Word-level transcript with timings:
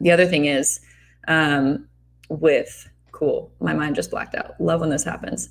the 0.00 0.10
other 0.10 0.26
thing 0.26 0.46
is 0.46 0.80
um, 1.26 1.88
with 2.28 2.88
cool, 3.12 3.52
my 3.60 3.74
mind 3.74 3.96
just 3.96 4.10
blacked 4.10 4.34
out. 4.34 4.60
Love 4.60 4.80
when 4.80 4.90
this 4.90 5.04
happens. 5.04 5.50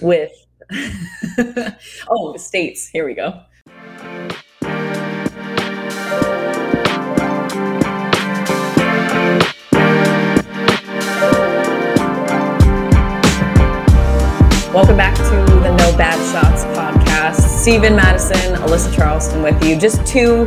With 0.00 0.32
oh, 2.08 2.36
states. 2.36 2.88
Here 2.88 3.04
we 3.06 3.14
go. 3.14 3.40
Welcome 14.72 14.96
back 14.96 15.16
Steven 17.58 17.96
Madison, 17.96 18.54
Alyssa 18.62 18.94
Charleston 18.94 19.42
with 19.42 19.62
you. 19.64 19.76
Just 19.76 20.06
two 20.06 20.44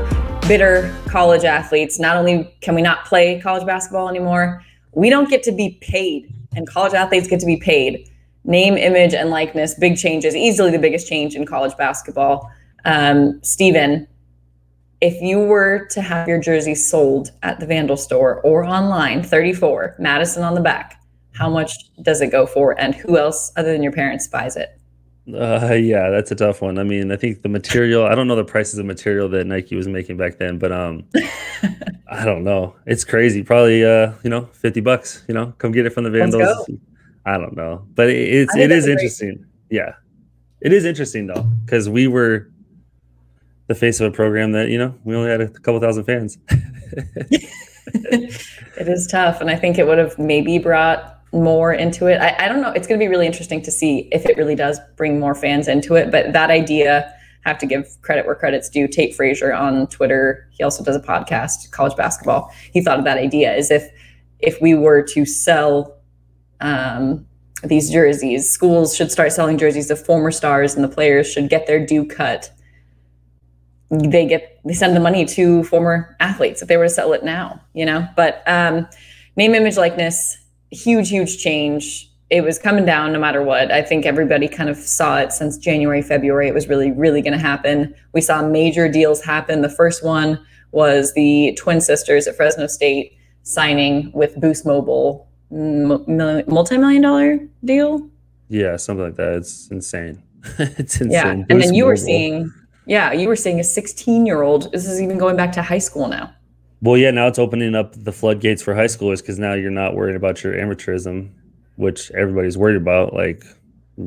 bitter 0.48 0.96
college 1.08 1.44
athletes. 1.44 2.00
Not 2.00 2.16
only 2.16 2.56
can 2.62 2.74
we 2.74 2.82
not 2.82 3.04
play 3.04 3.38
college 3.42 3.66
basketball 3.66 4.08
anymore, 4.08 4.64
we 4.94 5.10
don't 5.10 5.30
get 5.30 5.44
to 5.44 5.52
be 5.52 5.78
paid, 5.82 6.34
and 6.56 6.66
college 6.66 6.94
athletes 6.94 7.28
get 7.28 7.42
to 7.42 7.46
be 7.46 7.58
paid. 7.58 8.10
Name, 8.46 8.78
image, 8.78 9.14
and 9.14 9.30
likeness, 9.30 9.74
big 9.78 9.98
changes, 9.98 10.38
easily 10.38 10.72
the 10.72 10.80
biggest 10.80 11.06
change 11.06 11.36
in 11.36 11.46
college 11.46 11.76
basketball. 11.78 12.50
Um, 12.86 13.44
Steven, 13.44 14.08
if 15.02 15.22
you 15.22 15.40
were 15.40 15.88
to 15.92 16.02
have 16.02 16.30
your 16.30 16.40
jersey 16.40 16.76
sold 16.76 17.32
at 17.44 17.60
the 17.60 17.66
Vandal 17.66 17.98
store 17.98 18.40
or 18.40 18.64
online, 18.64 19.22
34, 19.22 19.98
Madison 20.00 20.44
on 20.44 20.56
the 20.56 20.62
back, 20.62 21.04
how 21.34 21.50
much 21.50 21.74
does 22.02 22.22
it 22.22 22.32
go 22.32 22.46
for 22.46 22.80
and 22.80 22.96
who 22.96 23.18
else 23.18 23.52
other 23.58 23.74
than 23.74 23.84
your 23.84 23.92
parents 23.92 24.30
buys 24.30 24.56
it 24.56 24.81
uh, 25.34 25.74
yeah 25.80 26.10
that's 26.10 26.32
a 26.32 26.36
tough 26.36 26.62
one. 26.62 26.78
I 26.78 26.84
mean 26.84 27.12
i 27.12 27.16
think 27.16 27.42
the 27.42 27.50
material 27.50 28.06
i 28.06 28.16
don't 28.16 28.28
know 28.28 28.36
the 28.36 28.44
prices 28.44 28.80
of 28.80 28.86
material 28.86 29.30
that 29.30 29.46
nike 29.46 29.76
was 29.76 29.88
making 29.88 30.18
back 30.18 30.38
then 30.38 30.58
but 30.58 30.72
um 30.72 31.04
i 32.10 32.26
don't 32.26 32.44
know. 32.44 32.76
It's 32.86 33.04
crazy. 33.04 33.44
Probably 33.44 33.86
uh 33.86 34.14
you 34.24 34.30
know 34.30 34.46
50 34.54 34.82
bucks 34.82 35.24
you 35.28 35.34
know? 35.34 35.54
Come 35.58 35.72
get 35.72 35.86
it 35.86 35.92
from 35.92 36.04
the 36.06 36.10
vandals. 36.12 36.70
I 37.26 37.38
don't 37.38 37.56
know. 37.56 37.86
But 37.94 38.10
it, 38.10 38.18
it's 38.18 38.56
it 38.56 38.72
is 38.72 38.88
interesting 38.88 39.36
great. 39.38 39.48
yeah. 39.70 39.94
It 40.62 40.74
is 40.74 40.86
interesting 40.86 41.28
though 41.28 41.48
because 41.66 41.90
we 41.90 42.08
were 42.08 42.50
the 43.68 43.76
face 43.76 44.00
of 44.00 44.12
a 44.12 44.16
program 44.16 44.52
that 44.54 44.70
you 44.70 44.78
know 44.78 44.96
we 45.04 45.16
only 45.16 45.30
had 45.30 45.42
a 45.42 45.48
couple 45.50 45.80
thousand 45.80 46.06
fans. 46.06 46.38
It 47.94 48.88
is 48.88 49.06
tough 49.08 49.42
and 49.42 49.50
i 49.50 49.56
think 49.56 49.78
it 49.78 49.86
would 49.86 49.98
have 49.98 50.18
maybe 50.18 50.58
brought 50.58 51.21
more 51.34 51.74
into 51.74 52.08
it. 52.08 52.20
I, 52.20 52.46
I 52.46 52.48
don't 52.50 52.62
know. 52.62 52.72
It's 52.72 52.88
going 52.88 53.00
to 53.00 53.04
be 53.04 53.10
really 53.10 53.26
interesting 53.26 53.62
to 53.62 53.72
see 53.72 54.10
if 54.12 54.26
it 54.26 54.38
really 54.38 54.56
does 54.56 54.80
bring 54.98 55.20
more 55.20 55.34
fans 55.34 55.68
into 55.68 55.96
it. 55.96 56.12
But 56.12 56.34
that 56.34 56.50
idea, 56.50 57.14
have 57.42 57.58
to 57.58 57.66
give 57.66 57.88
credit 58.02 58.26
where 58.26 58.36
credit's 58.36 58.70
due. 58.70 58.88
Tate 58.88 59.16
Frazier 59.16 59.54
on 59.54 59.88
Twitter, 59.88 60.48
he 60.52 60.64
also 60.64 60.84
does 60.84 60.96
a 60.96 61.00
podcast, 61.00 61.72
college 61.72 61.96
basketball. 61.96 62.52
He 62.72 62.82
thought 62.82 63.00
of 63.00 63.06
that 63.06 63.18
idea 63.18 63.54
is 63.54 63.72
if 63.72 63.90
if 64.40 64.60
we 64.62 64.74
were 64.74 65.04
to 65.04 65.26
sell 65.26 65.98
um, 66.62 67.28
these 67.64 67.92
jerseys, 67.92 68.50
schools 68.50 68.96
should 68.96 69.12
start 69.12 69.32
selling 69.32 69.58
jerseys 69.58 69.92
of 69.92 70.04
former 70.04 70.32
stars, 70.32 70.76
and 70.76 70.84
the 70.84 70.88
players 70.90 71.32
should 71.32 71.50
get 71.50 71.68
their 71.68 71.84
due 71.84 72.06
cut. 72.06 72.52
They 73.90 74.26
get 74.26 74.60
they 74.64 74.74
send 74.74 74.96
the 74.96 75.00
money 75.00 75.26
to 75.26 75.64
former 75.64 76.16
athletes 76.20 76.62
if 76.62 76.68
they 76.68 76.78
were 76.78 76.86
to 76.86 76.90
sell 76.90 77.14
it 77.14 77.24
now, 77.24 77.62
you 77.74 77.86
know. 77.86 78.08
But 78.16 78.44
um, 78.48 78.88
name, 79.36 79.56
image, 79.56 79.78
likeness 79.78 80.38
huge, 80.72 81.10
huge 81.10 81.38
change. 81.38 82.10
It 82.30 82.42
was 82.42 82.58
coming 82.58 82.86
down 82.86 83.12
no 83.12 83.20
matter 83.20 83.44
what. 83.44 83.72
I 83.72 83.82
think 83.82 84.06
everybody 84.06 84.48
kind 84.48 84.70
of 84.70 84.78
saw 84.78 85.18
it 85.18 85.34
since 85.34 85.58
January, 85.58 86.02
February. 86.02 86.48
It 86.48 86.54
was 86.54 86.68
really, 86.68 86.92
really 86.92 87.22
going 87.22 87.34
to 87.34 87.40
happen. 87.40 87.94
We 88.14 88.22
saw 88.22 88.42
major 88.42 88.88
deals 88.88 89.22
happen. 89.22 89.62
The 89.62 89.70
first 89.70 90.04
one 90.04 90.40
was 90.72 91.14
the 91.14 91.54
twin 91.60 91.82
sisters 91.82 92.28
at 92.28 92.38
Fresno 92.38 92.68
State 92.68 93.18
signing 93.44 94.12
with 94.14 94.40
Boost 94.40 94.66
Mobile, 94.66 95.28
multi 95.50 96.78
million 96.78 97.02
dollar 97.02 97.40
deal. 97.66 98.10
Yeah, 98.48 98.78
something 98.78 99.06
like 99.06 99.16
that. 99.16 99.34
It's 99.34 99.68
insane. 99.70 100.24
it's 100.58 101.02
insane. 101.02 101.12
Yeah. 101.12 101.34
Boost 101.34 101.46
and 101.50 101.62
then 101.62 101.74
you 101.74 101.84
Mobile. 101.84 101.92
were 101.92 101.98
seeing, 101.98 102.54
yeah, 102.86 103.12
you 103.12 103.28
were 103.28 103.36
seeing 103.36 103.60
a 103.60 103.64
16 103.64 104.26
year 104.26 104.42
old. 104.42 104.72
This 104.72 104.88
is 104.88 105.02
even 105.02 105.18
going 105.18 105.36
back 105.36 105.52
to 105.54 105.62
high 105.62 105.80
school 105.80 106.08
now. 106.08 106.34
Well, 106.82 106.98
yeah, 106.98 107.12
now 107.12 107.28
it's 107.28 107.40
opening 107.40 107.76
up 107.76 107.94
the 107.96 108.12
floodgates 108.12 108.64
for 108.64 108.74
high 108.74 108.86
schoolers 108.86 109.18
because 109.18 109.38
now 109.38 109.54
you're 109.54 109.70
not 109.70 109.96
worried 109.96 110.16
about 110.16 110.44
your 110.44 110.54
amateurism, 110.54 111.32
which 111.76 112.10
everybody's 112.12 112.58
worried 112.58 112.78
about, 112.78 113.14
like 113.14 113.46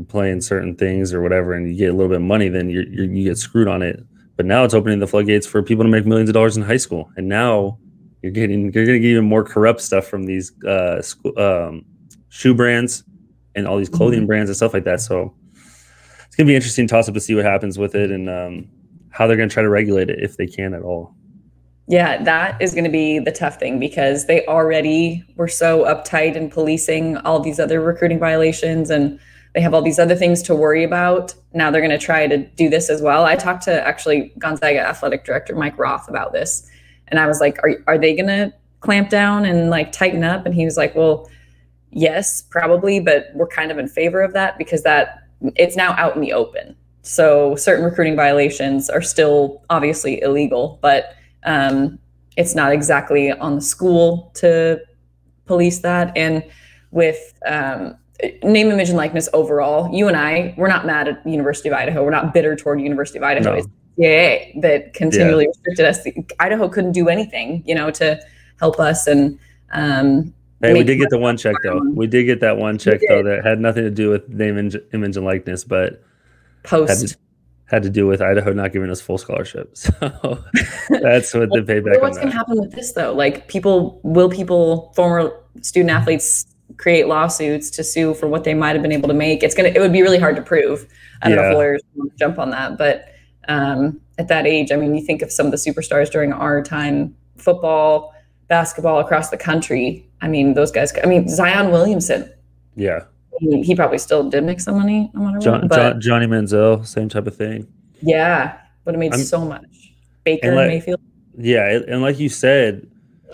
playing 0.08 0.40
certain 0.40 0.74
things 0.74 1.14
or 1.14 1.22
whatever, 1.22 1.52
and 1.52 1.68
you 1.68 1.76
get 1.76 1.90
a 1.90 1.92
little 1.92 2.08
bit 2.08 2.16
of 2.16 2.22
money, 2.22 2.48
then 2.48 2.68
you 2.70 2.82
you 2.82 3.24
get 3.24 3.38
screwed 3.38 3.68
on 3.68 3.82
it. 3.82 4.04
But 4.36 4.46
now 4.46 4.64
it's 4.64 4.74
opening 4.74 4.98
the 4.98 5.06
floodgates 5.06 5.46
for 5.46 5.62
people 5.62 5.84
to 5.84 5.90
make 5.90 6.04
millions 6.04 6.28
of 6.28 6.34
dollars 6.34 6.56
in 6.56 6.64
high 6.64 6.78
school, 6.78 7.10
and 7.16 7.28
now 7.28 7.78
you're 8.22 8.32
getting 8.32 8.72
you're 8.72 8.86
going 8.86 8.86
to 8.86 8.98
get 8.98 9.08
even 9.08 9.24
more 9.24 9.44
corrupt 9.44 9.80
stuff 9.80 10.06
from 10.06 10.24
these 10.24 10.52
uh, 10.64 11.00
school, 11.00 11.38
um, 11.38 11.84
shoe 12.30 12.54
brands 12.54 13.04
and 13.54 13.68
all 13.68 13.78
these 13.78 13.88
clothing 13.88 14.20
mm-hmm. 14.20 14.26
brands 14.26 14.50
and 14.50 14.56
stuff 14.56 14.74
like 14.74 14.84
that. 14.84 15.00
So 15.00 15.32
it's 16.26 16.34
going 16.34 16.46
to 16.46 16.50
be 16.50 16.56
interesting 16.56 16.88
toss 16.88 17.06
up 17.06 17.14
to 17.14 17.20
see 17.20 17.36
what 17.36 17.44
happens 17.44 17.78
with 17.78 17.94
it 17.94 18.10
and 18.10 18.28
um, 18.28 18.68
how 19.10 19.28
they're 19.28 19.36
going 19.36 19.48
to 19.48 19.52
try 19.52 19.62
to 19.62 19.68
regulate 19.68 20.10
it 20.10 20.18
if 20.20 20.36
they 20.36 20.46
can 20.48 20.74
at 20.74 20.82
all. 20.82 21.14
Yeah, 21.86 22.22
that 22.22 22.60
is 22.62 22.72
going 22.72 22.84
to 22.84 22.90
be 22.90 23.18
the 23.18 23.32
tough 23.32 23.58
thing 23.58 23.78
because 23.78 24.26
they 24.26 24.46
already 24.46 25.22
were 25.36 25.48
so 25.48 25.84
uptight 25.84 26.34
in 26.34 26.50
policing 26.50 27.18
all 27.18 27.40
these 27.40 27.60
other 27.60 27.80
recruiting 27.80 28.18
violations 28.18 28.88
and 28.88 29.20
they 29.54 29.60
have 29.60 29.74
all 29.74 29.82
these 29.82 29.98
other 29.98 30.16
things 30.16 30.42
to 30.44 30.54
worry 30.54 30.82
about. 30.82 31.34
Now 31.52 31.70
they're 31.70 31.82
going 31.82 31.90
to 31.90 31.98
try 31.98 32.26
to 32.26 32.38
do 32.38 32.70
this 32.70 32.88
as 32.88 33.02
well. 33.02 33.24
I 33.24 33.36
talked 33.36 33.64
to 33.64 33.86
actually 33.86 34.32
Gonzaga 34.38 34.80
athletic 34.80 35.24
director 35.24 35.54
Mike 35.54 35.78
Roth 35.78 36.08
about 36.08 36.32
this 36.32 36.68
and 37.08 37.20
I 37.20 37.26
was 37.26 37.40
like, 37.40 37.58
are, 37.62 37.76
are 37.86 37.98
they 37.98 38.14
going 38.14 38.28
to 38.28 38.52
clamp 38.80 39.10
down 39.10 39.44
and 39.44 39.68
like 39.68 39.92
tighten 39.92 40.24
up? 40.24 40.46
And 40.46 40.54
he 40.54 40.64
was 40.64 40.78
like, 40.78 40.94
well, 40.94 41.30
yes, 41.90 42.42
probably, 42.42 42.98
but 42.98 43.26
we're 43.34 43.46
kind 43.46 43.70
of 43.70 43.78
in 43.78 43.88
favor 43.88 44.22
of 44.22 44.32
that 44.32 44.56
because 44.56 44.82
that 44.84 45.22
it's 45.54 45.76
now 45.76 45.92
out 45.98 46.14
in 46.14 46.22
the 46.22 46.32
open. 46.32 46.76
So 47.02 47.54
certain 47.56 47.84
recruiting 47.84 48.16
violations 48.16 48.88
are 48.88 49.02
still 49.02 49.62
obviously 49.68 50.22
illegal, 50.22 50.78
but 50.80 51.14
um, 51.44 51.98
it's 52.36 52.54
not 52.54 52.72
exactly 52.72 53.32
on 53.32 53.56
the 53.56 53.60
school 53.60 54.32
to 54.34 54.80
police 55.46 55.80
that. 55.80 56.16
And 56.16 56.44
with 56.90 57.34
um, 57.46 57.96
name, 58.42 58.70
image, 58.70 58.88
and 58.88 58.96
likeness 58.96 59.28
overall, 59.32 59.94
you 59.94 60.08
and 60.08 60.16
I, 60.16 60.54
we're 60.56 60.68
not 60.68 60.86
mad 60.86 61.08
at 61.08 61.26
University 61.26 61.68
of 61.68 61.74
Idaho. 61.74 62.04
We're 62.04 62.10
not 62.10 62.32
bitter 62.32 62.56
toward 62.56 62.80
University 62.80 63.18
of 63.18 63.24
Idaho. 63.24 63.50
No. 63.50 63.56
It's 63.56 63.68
CAA 63.98 64.60
that 64.62 64.94
continually 64.94 65.44
yeah. 65.44 65.48
restricted 65.66 65.86
us. 65.86 66.34
Idaho 66.40 66.68
couldn't 66.68 66.92
do 66.92 67.08
anything, 67.08 67.62
you 67.66 67.74
know, 67.74 67.90
to 67.92 68.20
help 68.58 68.80
us. 68.80 69.06
And 69.06 69.38
um, 69.72 70.34
hey, 70.60 70.72
we 70.72 70.82
did 70.82 70.96
get 70.96 71.10
the 71.10 71.18
one 71.18 71.36
check 71.36 71.54
though. 71.62 71.80
We 71.92 72.06
did 72.06 72.24
get 72.24 72.40
that 72.40 72.56
one 72.56 72.78
check 72.78 73.00
though 73.08 73.22
that 73.22 73.44
had 73.44 73.60
nothing 73.60 73.84
to 73.84 73.90
do 73.90 74.10
with 74.10 74.28
name, 74.28 74.58
image, 74.58 75.16
and 75.16 75.24
likeness, 75.24 75.64
but 75.64 76.02
post 76.64 77.16
had 77.66 77.82
to 77.82 77.90
do 77.90 78.06
with 78.06 78.20
Idaho 78.20 78.52
not 78.52 78.72
giving 78.72 78.90
us 78.90 79.00
full 79.00 79.18
scholarships. 79.18 79.90
So 80.86 80.98
that's 81.00 81.32
what 81.32 81.48
the 81.50 81.60
payback. 81.60 82.00
what's 82.00 82.18
going 82.18 82.30
to 82.30 82.36
happen 82.36 82.60
with 82.60 82.72
this 82.72 82.92
though? 82.92 83.12
Like 83.12 83.48
people, 83.48 84.00
will 84.02 84.28
people, 84.28 84.92
former 84.94 85.32
student 85.62 85.90
athletes, 85.90 86.46
create 86.76 87.08
lawsuits 87.08 87.70
to 87.70 87.82
sue 87.82 88.14
for 88.14 88.28
what 88.28 88.44
they 88.44 88.52
might 88.52 88.74
have 88.74 88.82
been 88.82 88.92
able 88.92 89.08
to 89.08 89.14
make? 89.14 89.42
It's 89.42 89.54
gonna. 89.54 89.70
It 89.70 89.80
would 89.80 89.92
be 89.92 90.02
really 90.02 90.18
hard 90.18 90.36
to 90.36 90.42
prove. 90.42 90.86
I 91.22 91.28
don't 91.28 91.38
yeah. 91.38 91.44
know 91.44 91.50
if 91.50 91.54
lawyers 91.54 91.82
jump 92.18 92.38
on 92.38 92.50
that, 92.50 92.76
but 92.76 93.06
um, 93.48 94.00
at 94.18 94.28
that 94.28 94.46
age, 94.46 94.72
I 94.72 94.76
mean, 94.76 94.94
you 94.94 95.04
think 95.04 95.22
of 95.22 95.32
some 95.32 95.46
of 95.46 95.52
the 95.52 95.58
superstars 95.58 96.10
during 96.10 96.32
our 96.32 96.62
time, 96.62 97.16
football, 97.36 98.14
basketball 98.48 99.00
across 99.00 99.30
the 99.30 99.38
country. 99.38 100.06
I 100.20 100.28
mean, 100.28 100.54
those 100.54 100.70
guys. 100.70 100.92
I 101.02 101.06
mean, 101.06 101.28
Zion 101.28 101.70
Williamson. 101.70 102.30
Yeah 102.76 103.04
he 103.40 103.74
probably 103.74 103.98
still 103.98 104.28
did 104.28 104.44
make 104.44 104.60
some 104.60 104.76
money 104.76 105.10
no 105.14 105.22
matter 105.22 105.38
John, 105.38 105.62
what. 105.62 105.76
John, 105.76 106.00
Johnny 106.00 106.26
Manziel, 106.26 106.86
same 106.86 107.08
type 107.08 107.26
of 107.26 107.36
thing. 107.36 107.66
Yeah, 108.00 108.58
would 108.84 108.94
have 108.94 109.00
made 109.00 109.14
I'm, 109.14 109.20
so 109.20 109.44
much. 109.44 109.92
Baker 110.24 110.48
and 110.48 110.56
like, 110.56 110.68
Mayfield. 110.68 111.00
Yeah, 111.36 111.80
and 111.88 112.02
like 112.02 112.18
you 112.18 112.28
said, 112.28 112.86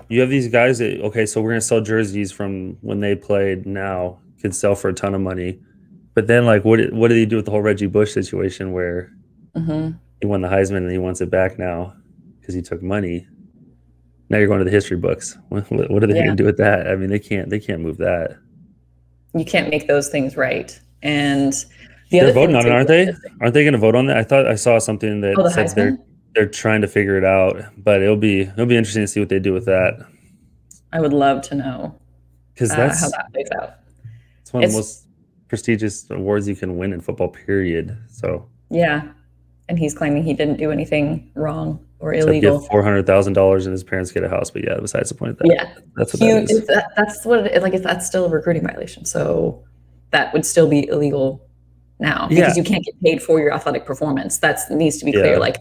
you 0.08 0.20
have 0.20 0.30
these 0.30 0.48
guys 0.48 0.78
that 0.78 1.00
okay, 1.02 1.26
so 1.26 1.40
we're 1.40 1.50
gonna 1.50 1.60
sell 1.60 1.80
jerseys 1.80 2.32
from 2.32 2.76
when 2.80 3.00
they 3.00 3.14
played 3.14 3.66
now 3.66 4.18
could 4.40 4.54
sell 4.54 4.74
for 4.74 4.88
a 4.88 4.94
ton 4.94 5.14
of 5.14 5.20
money, 5.20 5.60
but 6.14 6.26
then 6.26 6.46
like 6.46 6.64
what 6.64 6.92
what 6.92 7.08
did 7.08 7.18
he 7.18 7.26
do 7.26 7.36
with 7.36 7.44
the 7.44 7.50
whole 7.50 7.62
Reggie 7.62 7.86
Bush 7.86 8.12
situation 8.12 8.72
where 8.72 9.12
mm-hmm. 9.54 9.96
he 10.20 10.26
won 10.26 10.40
the 10.40 10.48
Heisman 10.48 10.78
and 10.78 10.90
he 10.90 10.98
wants 10.98 11.20
it 11.20 11.30
back 11.30 11.58
now 11.58 11.94
because 12.40 12.54
he 12.54 12.62
took 12.62 12.82
money. 12.82 13.26
Now 14.30 14.38
you're 14.38 14.46
going 14.46 14.60
to 14.60 14.64
the 14.64 14.70
history 14.70 14.96
books. 14.96 15.36
What, 15.48 15.90
what 15.90 16.04
are 16.04 16.06
they 16.06 16.14
yeah. 16.14 16.26
going 16.26 16.36
to 16.36 16.42
do 16.42 16.46
with 16.46 16.58
that? 16.58 16.86
I 16.86 16.94
mean, 16.94 17.10
they 17.10 17.18
can't 17.18 17.50
they 17.50 17.60
can't 17.60 17.80
move 17.80 17.98
that 17.98 18.38
you 19.34 19.44
can't 19.44 19.70
make 19.70 19.86
those 19.86 20.08
things 20.08 20.36
right. 20.36 20.78
And 21.02 21.52
the 22.10 22.20
they're 22.20 22.32
voting 22.32 22.56
on 22.56 22.66
it, 22.66 22.72
aren't 22.72 22.88
they? 22.88 23.12
Aren't 23.40 23.54
they 23.54 23.62
going 23.62 23.72
to 23.72 23.78
vote 23.78 23.94
on 23.94 24.06
that? 24.06 24.16
I 24.16 24.24
thought 24.24 24.46
I 24.46 24.56
saw 24.56 24.78
something 24.78 25.20
that 25.20 25.38
oh, 25.38 25.44
the 25.44 25.50
said 25.50 25.68
they're 25.74 25.98
they're 26.34 26.48
trying 26.48 26.80
to 26.80 26.88
figure 26.88 27.16
it 27.16 27.24
out, 27.24 27.62
but 27.78 28.02
it'll 28.02 28.16
be 28.16 28.42
it'll 28.42 28.66
be 28.66 28.76
interesting 28.76 29.02
to 29.02 29.08
see 29.08 29.20
what 29.20 29.28
they 29.28 29.38
do 29.38 29.52
with 29.52 29.66
that. 29.66 30.06
I 30.92 31.00
would 31.00 31.12
love 31.12 31.42
to 31.42 31.54
know 31.54 31.98
because 32.54 32.72
uh, 32.72 32.76
that's 32.76 33.02
uh, 33.02 33.06
how 33.06 33.10
that 33.10 33.32
plays 33.32 33.48
out. 33.60 33.74
It's 34.40 34.52
one 34.52 34.62
it's, 34.62 34.70
of 34.70 34.74
the 34.74 34.78
most 34.78 35.06
prestigious 35.48 36.10
awards 36.10 36.48
you 36.48 36.56
can 36.56 36.76
win 36.76 36.92
in 36.92 37.00
football. 37.00 37.28
Period. 37.28 37.96
So 38.10 38.48
yeah, 38.70 39.08
and 39.68 39.78
he's 39.78 39.94
claiming 39.94 40.24
he 40.24 40.34
didn't 40.34 40.56
do 40.56 40.70
anything 40.70 41.30
wrong. 41.34 41.84
Or 42.00 42.14
illegal. 42.14 42.60
Four 42.60 42.82
hundred 42.82 43.06
thousand 43.06 43.34
dollars 43.34 43.66
and 43.66 43.72
his 43.72 43.84
parents 43.84 44.10
get 44.10 44.24
a 44.24 44.28
house, 44.28 44.50
but 44.50 44.64
yeah, 44.64 44.78
besides 44.80 45.10
the 45.10 45.14
point. 45.14 45.38
That, 45.38 45.48
yeah, 45.52 45.74
that's 45.96 46.14
what 46.14 46.22
Huge, 46.22 46.48
that 46.48 46.54
is. 46.54 46.66
that, 46.66 46.84
uh, 46.84 46.88
that's 46.96 47.24
what 47.24 47.46
it, 47.46 47.62
like 47.62 47.74
if 47.74 47.82
that's 47.82 48.06
still 48.06 48.24
a 48.24 48.28
recruiting 48.28 48.66
violation. 48.66 49.04
So 49.04 49.62
that 50.10 50.32
would 50.32 50.44
still 50.44 50.68
be 50.68 50.88
illegal 50.88 51.46
now 51.98 52.26
because 52.28 52.56
Yeah. 52.56 52.62
you 52.62 52.68
can't 52.68 52.84
get 52.84 53.00
paid 53.02 53.22
for 53.22 53.38
your 53.38 53.52
athletic 53.52 53.84
performance. 53.86 54.38
That 54.38 54.58
needs 54.70 54.98
to 54.98 55.04
be 55.04 55.12
clear. 55.12 55.32
Yeah. 55.32 55.38
Like 55.38 55.56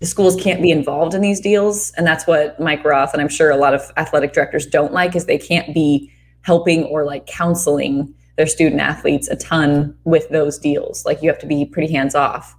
the 0.00 0.06
schools 0.06 0.36
can't 0.36 0.60
be 0.60 0.70
involved 0.70 1.14
in 1.14 1.22
these 1.22 1.40
deals, 1.40 1.92
and 1.96 2.06
that's 2.06 2.26
what 2.26 2.58
Mike 2.60 2.84
Roth 2.84 3.12
and 3.12 3.22
I'm 3.22 3.28
sure 3.28 3.50
a 3.50 3.56
lot 3.56 3.72
of 3.72 3.82
athletic 3.96 4.32
directors 4.32 4.66
don't 4.66 4.92
like 4.92 5.16
is 5.16 5.26
they 5.26 5.38
can't 5.38 5.72
be 5.72 6.10
helping 6.42 6.84
or 6.84 7.04
like 7.04 7.26
counseling 7.26 8.12
their 8.36 8.46
student 8.46 8.80
athletes 8.80 9.28
a 9.28 9.36
ton 9.36 9.96
with 10.04 10.28
those 10.28 10.58
deals. 10.58 11.04
Like 11.06 11.22
you 11.22 11.30
have 11.30 11.38
to 11.38 11.46
be 11.46 11.64
pretty 11.64 11.92
hands 11.92 12.14
off. 12.14 12.54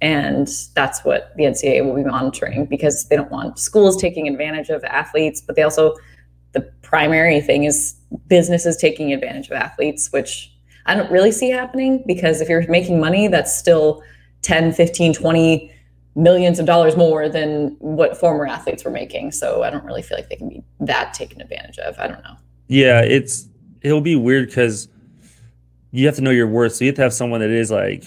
And 0.00 0.48
that's 0.74 1.04
what 1.04 1.32
the 1.36 1.44
NCAA 1.44 1.84
will 1.84 1.96
be 1.96 2.04
monitoring 2.04 2.66
because 2.66 3.06
they 3.08 3.16
don't 3.16 3.30
want 3.30 3.58
schools 3.58 4.00
taking 4.00 4.28
advantage 4.28 4.68
of 4.68 4.84
athletes, 4.84 5.40
but 5.40 5.56
they 5.56 5.62
also 5.62 5.96
the 6.52 6.62
primary 6.82 7.40
thing 7.40 7.64
is 7.64 7.94
businesses 8.26 8.76
taking 8.76 9.12
advantage 9.12 9.46
of 9.48 9.52
athletes, 9.52 10.10
which 10.12 10.52
I 10.86 10.94
don't 10.94 11.10
really 11.10 11.32
see 11.32 11.50
happening 11.50 12.02
because 12.06 12.40
if 12.40 12.48
you're 12.48 12.66
making 12.68 13.00
money, 13.00 13.28
that's 13.28 13.54
still 13.54 14.02
10, 14.42 14.72
15, 14.72 15.12
20 15.14 15.74
millions 16.14 16.58
of 16.58 16.66
dollars 16.66 16.96
more 16.96 17.28
than 17.28 17.76
what 17.78 18.16
former 18.16 18.46
athletes 18.46 18.84
were 18.84 18.90
making. 18.90 19.32
So 19.32 19.62
I 19.62 19.70
don't 19.70 19.84
really 19.84 20.02
feel 20.02 20.16
like 20.16 20.28
they 20.28 20.36
can 20.36 20.48
be 20.48 20.62
that 20.80 21.14
taken 21.14 21.40
advantage 21.40 21.78
of. 21.78 21.98
I 21.98 22.08
don't 22.08 22.22
know. 22.24 22.36
Yeah, 22.68 23.00
it's 23.00 23.48
it'll 23.82 24.00
be 24.00 24.16
weird 24.16 24.48
because 24.48 24.88
you 25.90 26.06
have 26.06 26.16
to 26.16 26.22
know 26.22 26.30
your 26.30 26.48
worth. 26.48 26.74
So 26.74 26.84
you 26.84 26.88
have 26.88 26.96
to 26.96 27.02
have 27.02 27.14
someone 27.14 27.40
that 27.40 27.50
is 27.50 27.70
like 27.70 28.04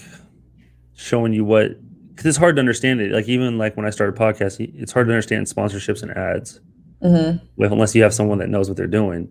showing 0.96 1.34
you 1.34 1.46
what 1.46 1.78
because 2.22 2.36
it's 2.36 2.38
hard 2.38 2.56
to 2.56 2.60
understand 2.60 3.02
it. 3.02 3.12
Like 3.12 3.28
even 3.28 3.58
like 3.58 3.76
when 3.76 3.86
I 3.86 3.90
started 3.90 4.16
podcast, 4.16 4.60
it's 4.76 4.92
hard 4.92 5.08
to 5.08 5.14
understand 5.14 5.48
sponsorships 5.48 6.04
and 6.04 6.12
ads 6.12 6.60
hmm 7.02 7.38
with 7.56 7.72
unless 7.72 7.96
you 7.96 8.04
have 8.04 8.14
someone 8.14 8.38
that 8.38 8.48
knows 8.48 8.70
what 8.70 8.78
they're 8.78 8.86
doing. 8.86 9.28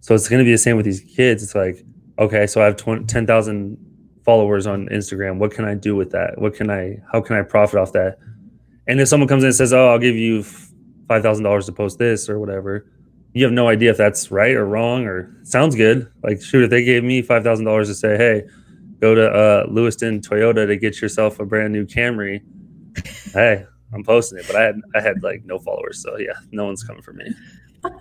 So 0.00 0.14
it's 0.14 0.28
going 0.28 0.38
to 0.38 0.44
be 0.44 0.52
the 0.52 0.58
same 0.58 0.76
with 0.76 0.86
these 0.86 1.00
kids. 1.00 1.42
It's 1.42 1.56
like, 1.56 1.84
okay, 2.18 2.46
so 2.46 2.62
I 2.62 2.66
have 2.66 2.76
20, 2.76 3.06
10,000 3.06 3.76
followers 4.24 4.68
on 4.68 4.88
Instagram. 4.88 5.38
What 5.38 5.50
can 5.50 5.64
I 5.64 5.74
do 5.74 5.96
with 5.96 6.10
that? 6.10 6.40
What 6.40 6.54
can 6.54 6.70
I, 6.70 6.98
how 7.12 7.20
can 7.20 7.36
I 7.36 7.42
profit 7.42 7.80
off 7.80 7.92
that? 7.92 8.18
And 8.86 9.00
if 9.00 9.08
someone 9.08 9.28
comes 9.28 9.42
in 9.42 9.48
and 9.48 9.56
says, 9.56 9.72
oh, 9.72 9.88
I'll 9.88 9.98
give 9.98 10.14
you 10.14 10.44
$5,000 11.06 11.66
to 11.66 11.72
post 11.72 11.98
this 11.98 12.28
or 12.28 12.38
whatever, 12.38 12.86
you 13.32 13.44
have 13.44 13.52
no 13.52 13.68
idea 13.68 13.90
if 13.90 13.96
that's 13.96 14.30
right 14.30 14.54
or 14.54 14.64
wrong 14.64 15.04
or 15.04 15.34
sounds 15.42 15.74
good. 15.74 16.10
Like, 16.22 16.40
shoot, 16.40 16.64
if 16.64 16.70
they 16.70 16.84
gave 16.84 17.02
me 17.02 17.22
$5,000 17.22 17.86
to 17.86 17.94
say, 17.94 18.16
hey, 18.16 18.44
go 19.00 19.14
to 19.14 19.30
uh, 19.30 19.66
Lewiston 19.68 20.20
Toyota 20.20 20.66
to 20.66 20.76
get 20.76 21.00
yourself 21.00 21.38
a 21.40 21.44
brand 21.46 21.72
new 21.72 21.86
Camry, 21.86 22.40
hey, 23.32 23.64
I'm 23.92 24.04
posting 24.04 24.38
it. 24.38 24.46
But 24.46 24.56
I 24.56 24.62
had, 24.62 24.80
I 24.94 25.00
had 25.00 25.22
like 25.22 25.44
no 25.44 25.58
followers. 25.58 26.02
So 26.02 26.16
yeah, 26.18 26.32
no 26.52 26.64
one's 26.66 26.82
coming 26.82 27.02
for 27.02 27.12
me. 27.12 27.26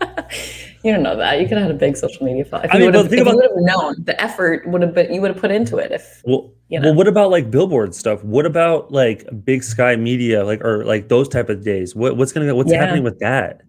You 0.83 0.93
don't 0.93 1.03
know 1.03 1.17
that. 1.17 1.39
You 1.41 1.47
could 1.47 1.57
have 1.57 1.67
had 1.67 1.75
a 1.75 1.79
big 1.79 1.97
social 1.97 2.25
media 2.25 2.45
file. 2.45 2.61
If 2.63 2.71
I 2.73 2.77
mean, 2.77 2.85
would 2.85 2.93
but 2.93 2.97
have, 3.03 3.09
think 3.09 3.21
if 3.21 3.27
you 3.27 3.35
would 3.35 3.43
have 3.43 3.51
known 3.57 3.95
the 4.05 4.19
effort 4.21 4.65
would 4.67 4.81
have 4.81 4.93
been 4.93 5.13
you 5.13 5.19
would 5.21 5.31
have 5.31 5.39
put 5.39 5.51
into 5.51 5.77
it 5.77 5.91
if 5.91 6.21
Well, 6.25 6.53
You 6.69 6.79
know? 6.79 6.87
well, 6.89 6.95
what 6.95 7.07
about 7.07 7.29
like 7.29 7.51
billboard 7.51 7.93
stuff? 7.93 8.23
What 8.23 8.45
about 8.45 8.91
like 8.91 9.27
Big 9.43 9.63
Sky 9.63 9.95
Media, 9.95 10.43
like 10.45 10.63
or 10.63 10.85
like 10.85 11.09
those 11.09 11.27
type 11.27 11.49
of 11.49 11.63
days? 11.63 11.95
What 11.95 12.15
what's 12.15 12.31
gonna 12.31 12.55
what's 12.55 12.71
Yeah. 12.71 12.81
happening 12.81 13.03
with 13.03 13.19
that? 13.19 13.61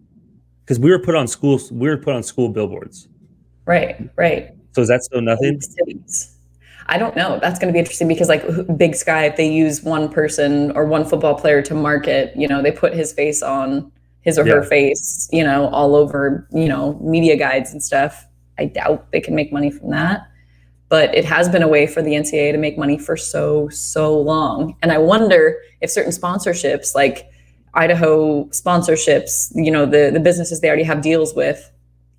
Because 0.63 0.79
we 0.79 0.91
were 0.91 0.99
put 0.99 1.15
on 1.15 1.27
school, 1.27 1.59
we 1.71 1.89
were 1.89 1.97
put 1.97 2.15
on 2.15 2.23
school 2.23 2.49
billboards. 2.49 3.07
right, 3.65 4.09
right. 4.15 4.51
So 4.73 4.81
is 4.81 4.87
that 4.87 5.03
still 5.03 5.21
nothing? 5.21 5.59
cities. 5.59 6.37
I 6.89 6.97
don't 6.97 7.15
know. 7.15 7.39
That's 7.39 7.59
going 7.59 7.67
to 7.67 7.73
be 7.73 7.79
interesting 7.79 8.07
because, 8.07 8.29
like, 8.29 8.43
Big 8.75 8.95
Sky, 8.95 9.25
if 9.25 9.37
they 9.37 9.47
use 9.47 9.83
one 9.83 10.09
person 10.09 10.71
or 10.71 10.85
one 10.85 11.05
football 11.05 11.35
player 11.35 11.61
to 11.61 11.75
market, 11.75 12.33
you 12.35 12.47
know, 12.47 12.63
they 12.63 12.71
put 12.71 12.93
his 12.93 13.13
face 13.13 13.43
on 13.43 13.91
his 14.21 14.39
or 14.39 14.45
her 14.45 14.63
face, 14.63 15.29
you 15.31 15.43
know, 15.43 15.67
all 15.67 15.95
over, 15.95 16.47
you 16.51 16.67
know, 16.67 16.99
media 17.01 17.37
guides 17.37 17.71
and 17.71 17.81
stuff. 17.81 18.25
I 18.57 18.65
doubt 18.65 19.11
they 19.11 19.21
can 19.21 19.35
make 19.35 19.53
money 19.53 19.71
from 19.71 19.91
that. 19.91 20.27
But 20.89 21.13
it 21.15 21.23
has 21.25 21.47
been 21.47 21.61
a 21.61 21.67
way 21.67 21.85
for 21.85 22.01
the 22.01 22.11
NCAA 22.11 22.51
to 22.51 22.57
make 22.57 22.77
money 22.77 22.97
for 22.97 23.15
so, 23.15 23.69
so 23.69 24.19
long. 24.19 24.75
And 24.81 24.91
I 24.91 24.97
wonder 24.97 25.57
if 25.81 25.91
certain 25.91 26.11
sponsorships, 26.11 26.95
like 26.95 27.29
Idaho 27.75 28.45
sponsorships, 28.45 29.51
you 29.53 29.69
know, 29.69 29.85
the, 29.85 30.09
the 30.11 30.19
businesses 30.19 30.59
they 30.59 30.67
already 30.67 30.83
have 30.83 31.01
deals 31.01 31.35
with, 31.35 31.71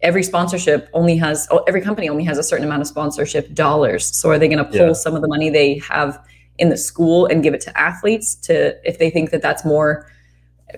every 0.02 0.22
sponsorship 0.22 0.88
only 0.92 1.16
has 1.16 1.46
oh, 1.50 1.58
every 1.68 1.80
company 1.80 2.08
only 2.08 2.24
has 2.24 2.38
a 2.38 2.42
certain 2.42 2.64
amount 2.66 2.80
of 2.82 2.88
sponsorship 2.88 3.52
dollars 3.54 4.04
so 4.18 4.30
are 4.30 4.38
they 4.38 4.48
going 4.48 4.58
to 4.58 4.64
pull 4.64 4.88
Yeah. 4.88 4.92
some 4.92 5.14
of 5.14 5.22
the 5.22 5.28
money 5.28 5.50
they 5.50 5.78
have 5.88 6.22
in 6.58 6.68
the 6.70 6.76
school 6.76 7.26
and 7.26 7.42
give 7.42 7.54
it 7.54 7.60
to 7.62 7.78
athletes 7.78 8.34
to 8.34 8.76
if 8.88 8.98
they 8.98 9.10
think 9.10 9.30
that 9.30 9.42
that's 9.42 9.64
more 9.64 10.06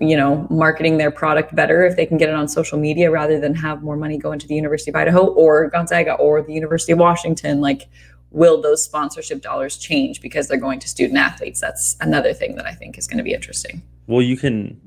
you 0.01 0.17
know 0.17 0.47
marketing 0.51 0.97
their 0.99 1.11
product 1.11 1.55
better 1.55 1.85
if 1.85 1.97
they 1.97 2.07
can 2.07 2.17
get 2.17 2.29
it 2.29 2.35
on 2.35 2.49
social 2.49 2.79
media 2.79 3.11
rather 3.11 3.39
than 3.39 3.55
have 3.55 3.83
more 3.83 3.97
money 3.97 4.17
go 4.19 4.33
into 4.33 4.47
the 4.47 4.55
university 4.55 4.91
of 4.91 4.97
idaho 4.97 5.27
or 5.35 5.69
gonzaga 5.69 6.15
or 6.15 6.41
the 6.43 6.53
university 6.53 6.93
of 6.93 6.99
washington 6.99 7.61
like 7.61 7.83
will 8.31 8.63
those 8.63 8.83
sponsorship 8.83 9.43
dollars 9.43 9.77
change 9.77 10.23
because 10.23 10.49
they're 10.49 10.57
going 10.57 10.81
to 10.81 10.89
student 10.89 11.19
athletes 11.19 11.61
that's 11.61 11.97
another 12.01 12.33
thing 12.33 12.57
that 12.57 12.65
i 12.67 12.73
think 12.73 12.97
is 12.97 13.07
going 13.07 13.19
to 13.19 13.25
be 13.25 13.35
interesting 13.35 13.83
Well, 14.07 14.23
you 14.23 14.37
can. 14.37 14.81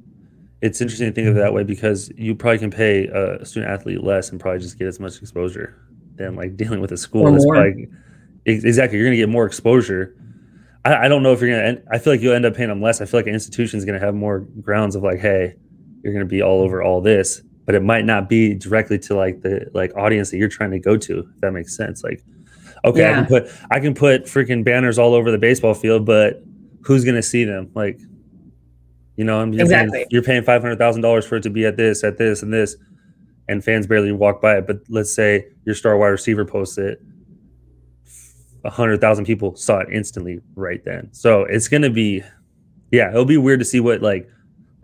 It's 0.62 0.81
interesting 0.81 1.07
to 1.07 1.13
think 1.13 1.28
of 1.28 1.36
it 1.38 1.40
that 1.40 1.54
way 1.54 1.63
because 1.63 2.12
you 2.18 2.34
probably 2.34 2.60
can 2.60 2.72
pay 2.72 3.07
a 3.07 3.46
student 3.46 3.72
athlete 3.72 4.04
less 4.04 4.30
and 4.31 4.40
probably 4.40 4.60
just 4.60 4.80
get 4.80 4.88
as 4.88 5.00
much 5.00 5.22
exposure 5.22 5.80
than 6.16 6.36
like 6.36 6.56
dealing 6.57 6.80
with 6.81 6.92
a 6.92 6.98
school. 6.98 7.31
That's 7.31 7.46
probably- 7.46 7.88
exactly, 8.46 8.98
you're 8.98 9.07
gonna 9.07 9.18
get 9.18 9.30
more 9.30 9.46
exposure. 9.46 10.16
I, 10.84 11.06
I 11.06 11.07
don't 11.07 11.24
know 11.24 11.34
if 11.34 11.42
you're 11.42 11.50
gonna. 11.50 11.81
I 11.92 11.98
feel 12.00 12.13
like 12.13 12.22
you'll 12.22 12.34
end 12.36 12.46
up 12.46 12.56
paying 12.56 12.69
them 12.69 12.81
less. 12.81 13.02
I 13.02 13.06
feel 13.06 13.19
like 13.19 13.28
an 13.28 13.34
institution 13.34 13.78
is 13.80 13.86
gonna 13.86 14.00
have 14.00 14.16
more 14.16 14.40
grounds 14.62 14.96
of 14.96 15.04
like, 15.04 15.19
hey, 15.19 15.56
you're 16.04 16.13
gonna 16.13 16.25
be 16.25 16.42
all 16.42 16.62
over 16.62 16.81
all 16.84 17.01
this, 17.01 17.42
but 17.66 17.75
it 17.75 17.81
might 17.84 18.06
not 18.06 18.30
be 18.30 18.54
directly 18.54 18.98
to 19.00 19.16
like 19.16 19.42
the 19.42 19.69
like 19.74 19.96
audience 19.98 20.31
that 20.31 20.38
you're 20.38 20.48
trying 20.50 20.72
to 20.72 20.80
go 20.80 20.96
to. 20.98 21.19
If 21.19 21.42
that 21.42 21.51
makes 21.51 21.75
sense. 21.75 22.04
Like, 22.04 22.24
okay, 22.86 23.06
I 23.10 23.13
can 23.13 23.25
put 23.25 23.48
I 23.72 23.80
can 23.80 23.94
put 23.96 24.25
freaking 24.25 24.63
banners 24.63 24.98
all 25.00 25.13
over 25.16 25.31
the 25.31 25.38
baseball 25.40 25.74
field, 25.74 26.06
but 26.06 26.42
who's 26.84 27.04
gonna 27.04 27.24
see 27.24 27.44
them? 27.46 27.72
Like, 27.74 28.00
you 29.18 29.24
know, 29.24 29.40
I'm 29.42 29.54
you're 29.54 29.64
Exactly. 29.64 30.00
Paying, 30.00 30.08
you're 30.12 30.24
paying 30.24 30.44
five 30.44 30.62
hundred 30.62 30.78
thousand 30.78 31.02
dollars 31.02 31.26
for 31.26 31.38
it 31.38 31.44
to 31.44 31.50
be 31.50 31.66
at 31.66 31.78
this, 31.78 32.04
at 32.04 32.18
this, 32.18 32.44
and 32.44 32.52
this, 32.54 32.76
and 33.48 33.64
fans 33.64 33.88
barely 33.88 34.12
walk 34.12 34.42
by 34.42 34.58
it. 34.58 34.68
But 34.68 34.80
let's 34.90 35.14
say 35.14 35.48
your 35.66 35.76
star 35.76 35.98
wide 35.98 36.08
receiver 36.08 36.46
posts 36.46 36.78
it, 36.78 37.02
a 38.64 38.70
hundred 38.70 39.00
thousand 39.02 39.26
people 39.26 39.56
saw 39.56 39.80
it 39.80 39.88
instantly 39.92 40.42
right 40.56 40.84
then. 40.84 41.10
So 41.14 41.44
it's 41.44 41.68
gonna 41.68 41.90
be, 41.90 42.24
yeah, 42.92 43.10
it'll 43.10 43.26
be 43.26 43.38
weird 43.38 43.60
to 43.60 43.66
see 43.66 43.80
what 43.80 44.02
like, 44.02 44.30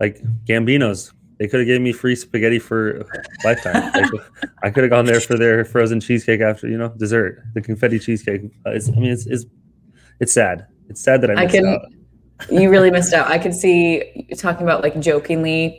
like 0.00 0.20
Gambino's. 0.44 1.12
They 1.38 1.48
could 1.48 1.58
have 1.60 1.66
gave 1.66 1.80
me 1.80 1.92
free 1.92 2.14
spaghetti 2.14 2.60
for 2.60 2.98
a 3.00 3.04
lifetime. 3.44 3.90
Like, 4.12 4.22
I 4.62 4.70
could 4.70 4.84
have 4.84 4.90
gone 4.90 5.06
there 5.06 5.20
for 5.20 5.36
their 5.36 5.64
frozen 5.64 5.98
cheesecake 5.98 6.40
after, 6.40 6.68
you 6.68 6.78
know, 6.78 6.90
dessert, 6.98 7.42
the 7.54 7.60
confetti 7.60 7.98
cheesecake. 7.98 8.42
Uh, 8.64 8.70
it's, 8.70 8.88
I 8.88 8.92
mean, 8.92 9.10
it's, 9.10 9.26
it's, 9.26 9.46
it's 10.20 10.32
sad. 10.32 10.66
It's 10.88 11.00
sad 11.02 11.20
that 11.22 11.30
I 11.30 11.34
I 11.34 11.44
missed 11.44 11.56
can- 11.56 11.66
out. 11.66 11.80
You 12.50 12.70
really 12.70 12.90
missed 12.90 13.12
out. 13.12 13.28
I 13.28 13.38
could 13.38 13.54
see 13.54 14.26
talking 14.36 14.62
about 14.62 14.82
like 14.82 14.98
jokingly 15.00 15.78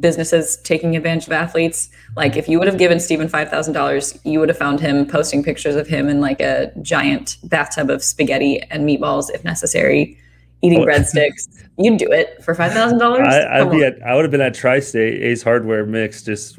businesses 0.00 0.56
taking 0.64 0.96
advantage 0.96 1.26
of 1.26 1.32
athletes. 1.32 1.88
Like 2.16 2.36
if 2.36 2.48
you 2.48 2.58
would 2.58 2.66
have 2.66 2.78
given 2.78 2.98
Steven 2.98 3.28
five 3.28 3.48
thousand 3.48 3.74
dollars, 3.74 4.18
you 4.24 4.40
would 4.40 4.48
have 4.48 4.58
found 4.58 4.80
him 4.80 5.06
posting 5.06 5.42
pictures 5.42 5.76
of 5.76 5.86
him 5.86 6.08
in 6.08 6.20
like 6.20 6.40
a 6.40 6.72
giant 6.82 7.36
bathtub 7.44 7.90
of 7.90 8.02
spaghetti 8.02 8.60
and 8.70 8.88
meatballs 8.88 9.30
if 9.32 9.44
necessary, 9.44 10.18
eating 10.64 10.80
breadsticks. 10.80 11.48
You'd 11.76 11.98
do 11.98 12.06
it 12.12 12.42
for 12.44 12.54
five 12.54 12.72
thousand 12.72 12.98
dollars. 12.98 13.26
I, 13.26 13.60
I'd 13.60 13.70
be 13.70 13.82
at, 13.82 14.00
I 14.02 14.14
would 14.14 14.22
have 14.24 14.30
been 14.30 14.40
at 14.40 14.54
Tri-State 14.54 15.22
Ace 15.22 15.42
Hardware 15.42 15.84
Mix, 15.84 16.22
just 16.22 16.56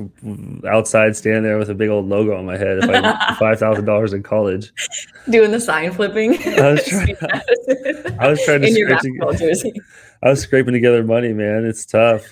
outside, 0.67 1.15
standing 1.15 1.43
there 1.43 1.57
with 1.57 1.69
a 1.69 1.73
big 1.73 1.89
old 1.89 2.07
logo 2.07 2.37
on 2.37 2.45
my 2.45 2.57
head. 2.57 2.79
If 2.79 2.89
I 2.89 3.35
five 3.39 3.59
thousand 3.59 3.85
dollars 3.85 4.11
in 4.11 4.23
college, 4.23 4.73
doing 5.29 5.51
the 5.51 5.59
sign 5.59 5.91
flipping. 5.93 6.33
I 6.59 6.71
was 6.73 6.85
trying- 6.87 7.15
I 8.19 8.27
was 8.29 8.43
trying 8.43 8.61
to 8.61 8.71
scrape 8.71 8.99
together. 8.99 9.53
I 10.21 10.29
was 10.29 10.41
scraping 10.41 10.73
together 10.73 11.03
money, 11.03 11.31
man. 11.33 11.65
It's 11.65 11.85
tough. 11.85 12.25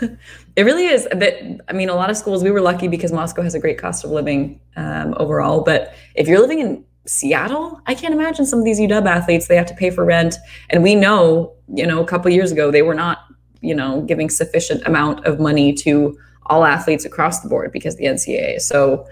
It 0.00 0.62
really 0.64 0.86
is. 0.86 1.06
That 1.12 1.60
I 1.68 1.72
mean, 1.72 1.88
a 1.88 1.94
lot 1.94 2.08
of 2.08 2.16
schools. 2.16 2.42
We 2.44 2.50
were 2.50 2.60
lucky 2.60 2.88
because 2.88 3.12
Moscow 3.12 3.42
has 3.42 3.54
a 3.54 3.60
great 3.60 3.78
cost 3.78 4.04
of 4.04 4.10
living 4.10 4.60
um, 4.76 5.14
overall. 5.18 5.62
But 5.62 5.94
if 6.14 6.28
you're 6.28 6.40
living 6.40 6.60
in 6.60 6.84
Seattle, 7.06 7.80
I 7.86 7.94
can't 7.94 8.14
imagine 8.14 8.46
some 8.46 8.60
of 8.60 8.64
these 8.64 8.78
UW 8.78 9.06
athletes. 9.06 9.48
They 9.48 9.56
have 9.56 9.66
to 9.66 9.74
pay 9.74 9.90
for 9.90 10.04
rent, 10.04 10.36
and 10.70 10.82
we 10.82 10.94
know, 10.94 11.52
you 11.72 11.86
know, 11.86 12.02
a 12.02 12.06
couple 12.06 12.30
years 12.30 12.52
ago 12.52 12.70
they 12.70 12.82
were 12.82 12.94
not, 12.94 13.24
you 13.60 13.74
know, 13.74 14.02
giving 14.02 14.30
sufficient 14.30 14.86
amount 14.86 15.24
of 15.26 15.40
money 15.40 15.72
to 15.74 16.16
all 16.46 16.64
athletes 16.64 17.04
across 17.04 17.40
the 17.40 17.48
board 17.48 17.72
because 17.72 17.96
the 17.96 18.04
NCAA. 18.04 18.60
So, 18.60 19.06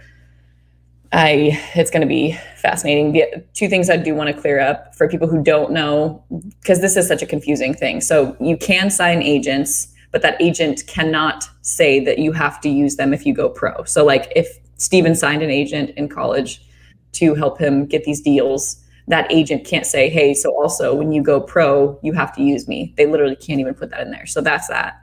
I 1.12 1.60
it's 1.74 1.90
going 1.90 2.02
to 2.02 2.06
be 2.06 2.38
fascinating. 2.56 3.12
The 3.12 3.44
two 3.54 3.68
things 3.68 3.90
I 3.90 3.96
do 3.96 4.14
want 4.14 4.34
to 4.34 4.40
clear 4.40 4.60
up 4.60 4.94
for 4.94 5.08
people 5.08 5.26
who 5.26 5.42
don't 5.42 5.72
know, 5.72 6.24
because 6.60 6.80
this 6.80 6.96
is 6.96 7.08
such 7.08 7.22
a 7.22 7.26
confusing 7.26 7.74
thing. 7.74 8.00
So 8.00 8.36
you 8.40 8.56
can 8.56 8.90
sign 8.90 9.20
agents 9.20 9.88
but 10.12 10.22
that 10.22 10.40
agent 10.40 10.82
cannot 10.86 11.48
say 11.62 12.00
that 12.04 12.18
you 12.18 12.32
have 12.32 12.60
to 12.62 12.68
use 12.68 12.96
them 12.96 13.14
if 13.14 13.24
you 13.24 13.34
go 13.34 13.48
pro. 13.48 13.84
So, 13.84 14.04
like 14.04 14.32
if 14.34 14.58
Steven 14.76 15.14
signed 15.14 15.42
an 15.42 15.50
agent 15.50 15.90
in 15.90 16.08
college 16.08 16.62
to 17.12 17.34
help 17.34 17.58
him 17.58 17.86
get 17.86 18.04
these 18.04 18.20
deals, 18.20 18.82
that 19.08 19.30
agent 19.32 19.64
can't 19.64 19.86
say, 19.86 20.08
hey, 20.08 20.34
so 20.34 20.50
also 20.54 20.94
when 20.94 21.12
you 21.12 21.22
go 21.22 21.40
pro, 21.40 21.98
you 22.02 22.12
have 22.12 22.34
to 22.36 22.42
use 22.42 22.68
me. 22.68 22.94
They 22.96 23.06
literally 23.06 23.36
can't 23.36 23.60
even 23.60 23.74
put 23.74 23.90
that 23.90 24.00
in 24.00 24.10
there. 24.10 24.26
So, 24.26 24.40
that's 24.40 24.68
that. 24.68 25.02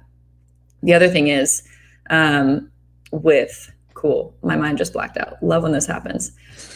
the 0.84 0.94
other 0.94 1.10
thing 1.10 1.28
is 1.28 1.64
um, 2.10 2.72
with 3.12 3.72
cool, 3.94 4.36
my 4.44 4.56
mind 4.56 4.78
just 4.78 4.94
blacked 4.94 5.18
out. 5.18 5.42
Love 5.42 5.64
when 5.64 5.72
this 5.72 5.86
happens. 5.86 6.32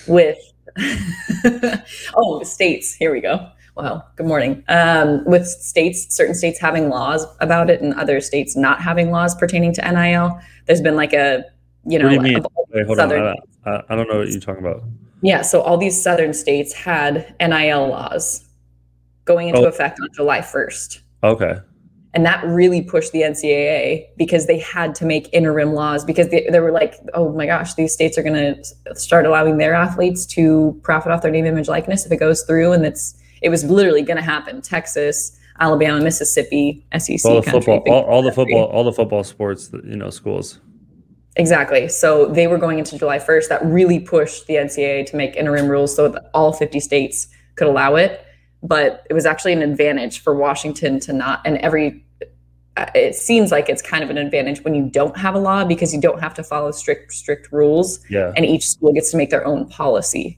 With 0.07 0.37
oh, 2.15 2.43
states. 2.43 2.93
Here 2.93 3.11
we 3.11 3.21
go. 3.21 3.49
Well, 3.75 4.09
good 4.17 4.25
morning. 4.25 4.63
Um, 4.67 5.23
with 5.25 5.47
states, 5.47 6.13
certain 6.13 6.35
states 6.35 6.59
having 6.59 6.89
laws 6.89 7.25
about 7.39 7.69
it, 7.69 7.81
and 7.81 7.93
other 7.93 8.19
states 8.19 8.55
not 8.55 8.81
having 8.81 9.11
laws 9.11 9.33
pertaining 9.35 9.73
to 9.73 9.91
NIL, 9.91 10.39
there's 10.65 10.81
been 10.81 10.95
like 10.97 11.13
a 11.13 11.45
you 11.85 11.99
know. 11.99 12.09
You? 12.09 12.43
Wait, 12.69 12.85
hold 12.85 12.97
southern, 12.97 13.27
on. 13.27 13.35
I, 13.65 13.81
I 13.89 13.95
don't 13.95 14.07
know 14.07 14.19
what 14.19 14.29
you're 14.29 14.39
talking 14.39 14.65
about. 14.65 14.83
Yeah, 15.21 15.41
so 15.41 15.61
all 15.61 15.77
these 15.77 16.01
southern 16.01 16.33
states 16.33 16.73
had 16.73 17.35
NIL 17.39 17.87
laws 17.87 18.47
going 19.25 19.49
into 19.49 19.61
oh. 19.61 19.65
effect 19.65 19.99
on 20.01 20.09
July 20.13 20.39
1st. 20.39 21.01
Okay. 21.23 21.59
And 22.13 22.25
that 22.25 22.43
really 22.45 22.81
pushed 22.81 23.13
the 23.13 23.21
NCAA 23.21 24.07
because 24.17 24.45
they 24.47 24.59
had 24.59 24.95
to 24.95 25.05
make 25.05 25.29
interim 25.31 25.73
laws 25.73 26.03
because 26.03 26.29
they, 26.29 26.45
they 26.51 26.59
were 26.59 26.71
like, 26.71 26.95
oh 27.13 27.31
my 27.31 27.45
gosh, 27.45 27.75
these 27.75 27.93
states 27.93 28.17
are 28.17 28.23
going 28.23 28.55
to 28.55 28.95
start 28.95 29.25
allowing 29.25 29.57
their 29.59 29.73
athletes 29.73 30.25
to 30.27 30.77
profit 30.83 31.11
off 31.11 31.21
their 31.21 31.31
name, 31.31 31.45
image, 31.45 31.69
likeness 31.69 32.05
if 32.05 32.11
it 32.11 32.17
goes 32.17 32.43
through. 32.43 32.73
And 32.73 32.85
it's 32.85 33.15
it 33.41 33.49
was 33.49 33.63
literally 33.63 34.01
going 34.01 34.17
to 34.17 34.23
happen. 34.23 34.61
Texas, 34.61 35.39
Alabama, 35.59 36.01
Mississippi, 36.01 36.85
SEC, 36.97 37.23
all 37.23 37.41
the 37.41 37.49
football, 37.49 37.83
all, 37.87 38.03
all 38.03 38.21
the 38.21 38.31
football, 38.31 38.65
all 38.65 38.83
the 38.83 38.91
football 38.91 39.23
sports, 39.23 39.69
you 39.83 39.95
know, 39.95 40.09
schools. 40.09 40.59
Exactly. 41.37 41.87
So 41.87 42.25
they 42.25 42.47
were 42.47 42.57
going 42.57 42.79
into 42.79 42.97
July 42.97 43.17
1st. 43.17 43.47
That 43.49 43.65
really 43.65 43.99
pushed 43.99 44.47
the 44.47 44.55
NCAA 44.55 45.05
to 45.07 45.15
make 45.15 45.35
interim 45.35 45.67
rules 45.67 45.95
so 45.95 46.09
that 46.09 46.29
all 46.33 46.51
50 46.51 46.79
states 46.79 47.27
could 47.55 47.67
allow 47.67 47.95
it. 47.95 48.25
But 48.63 49.05
it 49.09 49.13
was 49.13 49.25
actually 49.25 49.53
an 49.53 49.61
advantage 49.61 50.19
for 50.19 50.35
Washington 50.35 50.99
to 51.01 51.13
not 51.13 51.41
and 51.45 51.57
every 51.57 52.05
uh, 52.77 52.85
it 52.95 53.15
seems 53.15 53.51
like 53.51 53.67
it's 53.67 53.81
kind 53.81 54.03
of 54.03 54.09
an 54.09 54.17
advantage 54.17 54.63
when 54.63 54.73
you 54.73 54.89
don't 54.89 55.17
have 55.17 55.35
a 55.35 55.39
law 55.39 55.65
because 55.65 55.93
you 55.93 55.99
don't 55.99 56.21
have 56.21 56.33
to 56.33 56.43
follow 56.43 56.71
strict 56.71 57.11
strict 57.11 57.51
rules. 57.51 57.99
Yeah. 58.09 58.31
And 58.35 58.45
each 58.45 58.69
school 58.69 58.93
gets 58.93 59.11
to 59.11 59.17
make 59.17 59.29
their 59.29 59.45
own 59.45 59.67
policy. 59.67 60.37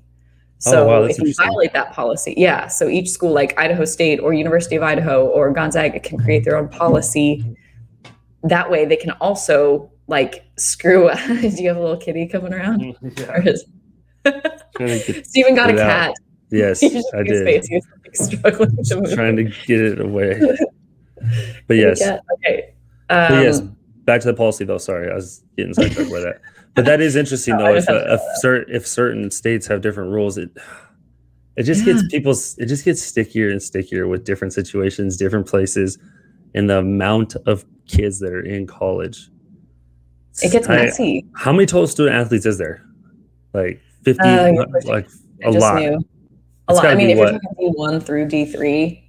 So 0.60 0.86
oh, 0.86 1.02
wow, 1.02 1.04
if 1.04 1.20
you 1.20 1.34
violate 1.34 1.74
that 1.74 1.92
policy. 1.92 2.34
Yeah. 2.38 2.68
So 2.68 2.88
each 2.88 3.10
school 3.10 3.34
like 3.34 3.60
idaho 3.60 3.84
state 3.84 4.20
or 4.20 4.34
university 4.34 4.78
of 4.78 4.84
idaho 4.84 5.28
or 5.28 5.52
gonzaga 5.52 6.00
can 6.00 6.18
create 6.18 6.46
their 6.46 6.56
own 6.56 6.70
policy. 6.70 7.58
That 8.44 8.72
way 8.72 8.86
they 8.86 8.96
can 8.96 9.12
also 9.12 9.92
like 10.08 10.46
screw 10.58 11.10
do 11.28 11.48
you 11.48 11.70
have 11.70 11.78
a 11.78 11.82
little 11.82 11.98
kitty 11.98 12.28
coming 12.28 12.54
around 12.54 12.82
yeah. 12.82 13.54
Stephen 15.24 15.56
got 15.56 15.70
a 15.70 15.74
cat 15.74 16.10
out. 16.10 16.16
Yes, 16.54 16.84
I 17.14 17.24
did. 17.24 17.46
Face. 17.46 17.68
He 17.68 17.76
was 17.76 17.88
like, 18.04 18.16
struggling 18.16 18.84
to 18.84 19.02
move. 19.02 19.14
Trying 19.14 19.36
to 19.38 19.44
get 19.44 19.82
it 19.82 20.00
away. 20.00 20.40
But 21.68 21.78
yes. 21.78 22.00
Okay. 22.02 22.76
Um, 23.10 23.28
but 23.30 23.44
yes. 23.44 23.62
Back 24.06 24.22
to 24.22 24.28
the 24.28 24.36
policy 24.36 24.64
though. 24.64 24.78
Sorry, 24.78 25.10
I 25.10 25.16
was 25.16 25.44
getting 25.58 25.74
sidetracked 25.74 26.12
by 26.12 26.20
that. 26.20 26.42
But 26.76 26.86
that 26.86 27.02
is 27.02 27.16
interesting 27.16 27.58
though. 27.58 27.76
if, 27.76 27.90
uh, 27.90 28.04
if, 28.08 28.22
certain 28.36 28.76
if 28.76 28.86
certain 28.86 29.32
states 29.32 29.66
have 29.66 29.82
different 29.82 30.12
rules, 30.12 30.38
it 30.38 30.52
it 31.58 31.64
just 31.64 31.88
yeah. 31.88 31.94
gets 31.94 32.08
people's 32.10 32.56
it 32.60 32.68
just 32.68 32.86
gets 32.86 33.02
stickier 33.02 33.50
and 33.50 33.62
stickier 33.62 34.08
with 34.08 34.24
different 34.24 34.54
situations, 34.54 35.18
different 35.18 35.48
places, 35.48 35.98
and 36.54 36.70
the 36.70 36.78
amount 36.78 37.36
of 37.48 37.66
kids 37.88 38.20
that 38.20 38.32
are 38.32 38.46
in 38.46 38.68
college. 38.68 39.30
It 40.42 40.52
gets 40.52 40.68
messy. 40.68 41.26
I, 41.36 41.40
how 41.40 41.52
many 41.52 41.66
total 41.66 41.88
student 41.88 42.16
athletes 42.16 42.46
is 42.46 42.58
there? 42.58 42.84
Like 43.54 43.82
fifty, 44.04 44.28
uh, 44.28 44.66
like 44.86 45.08
a 45.44 45.52
lot. 45.52 45.80
Knew. 45.80 46.04
A 46.70 46.74
lot. 46.74 46.86
I 46.86 46.96
mean, 46.96 47.10
if 47.10 47.18
what? 47.18 47.34
you're 47.34 47.42
talking 47.42 47.74
D1 47.74 48.04
through 48.04 48.28
D3, 48.28 49.04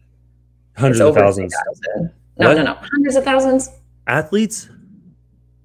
hundreds 0.76 1.00
of 1.00 1.14
thousands. 1.14 1.54
No, 2.36 2.48
what? 2.48 2.56
no, 2.56 2.62
no, 2.62 2.74
hundreds 2.74 3.16
of 3.16 3.24
thousands. 3.24 3.70
Athletes? 4.06 4.68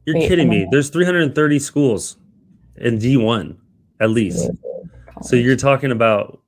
You're 0.05 0.15
Wait, 0.15 0.27
kidding 0.27 0.49
me. 0.49 0.67
There's 0.71 0.89
330 0.89 1.59
schools 1.59 2.17
in 2.77 2.97
D1 2.97 3.57
at 3.99 4.09
least. 4.09 4.49
So 5.21 5.35
you're 5.35 5.55
talking 5.55 5.91
about 5.91 6.41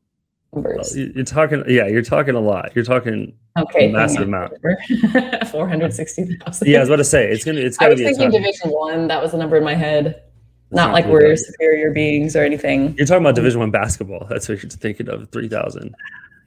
Numbers. 0.53 0.97
You're 0.97 1.23
talking, 1.23 1.63
yeah, 1.67 1.87
you're 1.87 2.01
talking 2.01 2.35
a 2.35 2.39
lot. 2.39 2.71
You're 2.75 2.83
talking 2.83 3.33
okay, 3.57 3.89
a 3.89 3.93
massive 3.93 4.23
amount. 4.23 4.53
Four 5.49 5.67
hundred 5.67 5.93
sixty 5.93 6.35
thousand. 6.35 6.67
Yeah, 6.67 6.77
I 6.77 6.79
was 6.81 6.89
about 6.89 6.97
to 6.97 7.05
say 7.05 7.31
it's 7.31 7.45
gonna. 7.45 7.61
It's 7.61 7.77
gonna 7.77 7.91
I 7.91 7.93
was 7.93 8.01
be 8.01 8.05
thinking 8.05 8.31
Division 8.31 8.69
One. 8.69 9.07
That 9.07 9.21
was 9.21 9.31
the 9.31 9.37
number 9.37 9.55
in 9.55 9.63
my 9.63 9.75
head. 9.75 10.23
Not 10.69 10.93
like 10.93 11.05
we're 11.05 11.35
superior 11.35 11.91
beings 11.91 12.35
or 12.35 12.43
anything. 12.43 12.95
You're 12.97 13.05
talking 13.05 13.23
about 13.23 13.29
um, 13.29 13.35
Division 13.35 13.59
One 13.59 13.71
basketball. 13.71 14.25
That's 14.29 14.47
what 14.49 14.61
you're 14.61 14.69
thinking 14.69 15.09
of. 15.09 15.29
Three 15.31 15.47
thousand. 15.47 15.95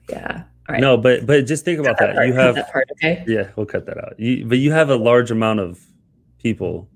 Yeah. 0.09 0.43
All 0.67 0.73
right. 0.73 0.81
No, 0.81 0.97
but 0.97 1.25
but 1.25 1.45
just 1.45 1.63
think 1.63 1.79
about 1.79 1.97
that. 1.99 2.15
that. 2.15 2.27
You 2.27 2.33
have 2.33 2.55
that 2.55 2.71
part, 2.71 2.89
okay? 2.93 3.23
Yeah, 3.27 3.49
we'll 3.55 3.67
cut 3.67 3.85
that 3.85 3.97
out. 3.97 4.19
You, 4.19 4.45
but 4.45 4.57
you 4.57 4.71
have 4.71 4.89
a 4.89 4.95
large 4.95 5.29
amount 5.29 5.59
of 5.59 5.79
people. 6.39 6.89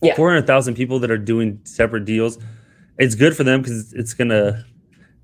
Yeah. 0.00 0.16
Four 0.16 0.30
hundred 0.30 0.46
thousand 0.46 0.74
people 0.74 0.98
that 1.00 1.10
are 1.10 1.18
doing 1.18 1.60
separate 1.64 2.04
deals. 2.04 2.38
It's 2.98 3.14
good 3.14 3.36
for 3.36 3.44
them 3.44 3.62
because 3.62 3.92
it's 3.92 4.14
gonna. 4.14 4.64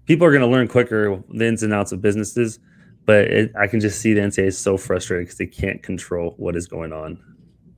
People 0.08 0.26
are 0.26 0.32
gonna 0.32 0.48
learn 0.48 0.66
quicker 0.66 1.22
the 1.28 1.46
ins 1.46 1.62
and 1.62 1.72
outs 1.72 1.92
of 1.92 2.02
businesses, 2.02 2.58
but 3.06 3.26
it, 3.26 3.52
I 3.56 3.68
can 3.68 3.78
just 3.78 4.00
see 4.00 4.12
the 4.14 4.22
NCAA 4.22 4.46
is 4.46 4.58
so 4.58 4.76
frustrated 4.76 5.26
because 5.26 5.38
they 5.38 5.46
can't 5.46 5.82
control 5.82 6.34
what 6.38 6.56
is 6.56 6.66
going 6.66 6.92
on. 6.92 7.22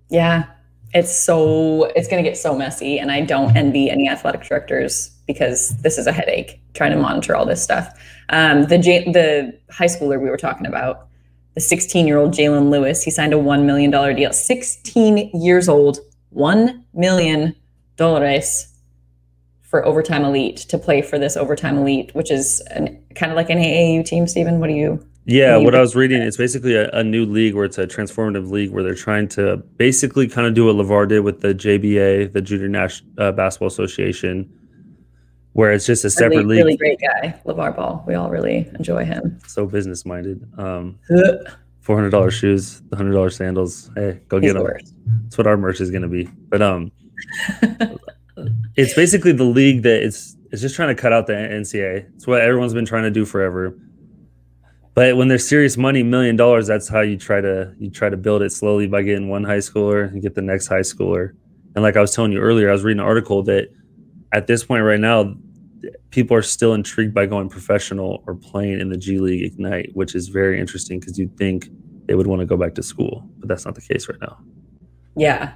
Yeah, 0.09 0.47
it's 0.93 1.15
so 1.15 1.85
it's 1.97 2.09
going 2.09 2.23
to 2.23 2.29
get 2.29 2.37
so 2.37 2.57
messy 2.57 2.99
and 2.99 3.13
i 3.13 3.21
don't 3.21 3.57
envy 3.57 3.89
any 3.89 4.09
athletic 4.09 4.43
directors 4.43 5.11
because 5.27 5.77
this 5.83 5.99
is 5.99 6.07
a 6.09 6.13
headache 6.13 6.61
trying 6.75 6.91
to 6.91 6.97
monitor 6.97 7.37
all 7.37 7.47
this 7.47 7.63
stuff. 7.63 7.89
Um, 8.31 8.65
the 8.65 8.79
J- 8.79 9.11
the 9.13 9.57
high 9.71 9.87
schooler 9.87 10.21
we 10.21 10.29
were 10.29 10.37
talking 10.37 10.67
about 10.67 11.07
the 11.55 11.61
16 11.61 12.07
year 12.07 12.19
old 12.19 12.33
jalen 12.33 12.71
lewis 12.71 13.03
he 13.03 13.11
signed 13.11 13.33
a 13.33 13.37
$1 13.37 13.65
million 13.65 13.91
deal. 14.17 14.33
16 14.33 15.31
years 15.35 15.69
old 15.69 15.99
$1 16.35 16.83
million 16.95 17.55
for 19.71 19.87
overtime 19.87 20.25
elite 20.25 20.57
to 20.57 20.77
play 20.77 21.01
for 21.01 21.19
this 21.19 21.37
overtime 21.37 21.79
elite 21.79 22.15
which 22.15 22.31
is 22.31 22.61
an, 22.73 23.03
kind 23.15 23.33
of 23.33 23.37
like 23.37 23.51
an 23.51 23.59
aau 23.59 24.05
team 24.05 24.27
stephen 24.27 24.61
what 24.61 24.67
do 24.67 24.75
you 24.75 25.05
yeah, 25.27 25.57
what 25.59 25.75
I 25.75 25.81
was 25.81 25.95
reading, 25.95 26.23
it's 26.23 26.37
basically 26.37 26.75
a, 26.75 26.91
a, 26.91 27.05
new 27.05 27.25
league 27.25 27.55
where 27.55 27.65
it's 27.65 27.79
a 27.79 27.87
transformative 27.87 28.51
league 28.51 28.71
where 28.71 28.83
they're 28.83 28.95
trying 28.95 29.29
to 29.29 29.59
basically 29.77 30.27
kind 30.27 30.47
of 30.47 30.55
do 30.55 30.65
what 30.65 30.75
LeVar 30.75 31.09
did 31.09 31.21
with 31.21 31.41
the 31.41 31.55
JBA, 31.55 32.33
the 32.33 32.41
Junior 32.41 32.69
National 32.69 33.11
uh, 33.19 33.31
Basketball 33.31 33.69
Association, 33.69 34.51
where 35.53 35.73
it's 35.73 35.87
just 35.87 36.05
a 36.05 36.11
separate 36.11 36.39
really, 36.39 36.57
league. 36.57 36.65
Really 36.65 36.77
great 36.77 37.01
guy, 37.01 37.41
LeVar 37.47 37.77
Ball. 37.77 38.03
We 38.09 38.15
all 38.15 38.31
really 38.31 38.69
enjoy 38.75 39.05
him. 39.05 39.39
So 39.47 39.67
business 39.67 40.05
minded. 40.05 40.49
Um, 40.59 40.99
Four 41.81 41.97
hundred 41.97 42.11
dollars 42.11 42.35
shoes, 42.35 42.83
hundred 42.93 43.13
dollars 43.13 43.37
sandals. 43.37 43.91
Hey, 43.95 44.21
go 44.29 44.39
He's 44.39 44.53
get 44.53 44.59
them. 44.59 44.67
The 44.67 44.93
That's 45.25 45.39
what 45.39 45.47
our 45.47 45.57
merch 45.57 45.81
is 45.81 45.91
going 45.91 46.03
to 46.03 46.09
be. 46.09 46.25
But 46.25 46.61
um, 46.61 46.93
it's 48.81 48.95
basically 48.95 49.33
the 49.33 49.45
league 49.45 49.83
that 49.83 50.03
it's 50.03 50.37
it's 50.51 50.63
just 50.63 50.75
trying 50.75 50.95
to 50.95 51.01
cut 51.01 51.13
out 51.13 51.27
the 51.27 51.33
NCAA. 51.33 52.15
It's 52.17 52.27
what 52.27 52.41
everyone's 52.41 52.75
been 52.75 52.85
trying 52.85 53.05
to 53.05 53.11
do 53.11 53.25
forever 53.25 53.77
but 54.95 55.17
when 55.17 55.29
there's 55.29 55.49
serious 55.49 55.77
money, 55.77 56.03
million 56.03 56.37
dollars, 56.37 56.67
that's 56.67 56.89
how 56.89 57.01
you 57.01 57.17
try 57.17 57.41
to 57.41 57.75
you 57.79 57.91
try 57.91 58.09
to 58.09 58.17
build 58.17 58.43
it 58.43 58.51
slowly 58.51 58.87
by 58.87 59.03
getting 59.03 59.29
one 59.29 59.45
high 59.45 59.59
schooler 59.59 60.11
and 60.11 60.21
get 60.21 60.35
the 60.35 60.43
next 60.43 60.67
high 60.67 60.81
schooler. 60.81 61.33
And 61.75 61.83
like 61.83 61.97
I 61.97 62.01
was 62.01 62.15
telling 62.15 62.33
you 62.33 62.41
earlier, 62.41 62.69
I 62.69 62.73
was 62.73 62.83
reading 62.83 63.01
an 63.01 63.07
article 63.07 63.43
that 63.45 63.69
at 64.33 64.47
this 64.47 64.65
point 64.65 64.83
right 64.83 65.01
now, 65.01 65.35
people 66.11 66.37
are 66.37 66.43
still 66.43 66.75
intrigued 66.75 67.15
by 67.15 67.27
going 67.27 67.49
professional 67.49 68.23
or 68.27 68.35
playing 68.35 68.81
in 68.81 68.91
the 68.91 68.97
G 68.97 69.19
League 69.19 69.45
Ignite, 69.45 69.91
which 69.95 70.15
is 70.15 70.29
very 70.29 70.61
interesting 70.61 70.99
because 70.99 71.19
you'd 71.19 71.37
think 71.37 71.69
they 72.07 72.15
would 72.15 72.27
want 72.27 72.41
to 72.41 72.47
go 72.47 72.57
back 72.57 72.75
to 72.75 72.83
school, 72.83 73.29
but 73.39 73.49
that's 73.49 73.65
not 73.65 73.77
the 73.77 73.81
case 73.81 74.09
right 74.09 74.21
now. 74.21 74.39
Yeah, 75.17 75.55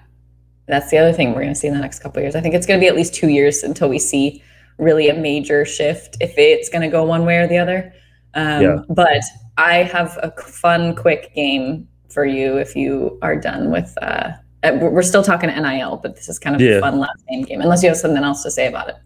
that's 0.66 0.90
the 0.90 0.98
other 0.98 1.12
thing 1.12 1.30
we're 1.30 1.42
going 1.42 1.54
to 1.54 1.54
see 1.54 1.68
in 1.68 1.74
the 1.74 1.80
next 1.80 2.00
couple 2.00 2.18
of 2.18 2.24
years. 2.24 2.34
I 2.34 2.40
think 2.40 2.54
it's 2.54 2.66
going 2.66 2.78
to 2.78 2.84
be 2.84 2.88
at 2.88 2.94
least 2.94 3.14
two 3.14 3.28
years 3.28 3.62
until 3.62 3.88
we 3.88 3.98
see 3.98 4.42
really 4.78 5.08
a 5.08 5.14
major 5.14 5.64
shift 5.64 6.16
if 6.20 6.36
it's 6.36 6.68
going 6.68 6.82
to 6.82 6.88
go 6.88 7.04
one 7.04 7.24
way 7.24 7.38
or 7.38 7.46
the 7.46 7.58
other. 7.58 7.92
Um, 8.34 8.62
yeah. 8.62 8.76
But 8.88 9.22
I 9.56 9.82
have 9.84 10.18
a 10.22 10.30
fun, 10.42 10.96
quick 10.96 11.34
game 11.34 11.88
for 12.08 12.24
you 12.24 12.56
if 12.56 12.74
you 12.74 13.18
are 13.22 13.36
done 13.36 13.70
with. 13.70 13.92
Uh, 14.00 14.32
uh 14.62 14.78
we're 14.80 15.02
still 15.02 15.22
talking 15.22 15.50
NIL, 15.50 15.98
but 15.98 16.16
this 16.16 16.28
is 16.28 16.38
kind 16.38 16.56
of 16.56 16.62
yeah. 16.62 16.76
a 16.76 16.80
fun 16.80 16.98
last 16.98 17.22
name 17.30 17.44
game. 17.44 17.60
Unless 17.60 17.82
you 17.82 17.88
have 17.88 17.98
something 17.98 18.22
else 18.22 18.42
to 18.42 18.50
say 18.50 18.66
about 18.66 18.88
it. 18.88 18.96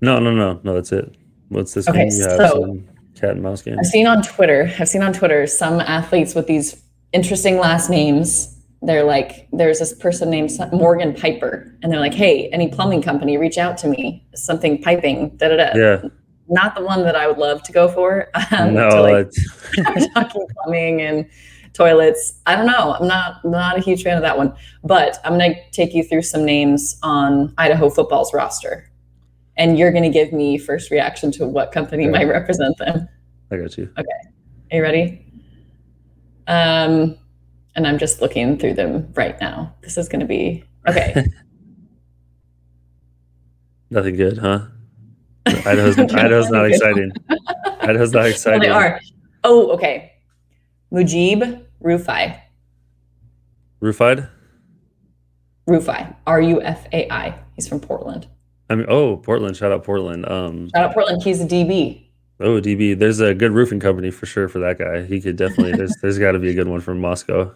No, 0.00 0.18
no, 0.18 0.32
no, 0.32 0.60
no. 0.62 0.74
That's 0.74 0.92
it. 0.92 1.16
What's 1.48 1.74
this 1.74 1.88
okay, 1.88 1.98
game? 1.98 2.06
You 2.06 2.12
so 2.12 2.78
cat 3.16 3.30
and 3.30 3.42
mouse 3.42 3.62
game. 3.62 3.76
I've 3.78 3.86
seen 3.86 4.06
on 4.06 4.22
Twitter. 4.22 4.72
I've 4.78 4.88
seen 4.88 5.02
on 5.02 5.12
Twitter 5.12 5.46
some 5.46 5.80
athletes 5.80 6.34
with 6.34 6.46
these 6.46 6.80
interesting 7.12 7.58
last 7.58 7.90
names. 7.90 8.57
They're 8.80 9.04
like, 9.04 9.48
there's 9.52 9.80
this 9.80 9.92
person 9.92 10.30
named 10.30 10.50
Morgan 10.72 11.14
Piper, 11.14 11.76
and 11.82 11.92
they're 11.92 12.00
like, 12.00 12.14
"Hey, 12.14 12.48
any 12.50 12.68
plumbing 12.68 13.02
company, 13.02 13.36
reach 13.36 13.58
out 13.58 13.76
to 13.78 13.88
me. 13.88 14.26
Something 14.34 14.80
piping." 14.80 15.36
Da 15.36 15.48
da 15.48 15.56
da. 15.56 15.76
Yeah 15.76 16.08
not 16.48 16.74
the 16.74 16.82
one 16.82 17.04
that 17.04 17.14
I 17.14 17.26
would 17.26 17.38
love 17.38 17.62
to 17.64 17.72
go 17.72 17.88
for. 17.88 18.30
Um, 18.50 18.72
no, 18.74 18.88
to 18.88 19.02
like, 19.02 19.30
talking 20.14 20.46
plumbing 20.54 21.02
and 21.02 21.28
toilets. 21.74 22.40
I 22.46 22.56
don't 22.56 22.66
know. 22.66 22.96
I'm 22.98 23.06
not 23.06 23.44
not 23.44 23.76
a 23.76 23.80
huge 23.80 24.02
fan 24.02 24.16
of 24.16 24.22
that 24.22 24.38
one. 24.38 24.54
But 24.84 25.18
I'm 25.24 25.36
going 25.36 25.54
to 25.54 25.70
take 25.70 25.94
you 25.94 26.02
through 26.02 26.22
some 26.22 26.44
names 26.44 26.98
on 27.02 27.52
Idaho 27.58 27.90
football's 27.90 28.32
roster, 28.32 28.90
and 29.56 29.78
you're 29.78 29.92
going 29.92 30.04
to 30.04 30.10
give 30.10 30.32
me 30.32 30.56
first 30.56 30.90
reaction 30.90 31.30
to 31.32 31.46
what 31.46 31.72
company 31.72 32.04
okay. 32.04 32.12
might 32.12 32.24
represent 32.24 32.78
them. 32.78 33.06
I 33.50 33.56
got 33.56 33.76
you. 33.76 33.92
Okay, 33.98 34.08
are 34.72 34.76
you 34.76 34.82
ready? 34.82 35.26
Um, 36.46 37.18
and 37.78 37.86
I'm 37.86 37.96
just 37.96 38.20
looking 38.20 38.58
through 38.58 38.74
them 38.74 39.08
right 39.14 39.40
now. 39.40 39.72
This 39.82 39.96
is 39.96 40.08
going 40.08 40.18
to 40.18 40.26
be 40.26 40.64
okay. 40.88 41.14
Nothing 43.90 44.16
good, 44.16 44.36
huh? 44.36 44.66
Idaho's, 45.46 45.96
Idaho's 46.12 46.50
not 46.50 46.66
exciting. 46.66 47.12
Idaho's 47.80 48.12
not 48.12 48.20
Well, 48.22 48.26
exciting. 48.30 48.60
they 48.62 48.68
are. 48.68 49.00
Oh, 49.44 49.70
okay. 49.70 50.12
Mujib 50.92 51.64
Rufai. 51.82 52.40
Roofied? 53.80 54.28
Rufai. 55.68 56.16
R 56.26 56.40
U 56.40 56.60
F 56.60 56.84
A 56.92 57.08
I. 57.12 57.38
He's 57.54 57.68
from 57.68 57.78
Portland. 57.78 58.26
I 58.68 58.74
mean, 58.74 58.86
oh, 58.88 59.18
Portland. 59.18 59.56
Shout 59.56 59.70
out 59.70 59.84
Portland. 59.84 60.28
Um, 60.28 60.68
Shout 60.74 60.86
out 60.86 60.94
Portland. 60.94 61.22
He's 61.22 61.40
a 61.40 61.46
DB. 61.46 62.08
oh, 62.40 62.60
DB. 62.60 62.98
There's 62.98 63.20
a 63.20 63.34
good 63.34 63.52
roofing 63.52 63.78
company 63.78 64.10
for 64.10 64.26
sure 64.26 64.48
for 64.48 64.58
that 64.58 64.78
guy. 64.78 65.02
He 65.04 65.20
could 65.20 65.36
definitely. 65.36 65.72
There's 65.76 65.94
there's 66.02 66.18
got 66.18 66.32
to 66.32 66.40
be 66.40 66.50
a 66.50 66.54
good 66.54 66.66
one 66.68 66.80
from 66.80 67.00
Moscow. 67.00 67.54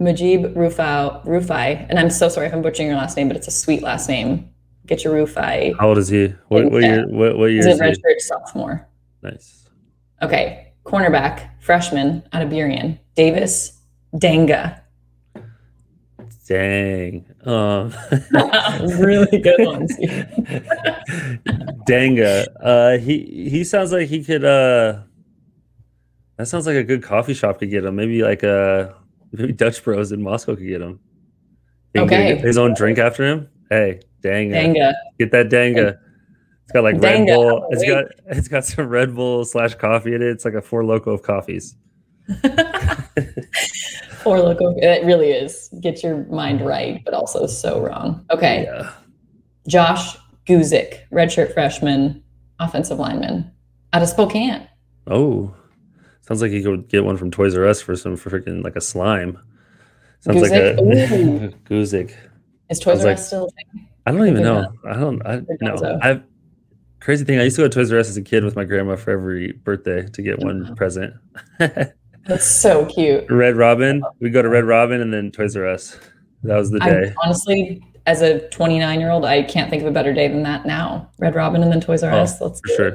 Mujib 0.00 0.54
Rufai. 0.54 1.24
Rufai. 1.24 1.86
And 1.88 1.98
I'm 1.98 2.10
so 2.10 2.28
sorry 2.28 2.46
if 2.46 2.52
I'm 2.52 2.62
butchering 2.62 2.88
your 2.88 2.96
last 2.96 3.16
name, 3.16 3.28
but 3.28 3.36
it's 3.36 3.48
a 3.48 3.52
sweet 3.52 3.82
last 3.82 4.08
name. 4.08 4.50
Get 4.86 5.04
your 5.04 5.14
Rufai. 5.14 5.74
How 5.78 5.88
old 5.88 5.98
is 5.98 6.08
he? 6.08 6.34
What, 6.48 6.70
what 6.70 6.82
year? 6.82 7.06
What, 7.08 7.38
what 7.38 7.46
year 7.46 7.66
He's 7.66 7.66
a 7.66 7.82
redshirt 7.82 8.20
sophomore. 8.20 8.86
Nice. 9.22 9.68
Okay. 10.22 10.72
Cornerback, 10.84 11.50
freshman 11.60 12.22
out 12.32 12.42
of 12.42 12.48
Burien. 12.48 12.98
Davis 13.14 13.80
Danga. 14.14 14.80
Dang. 16.46 17.24
Um, 17.44 17.92
really 18.98 19.40
good 19.40 19.66
ones. 19.66 19.96
Danga. 21.88 22.46
Uh, 22.60 22.98
he 22.98 23.48
he 23.50 23.64
sounds 23.64 23.90
like 23.90 24.08
he 24.08 24.22
could. 24.22 24.44
Uh, 24.44 25.00
that 26.36 26.46
sounds 26.46 26.66
like 26.66 26.76
a 26.76 26.84
good 26.84 27.02
coffee 27.02 27.34
shop 27.34 27.58
could 27.58 27.70
get 27.70 27.84
him. 27.84 27.96
Maybe 27.96 28.22
like 28.22 28.44
uh 28.44 28.90
maybe 29.36 29.52
Dutch 29.52 29.82
Bros 29.84 30.12
in 30.12 30.22
Moscow 30.22 30.56
could 30.56 30.66
get 30.66 30.80
him. 30.82 31.00
He 31.92 32.00
can 32.00 32.08
get 32.08 32.32
Okay. 32.32 32.40
his 32.46 32.58
own 32.58 32.74
drink 32.74 32.98
after 32.98 33.24
him. 33.26 33.48
Hey, 33.70 34.00
Danga. 34.22 34.52
Danga. 34.54 34.92
Get 35.18 35.30
that 35.32 35.48
Danga. 35.48 35.98
It's 36.64 36.72
got 36.72 36.82
like 36.84 37.00
Red 37.00 37.26
Bull. 37.26 37.66
It's 37.70 37.84
got 37.84 38.04
it's 38.26 38.48
got 38.48 38.64
some 38.64 38.88
Red 38.88 39.14
Bull 39.14 39.44
slash 39.44 39.74
coffee 39.76 40.14
in 40.14 40.22
it. 40.22 40.28
It's 40.28 40.44
like 40.44 40.54
a 40.54 40.62
Four 40.62 40.82
Loko 40.82 41.14
of 41.14 41.22
coffees. 41.22 41.76
Four 44.22 44.40
local. 44.40 44.74
It 44.78 45.04
really 45.04 45.30
is. 45.30 45.70
Get 45.80 46.02
your 46.02 46.24
mind 46.26 46.60
right, 46.64 47.00
but 47.04 47.14
also 47.14 47.46
so 47.46 47.80
wrong. 47.80 48.24
Okay. 48.30 48.64
Yeah. 48.64 48.90
Josh 49.68 50.16
Guzik, 50.46 51.00
redshirt 51.12 51.54
freshman, 51.54 52.22
offensive 52.58 52.98
lineman 52.98 53.50
out 53.92 54.02
of 54.02 54.08
Spokane. 54.08 54.66
Oh, 55.06 55.54
sounds 56.26 56.42
like 56.42 56.52
you 56.52 56.62
could 56.62 56.88
get 56.88 57.04
one 57.04 57.16
from 57.16 57.30
Toys 57.30 57.56
R 57.56 57.66
Us 57.66 57.80
for 57.80 57.96
some 57.96 58.16
freaking 58.16 58.62
like 58.64 58.76
a 58.76 58.80
slime. 58.80 59.38
Sounds 60.20 60.42
like 60.42 60.52
a 60.52 60.74
Guzik? 60.74 61.54
Guzik. 61.64 62.14
Is 62.68 62.78
Toys 62.78 62.94
Sounds 62.94 63.00
R 63.04 63.06
like- 63.10 63.18
Us 63.18 63.26
still? 63.26 63.48
I 64.06 64.12
don't 64.12 64.22
even 64.28 64.42
They're 64.42 64.44
know. 64.44 64.72
I 64.84 64.94
don't. 64.94 65.26
I 65.26 65.36
They're 65.36 65.58
no. 65.62 65.98
I've 66.02 66.22
crazy 67.00 67.24
thing. 67.24 67.38
I 67.38 67.44
used 67.44 67.56
to 67.56 67.62
go 67.62 67.68
to 67.68 67.74
Toys 67.74 67.92
R 67.92 67.98
Us 67.98 68.08
as 68.08 68.16
a 68.16 68.22
kid 68.22 68.44
with 68.44 68.56
my 68.56 68.64
grandma 68.64 68.96
for 68.96 69.10
every 69.10 69.52
birthday 69.52 70.06
to 70.06 70.22
get 70.22 70.38
one 70.40 70.68
oh. 70.70 70.74
present. 70.74 71.14
That's 71.58 72.46
so 72.46 72.86
cute. 72.86 73.30
Red 73.30 73.56
Robin. 73.56 74.02
Oh. 74.04 74.10
We 74.20 74.30
go 74.30 74.42
to 74.42 74.48
Red 74.48 74.64
Robin 74.64 75.00
and 75.00 75.12
then 75.12 75.30
Toys 75.30 75.56
R 75.56 75.66
Us. 75.66 75.98
That 76.42 76.56
was 76.56 76.70
the 76.70 76.78
I 76.82 76.90
day. 76.90 77.14
honestly, 77.24 77.82
as 78.06 78.20
a 78.22 78.48
29 78.50 79.00
year 79.00 79.10
old, 79.10 79.24
I 79.24 79.42
can't 79.42 79.70
think 79.70 79.82
of 79.82 79.88
a 79.88 79.92
better 79.92 80.12
day 80.12 80.28
than 80.28 80.42
that 80.44 80.66
now. 80.66 81.10
Red 81.18 81.34
Robin 81.34 81.62
and 81.62 81.70
then 81.70 81.80
Toys 81.80 82.02
R 82.02 82.12
Oh, 82.12 82.18
Us. 82.18 82.40
Let's 82.40 82.60
for 82.60 82.66
do 82.68 82.72
it. 82.72 82.76
sure. 82.76 82.88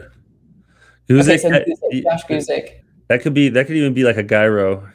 Okay, 1.10 1.38
Guzik, 1.38 1.40
so 1.40 1.50
Guzik, 1.50 2.04
Josh 2.04 2.24
Guzik. 2.26 2.82
That 3.12 3.22
could 3.22 3.34
be. 3.34 3.50
That 3.50 3.68
could 3.68 3.76
even 3.76 3.94
be 3.94 4.06
like 4.06 4.16
a 4.16 4.24
gyro. 4.24 4.88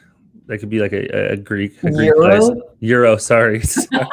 That 0.47 0.57
could 0.57 0.69
be 0.71 0.79
like 0.79 0.91
a, 0.91 1.33
a 1.33 1.37
Greek. 1.37 1.77
A 1.83 1.91
Greek 1.91 2.07
Euro? 2.07 2.39
place. 2.39 2.61
Euro. 2.79 3.17
Sorry. 3.17 3.61
Sorry. 3.61 4.07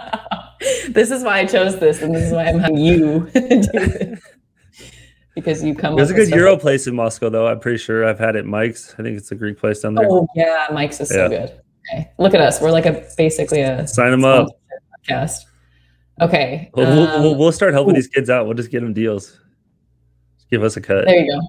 this 0.88 1.10
is 1.10 1.22
why 1.22 1.40
I 1.40 1.44
chose 1.44 1.78
this, 1.78 2.00
and 2.00 2.14
this 2.14 2.22
is 2.24 2.32
why 2.32 2.44
I'm 2.46 2.58
having 2.58 2.78
you. 2.78 3.28
Because 5.34 5.62
you 5.62 5.74
come 5.74 5.94
There's 5.94 6.10
a 6.10 6.14
up 6.14 6.16
with 6.16 6.24
good 6.24 6.28
stuff 6.28 6.38
Euro 6.38 6.52
like- 6.52 6.60
place 6.62 6.86
in 6.86 6.96
Moscow, 6.96 7.28
though. 7.28 7.46
I'm 7.46 7.60
pretty 7.60 7.76
sure 7.78 8.04
I've 8.04 8.18
had 8.18 8.34
it. 8.34 8.46
Mike's. 8.46 8.94
I 8.98 9.02
think 9.04 9.18
it's 9.18 9.30
a 9.30 9.34
Greek 9.36 9.58
place 9.58 9.80
down 9.80 9.94
there. 9.94 10.08
Oh 10.10 10.26
yeah, 10.34 10.66
Mike's 10.72 11.00
is 11.00 11.10
so 11.10 11.28
good. 11.28 11.60
Okay, 11.92 12.10
look 12.18 12.32
at 12.34 12.40
us. 12.40 12.62
We're 12.62 12.70
like 12.72 12.86
a 12.86 13.06
basically 13.18 13.60
a 13.60 13.86
Sign 13.86 14.10
them 14.10 14.24
up. 14.24 14.48
podcast. 15.06 15.42
Okay, 16.20 16.70
We'll, 16.74 16.86
we'll, 16.86 17.06
um, 17.08 17.22
we'll, 17.22 17.34
we'll 17.36 17.52
start 17.52 17.72
helping 17.74 17.92
ooh. 17.92 17.98
these 17.98 18.08
kids 18.08 18.30
out. 18.30 18.46
We'll 18.46 18.56
just 18.56 18.70
get 18.70 18.80
them 18.80 18.94
deals. 18.94 19.38
Just 20.38 20.50
give 20.50 20.64
us 20.64 20.76
a 20.78 20.80
cut. 20.80 21.04
there 21.04 21.20
you 21.20 21.30
go. 21.30 21.40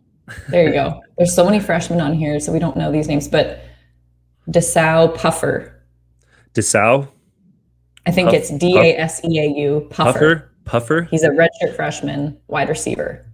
There 0.50 0.68
you 0.68 0.74
go. 0.74 1.02
There's 1.18 1.34
so 1.34 1.44
many 1.46 1.60
freshmen 1.60 2.02
on 2.02 2.13
here, 2.13 2.39
so 2.39 2.52
we 2.52 2.60
don't 2.60 2.76
know 2.78 2.92
these 2.92 3.08
names, 3.08 3.28
but 3.28 3.60
Daseau 4.50 5.15
Puffer. 5.15 5.74
Daseau, 6.54 7.08
I 8.06 8.12
think 8.12 8.30
Puff- 8.30 8.36
it's 8.36 8.50
D 8.50 8.78
A 8.78 8.98
S 8.98 9.22
E 9.24 9.39
A 9.39 9.48
U 9.48 9.88
Puffer. 9.89 10.13
Puffer, 10.13 10.52
Puffer. 10.65 11.02
He's 11.12 11.24
a 11.24 11.30
redshirt 11.30 11.76
freshman, 11.76 12.38
wide 12.48 12.70
receiver. 12.70 13.26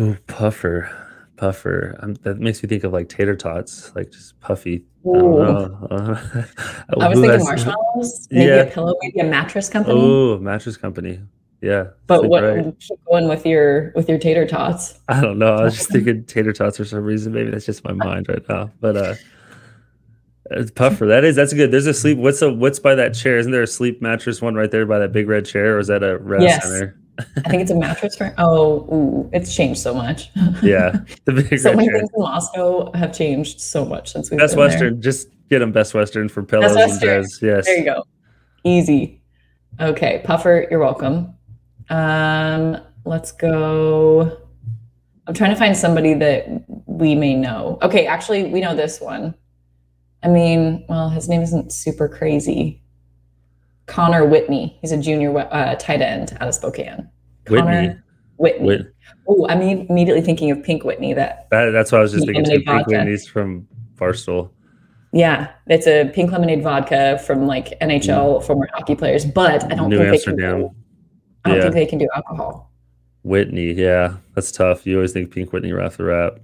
Ooh, 0.00 0.16
Puffer, 0.26 0.90
Puffer. 1.36 1.98
Um, 2.00 2.14
that 2.22 2.38
makes 2.38 2.62
me 2.62 2.68
think 2.68 2.84
of 2.84 2.92
like 2.92 3.08
tater 3.08 3.36
tots, 3.36 3.94
like 3.94 4.10
just 4.10 4.38
puffy. 4.40 4.84
I 5.04 5.08
Ooh. 5.08 5.12
know. 5.44 5.88
Uh, 6.90 7.00
I 7.00 7.08
was 7.08 7.18
ooh, 7.18 7.22
thinking 7.22 7.44
marshmallows, 7.44 8.28
maybe 8.30 8.46
Yeah. 8.50 8.62
a 8.62 8.70
pillow, 8.70 8.94
maybe 9.02 9.20
a 9.20 9.24
mattress 9.24 9.68
company. 9.68 9.98
Oh, 10.00 10.38
mattress 10.38 10.76
company. 10.76 11.20
Yeah, 11.60 11.88
but 12.06 12.28
what 12.28 12.44
right. 12.44 12.74
going 13.10 13.28
with 13.28 13.44
your 13.44 13.92
with 13.96 14.08
your 14.08 14.18
tater 14.18 14.46
tots? 14.46 15.00
I 15.08 15.20
don't 15.20 15.38
know. 15.38 15.54
I 15.56 15.64
was 15.64 15.76
just 15.76 15.88
thinking 15.92 16.24
tater 16.24 16.52
tots 16.52 16.76
for 16.76 16.84
some 16.84 17.02
reason. 17.02 17.32
Maybe 17.32 17.50
that's 17.50 17.66
just 17.66 17.82
my 17.84 17.92
mind 17.92 18.28
right 18.28 18.48
now. 18.48 18.70
But 18.80 18.96
uh 18.96 19.14
it's 20.50 20.70
puffer. 20.70 21.06
That 21.06 21.24
is 21.24 21.36
that's 21.36 21.52
good. 21.52 21.70
There's 21.72 21.86
a 21.86 21.92
sleep. 21.94 22.16
What's 22.18 22.40
a 22.42 22.52
what's 22.52 22.78
by 22.78 22.94
that 22.94 23.12
chair? 23.14 23.38
Isn't 23.38 23.52
there 23.52 23.62
a 23.62 23.66
sleep 23.66 24.00
mattress 24.00 24.40
one 24.40 24.54
right 24.54 24.70
there 24.70 24.86
by 24.86 24.98
that 25.00 25.12
big 25.12 25.28
red 25.28 25.44
chair, 25.44 25.76
or 25.76 25.78
is 25.80 25.88
that 25.88 26.02
a 26.02 26.18
rest 26.18 26.44
Yes. 26.44 26.62
center? 26.62 26.96
I 27.44 27.48
think 27.50 27.62
it's 27.62 27.70
a 27.72 27.74
mattress 27.74 28.16
for. 28.16 28.32
Oh, 28.38 28.86
ooh, 28.94 29.30
it's 29.32 29.54
changed 29.54 29.80
so 29.80 29.92
much. 29.92 30.30
Yeah, 30.62 30.92
the 31.24 31.32
big 31.32 31.58
so 31.58 31.74
many 31.74 31.88
chair. 31.88 31.98
things 31.98 32.10
in 32.14 32.22
Moscow 32.22 32.92
have 32.92 33.12
changed 33.12 33.60
so 33.60 33.84
much 33.84 34.12
since 34.12 34.30
we've 34.30 34.38
Best 34.38 34.54
been 34.54 34.60
there. 34.60 34.68
Western. 34.68 35.02
Just 35.02 35.28
get 35.50 35.58
them 35.58 35.72
Best 35.72 35.92
Western 35.94 36.28
for 36.28 36.42
pillows 36.44 36.74
Best 36.74 36.78
and 36.78 36.90
Western. 36.92 37.08
beds. 37.22 37.38
Yes. 37.42 37.64
There 37.66 37.76
you 37.78 37.84
go. 37.84 38.04
Easy. 38.64 39.20
Okay, 39.80 40.22
Puffer, 40.24 40.66
you're 40.70 40.80
welcome. 40.80 41.34
Um, 41.90 42.78
let's 43.04 43.32
go. 43.32 44.38
I'm 45.26 45.34
trying 45.34 45.50
to 45.50 45.56
find 45.56 45.76
somebody 45.76 46.14
that 46.14 46.46
we 46.86 47.14
may 47.14 47.34
know. 47.34 47.78
Okay, 47.82 48.06
actually, 48.06 48.44
we 48.44 48.60
know 48.60 48.74
this 48.74 49.00
one. 49.00 49.34
I 50.22 50.28
mean, 50.28 50.84
well, 50.88 51.08
his 51.10 51.28
name 51.28 51.42
isn't 51.42 51.72
super 51.72 52.08
crazy. 52.08 52.82
Connor 53.86 54.24
Whitney. 54.26 54.78
He's 54.80 54.92
a 54.92 54.98
junior 54.98 55.36
uh, 55.38 55.74
tight 55.76 56.02
end 56.02 56.36
out 56.40 56.48
of 56.48 56.54
Spokane. 56.54 57.08
Whitney. 57.48 57.60
Connor 57.66 58.04
Whitney. 58.36 58.66
Whit- 58.66 58.92
Oh, 59.30 59.46
I'm 59.48 59.60
immediately 59.60 60.22
thinking 60.22 60.50
of 60.50 60.62
Pink 60.62 60.84
Whitney. 60.84 61.12
That 61.12 61.48
that, 61.50 61.70
that's 61.70 61.92
what 61.92 61.98
I 61.98 62.02
was 62.02 62.12
just 62.12 62.24
thinking. 62.26 62.44
Pink 62.44 62.64
vodka. 62.66 62.90
Whitney's 62.90 63.26
from 63.26 63.66
Barstool. 63.96 64.50
yeah, 65.12 65.50
it's 65.66 65.86
a 65.86 66.10
pink 66.14 66.32
lemonade 66.32 66.62
vodka 66.62 67.18
from 67.26 67.46
like 67.46 67.78
NHL 67.80 68.42
former 68.44 68.68
hockey 68.72 68.94
players, 68.94 69.26
but 69.26 69.64
I 69.70 69.74
don't 69.74 69.90
New 69.90 69.98
think 69.98 70.08
Amsterdam. 70.14 70.56
they 70.56 70.62
can. 70.68 70.74
I 71.48 71.54
don't 71.54 71.56
Yeah. 71.58 71.62
think 71.64 71.74
they 71.74 71.86
can 71.86 71.98
do 71.98 72.08
alcohol. 72.14 72.70
Whitney. 73.22 73.72
Yeah, 73.72 74.14
that's 74.34 74.52
tough. 74.52 74.86
You 74.86 74.96
always 74.96 75.12
think 75.12 75.30
Pink 75.30 75.52
Whitney 75.52 75.72
right 75.72 75.86
off 75.86 75.96
the 75.96 76.04
rap. 76.04 76.38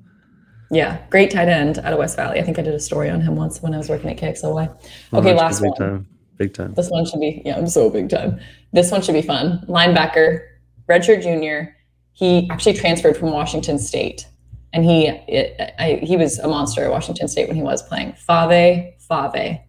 Yeah, 0.71 0.99
great 1.11 1.31
tight 1.31 1.49
end 1.49 1.79
out 1.79 1.93
of 1.93 1.99
West 1.99 2.17
Valley. 2.17 2.41
I 2.41 2.43
think 2.43 2.59
I 2.59 2.63
did 2.63 2.75
a 2.75 2.81
story 2.81 3.11
on 3.11 3.21
him 3.21 3.37
once 3.37 3.63
when 3.63 3.75
I 3.75 3.79
was 3.79 3.89
working 3.89 4.11
at 4.11 4.17
KXLY. 4.17 4.69
Oh, 5.13 5.19
Okay, 5.19 5.31
that's 5.31 5.41
last 5.41 5.61
big 5.63 5.71
one. 5.71 5.79
time. 5.79 6.07
Big 6.37 6.53
time. 6.55 6.75
This 6.75 6.89
one 6.91 7.05
should 7.07 7.21
be 7.21 7.43
yeah, 7.45 7.57
I'm 7.57 7.69
so 7.69 7.89
big 7.91 8.09
time. 8.09 8.41
This 8.73 8.91
one 8.91 9.03
should 9.03 9.13
be 9.15 9.23
fun. 9.23 9.65
Linebacker, 9.69 10.41
redshirt 10.89 11.23
junior. 11.23 11.77
He 12.13 12.49
actually 12.51 12.75
transferred 12.75 13.17
from 13.17 13.31
Washington 13.31 13.79
State, 13.79 14.27
and 14.73 14.85
he 14.85 15.07
it, 15.07 15.75
I, 15.79 16.01
he 16.03 16.17
was 16.17 16.39
a 16.41 16.49
monster 16.49 16.83
at 16.85 16.91
Washington 16.91 17.29
State 17.29 17.47
when 17.49 17.57
he 17.57 17.63
was 17.63 17.83
playing. 17.83 18.15
Fave, 18.29 18.95
Fave. 19.09 19.61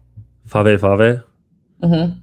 Fave 0.48 0.78
Fave. 0.80 1.24
hmm 1.82 2.18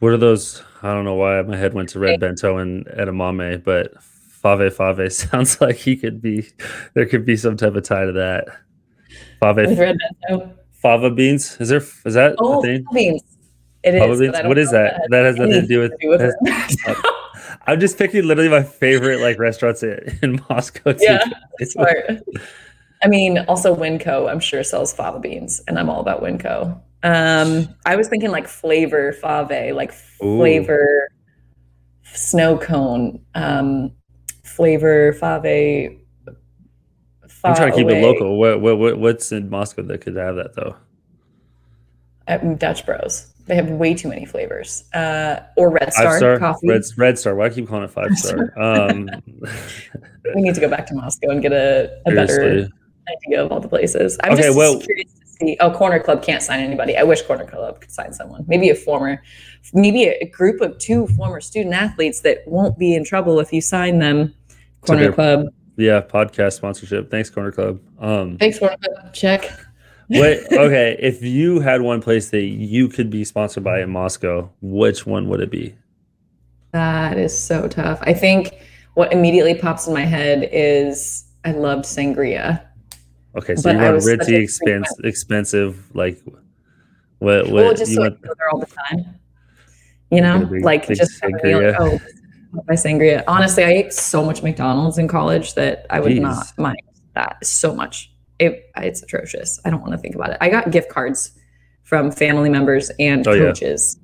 What 0.00 0.12
are 0.12 0.16
those? 0.16 0.62
I 0.82 0.92
don't 0.92 1.04
know 1.04 1.14
why 1.14 1.40
my 1.42 1.56
head 1.56 1.74
went 1.74 1.90
to 1.90 1.98
Red 1.98 2.20
Bento 2.20 2.56
and 2.56 2.86
edamame, 2.86 3.62
but 3.62 3.94
Fave 4.42 4.70
Fave 4.72 5.12
sounds 5.30 5.60
like 5.60 5.76
he 5.76 5.96
could 5.96 6.20
be. 6.22 6.48
There 6.94 7.06
could 7.06 7.24
be 7.24 7.36
some 7.36 7.56
type 7.56 7.74
of 7.74 7.82
tie 7.84 8.06
to 8.06 8.12
that. 8.12 8.46
With 9.42 9.56
Fave 9.56 9.78
red 9.78 9.96
bento. 10.28 10.52
fava 10.72 11.10
beans. 11.10 11.56
Is 11.60 11.68
there? 11.68 11.82
Is 12.04 12.14
that 12.14 12.36
Oh, 12.38 12.58
a 12.60 12.62
thing? 12.62 12.84
beans. 12.92 13.22
It 13.82 13.94
is. 13.94 14.00
Fava 14.00 14.12
but 14.14 14.18
beans. 14.18 14.48
What 14.48 14.58
is 14.58 14.72
know 14.72 14.78
that? 14.78 15.00
That 15.10 15.24
has 15.24 15.36
nothing 15.36 15.52
to 15.62 15.66
do 15.66 15.80
with. 15.80 15.92
with 16.02 16.34
I'm 17.66 17.78
just 17.80 17.98
picking 17.98 18.24
literally 18.24 18.48
my 18.50 18.62
favorite 18.62 19.20
like 19.20 19.38
restaurants 19.38 19.82
in, 19.82 20.18
Moscow. 20.48 20.92
too. 20.92 20.98
Yeah, 21.04 21.24
It's- 21.60 21.72
Smart. 21.72 22.22
I 23.02 23.08
mean, 23.08 23.38
also 23.48 23.74
Winco, 23.74 24.30
I'm 24.30 24.40
sure 24.40 24.62
sells 24.62 24.92
fava 24.92 25.18
beans, 25.20 25.60
and 25.66 25.78
I'm 25.78 25.88
all 25.88 26.00
about 26.00 26.22
Winco. 26.22 26.78
Um, 27.02 27.68
I 27.86 27.96
was 27.96 28.08
thinking 28.08 28.30
like 28.30 28.46
flavor 28.46 29.12
fave, 29.12 29.74
like 29.74 29.92
Ooh. 30.22 30.38
flavor 30.38 31.10
snow 32.02 32.58
cone, 32.58 33.24
um, 33.34 33.92
flavor 34.44 35.12
fave, 35.14 36.00
I'm 37.44 37.56
trying 37.56 37.70
to 37.70 37.76
keep 37.76 37.86
away. 37.86 38.00
it 38.00 38.04
local. 38.04 38.38
What, 38.38 38.60
what 38.60 38.78
what 38.78 38.98
what's 38.98 39.32
in 39.32 39.48
Moscow 39.48 39.82
that 39.82 40.00
could 40.02 40.16
have 40.16 40.36
that 40.36 40.54
though? 40.54 40.76
Dutch 42.56 42.84
Bros. 42.86 43.32
They 43.46 43.56
have 43.56 43.70
way 43.70 43.94
too 43.94 44.08
many 44.08 44.26
flavors. 44.26 44.84
Uh, 44.92 45.40
or 45.56 45.70
Red 45.70 45.92
Star, 45.92 46.18
star 46.18 46.38
coffee. 46.38 46.68
Red 46.68 46.82
Red 46.96 47.18
Star. 47.18 47.34
Why 47.34 47.48
keep 47.48 47.66
calling 47.66 47.84
it 47.84 47.90
five 47.90 48.12
star? 48.16 48.52
Um, 48.60 49.08
we 50.34 50.42
need 50.42 50.54
to 50.54 50.60
go 50.60 50.68
back 50.68 50.86
to 50.86 50.94
Moscow 50.94 51.30
and 51.30 51.42
get 51.42 51.52
a, 51.52 52.00
a 52.06 52.14
better 52.14 52.68
idea 53.26 53.42
of 53.44 53.50
all 53.50 53.60
the 53.60 53.68
places. 53.68 54.18
I'm 54.22 54.34
Okay, 54.34 54.42
just 54.42 54.56
well- 54.56 54.78
curious 54.80 55.10
see. 55.40 55.56
Oh, 55.60 55.70
Corner 55.70 55.98
Club 55.98 56.22
can't 56.22 56.42
sign 56.42 56.60
anybody. 56.60 56.96
I 56.96 57.02
wish 57.02 57.22
Corner 57.22 57.44
Club 57.44 57.80
could 57.80 57.90
sign 57.90 58.12
someone. 58.12 58.44
Maybe 58.46 58.70
a 58.70 58.74
former, 58.74 59.22
maybe 59.72 60.04
a, 60.04 60.26
group 60.26 60.60
of 60.60 60.78
two 60.78 61.06
former 61.08 61.40
student 61.40 61.74
athletes 61.74 62.20
that 62.20 62.46
won't 62.46 62.78
be 62.78 62.94
in 62.94 63.04
trouble 63.04 63.40
if 63.40 63.52
you 63.52 63.60
sign 63.60 63.98
them. 63.98 64.34
Corner 64.82 65.12
Club. 65.12 65.46
Yeah, 65.76 66.00
podcast 66.00 66.54
sponsorship. 66.54 67.10
Thanks, 67.10 67.30
Corner 67.30 67.52
Club. 67.52 67.80
Um, 67.98 68.38
Thanks, 68.38 68.58
Corner 68.58 68.76
Club. 68.76 69.12
Check. 69.12 69.50
what? 70.08 70.52
Okay, 70.52 70.96
if 71.00 71.22
you 71.22 71.60
had 71.60 71.82
one 71.82 72.02
place 72.02 72.30
that 72.30 72.42
you 72.42 72.88
could 72.88 73.10
be 73.10 73.24
sponsored 73.24 73.64
by 73.64 73.80
in 73.80 73.90
Moscow, 73.90 74.50
which 74.60 75.06
one 75.06 75.28
would 75.28 75.40
it 75.40 75.50
be? 75.50 75.74
That 76.72 77.18
is 77.18 77.36
so 77.36 77.68
tough. 77.68 77.98
I 78.02 78.12
think 78.12 78.54
what 78.94 79.12
immediately 79.12 79.54
pops 79.54 79.86
in 79.86 79.94
my 79.94 80.04
head 80.04 80.48
is 80.52 81.24
I 81.44 81.52
loved 81.52 81.84
sangria. 81.84 82.62
Okay, 83.36 83.54
so 83.56 83.62
But 83.62 83.76
you 83.76 83.82
want 83.82 83.96
ritzy, 84.02 84.42
expense, 84.42 84.88
expensive, 85.04 85.94
like 85.94 86.20
what? 87.18 87.44
What 87.46 87.52
well, 87.52 87.74
just 87.74 87.90
you 87.90 87.96
so 87.96 88.02
want? 88.02 88.22
there 88.22 88.32
all 88.52 88.58
the 88.60 88.66
time. 88.66 89.14
You 90.10 90.20
know, 90.20 90.46
big- 90.46 90.64
like 90.64 90.88
big 90.88 90.96
just 90.98 91.20
having 91.22 91.36
sangria. 91.36 91.78
like, 91.78 91.80
oh, 92.02 92.62
my 92.66 92.74
sangria. 92.74 93.22
Honestly, 93.28 93.62
I 93.64 93.70
ate 93.70 93.92
so 93.92 94.24
much 94.24 94.42
McDonald's 94.42 94.98
in 94.98 95.06
college 95.06 95.54
that 95.54 95.86
I 95.90 96.00
would 96.00 96.12
Jeez. 96.12 96.20
not 96.20 96.46
mind 96.58 96.80
that 97.14 97.44
so 97.46 97.74
much. 97.74 98.12
It, 98.40 98.70
it's 98.78 99.02
atrocious. 99.02 99.60
I 99.64 99.70
don't 99.70 99.80
want 99.80 99.92
to 99.92 99.98
think 99.98 100.14
about 100.14 100.30
it. 100.30 100.38
I 100.40 100.48
got 100.48 100.70
gift 100.70 100.88
cards 100.88 101.32
from 101.84 102.10
family 102.10 102.48
members 102.48 102.90
and 102.98 103.26
Oh, 103.28 103.32
yeah. 103.32 103.42
coaches 103.48 103.98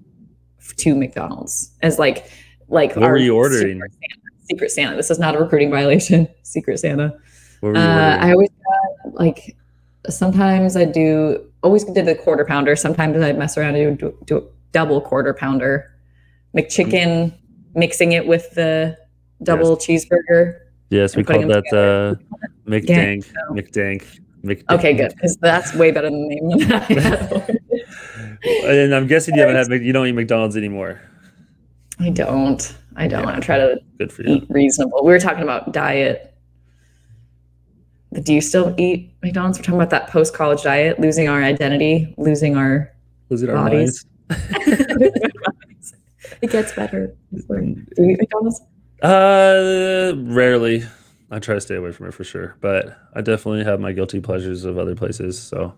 to 0.77 0.95
McDonald's 0.95 1.73
as 1.83 1.99
like 1.99 2.31
like 2.69 2.95
What 2.97 3.09
were 3.11 3.17
you 3.17 3.35
ordering? 3.35 3.81
Secret 3.81 3.93
Santa, 3.93 4.47
Secret 4.51 4.71
Santa. 4.71 4.97
This 4.97 5.11
is 5.11 5.19
not 5.19 5.35
a 5.35 5.39
recruiting 5.39 5.71
violation. 5.71 6.29
Secret 6.43 6.79
Santa. 6.79 7.17
What 7.61 7.71
were 7.71 7.75
you 7.77 7.81
Uh, 7.81 8.19
I 8.21 8.31
always 8.33 8.51
got 8.51 8.86
like 9.13 9.57
sometimes 10.09 10.77
I 10.77 10.85
do 10.85 11.45
always 11.63 11.85
did 11.85 12.07
the 12.07 12.15
quarter 12.15 12.45
pounder. 12.45 12.77
Sometimes 12.77 13.17
I'd 13.23 13.39
mess 13.39 13.57
around 13.59 13.77
and 13.77 13.99
do, 13.99 14.17
do 14.27 14.39
a 14.39 14.43
double 14.73 15.01
quarter 15.01 15.35
pounder, 15.35 15.91
McChicken, 16.57 17.35
mixing 17.75 18.13
it 18.13 18.27
with 18.27 18.51
the 18.53 18.97
double 19.43 19.77
cheeseburger. 19.77 20.59
yes, 20.91 21.17
we 21.17 21.25
call 21.25 21.41
that 21.47 21.65
uh, 21.73 22.15
McDank. 22.71 23.25
so- 23.25 23.31
McDank. 23.55 24.21
McDank. 24.45 24.71
Okay, 24.79 24.95
good 24.95 25.13
because 25.15 25.37
that's 25.39 25.75
way 25.75 25.91
better 25.91 26.09
than 26.09 26.29
the 26.29 26.35
name 26.37 26.69
that 26.69 27.59
I. 28.65 28.71
And 28.71 28.95
I'm 28.95 29.07
guessing 29.09 29.35
you 29.35 29.41
haven't 29.41 29.57
had 29.73 29.83
you 29.85 29.93
don't 29.93 30.07
eat 30.07 30.13
McDonald's 30.13 30.57
anymore. 30.57 31.01
I 31.99 32.11
don't. 32.11 32.77
I 32.95 33.09
don't. 33.09 33.25
Yeah. 33.25 33.37
I 33.37 33.41
try 33.41 33.59
to 33.59 33.79
Good 33.99 34.13
for 34.13 34.23
you. 34.23 34.37
eat 34.37 34.47
reasonable. 34.49 35.03
We 35.05 35.11
were 35.13 35.19
talking 35.19 35.43
about 35.43 35.73
diet. 35.73 36.33
But 38.13 38.25
do 38.25 38.33
you 38.35 38.41
still 38.41 38.75
eat 38.79 39.13
McDonald's? 39.23 39.59
We're 39.59 39.63
talking 39.65 39.81
about 39.81 39.91
that 39.91 40.09
post 40.09 40.35
college 40.35 40.63
diet, 40.63 41.01
losing 41.01 41.29
our 41.29 41.43
identity, 41.43 42.15
losing 42.17 42.57
our 42.57 42.93
it 43.31 43.49
our 43.51 43.57
Bodies. 43.57 44.05
it 44.31 46.51
gets 46.51 46.73
better. 46.73 47.15
Do 47.33 47.85
you 47.99 48.11
eat 48.11 48.19
McDonald's? 48.19 48.61
Uh, 49.03 50.13
rarely. 50.17 50.85
I 51.31 51.39
try 51.41 51.57
to 51.57 51.61
stay 51.61 51.75
away 51.75 51.91
from 51.93 52.07
it 52.07 52.15
for 52.15 52.23
sure, 52.25 52.57
but 52.61 52.97
I 53.15 53.21
definitely 53.21 53.65
have 53.65 53.81
my 53.81 53.93
guilty 53.93 54.21
pleasures 54.21 54.65
of 54.65 54.79
other 54.79 54.95
places. 54.95 55.39
So, 55.41 55.75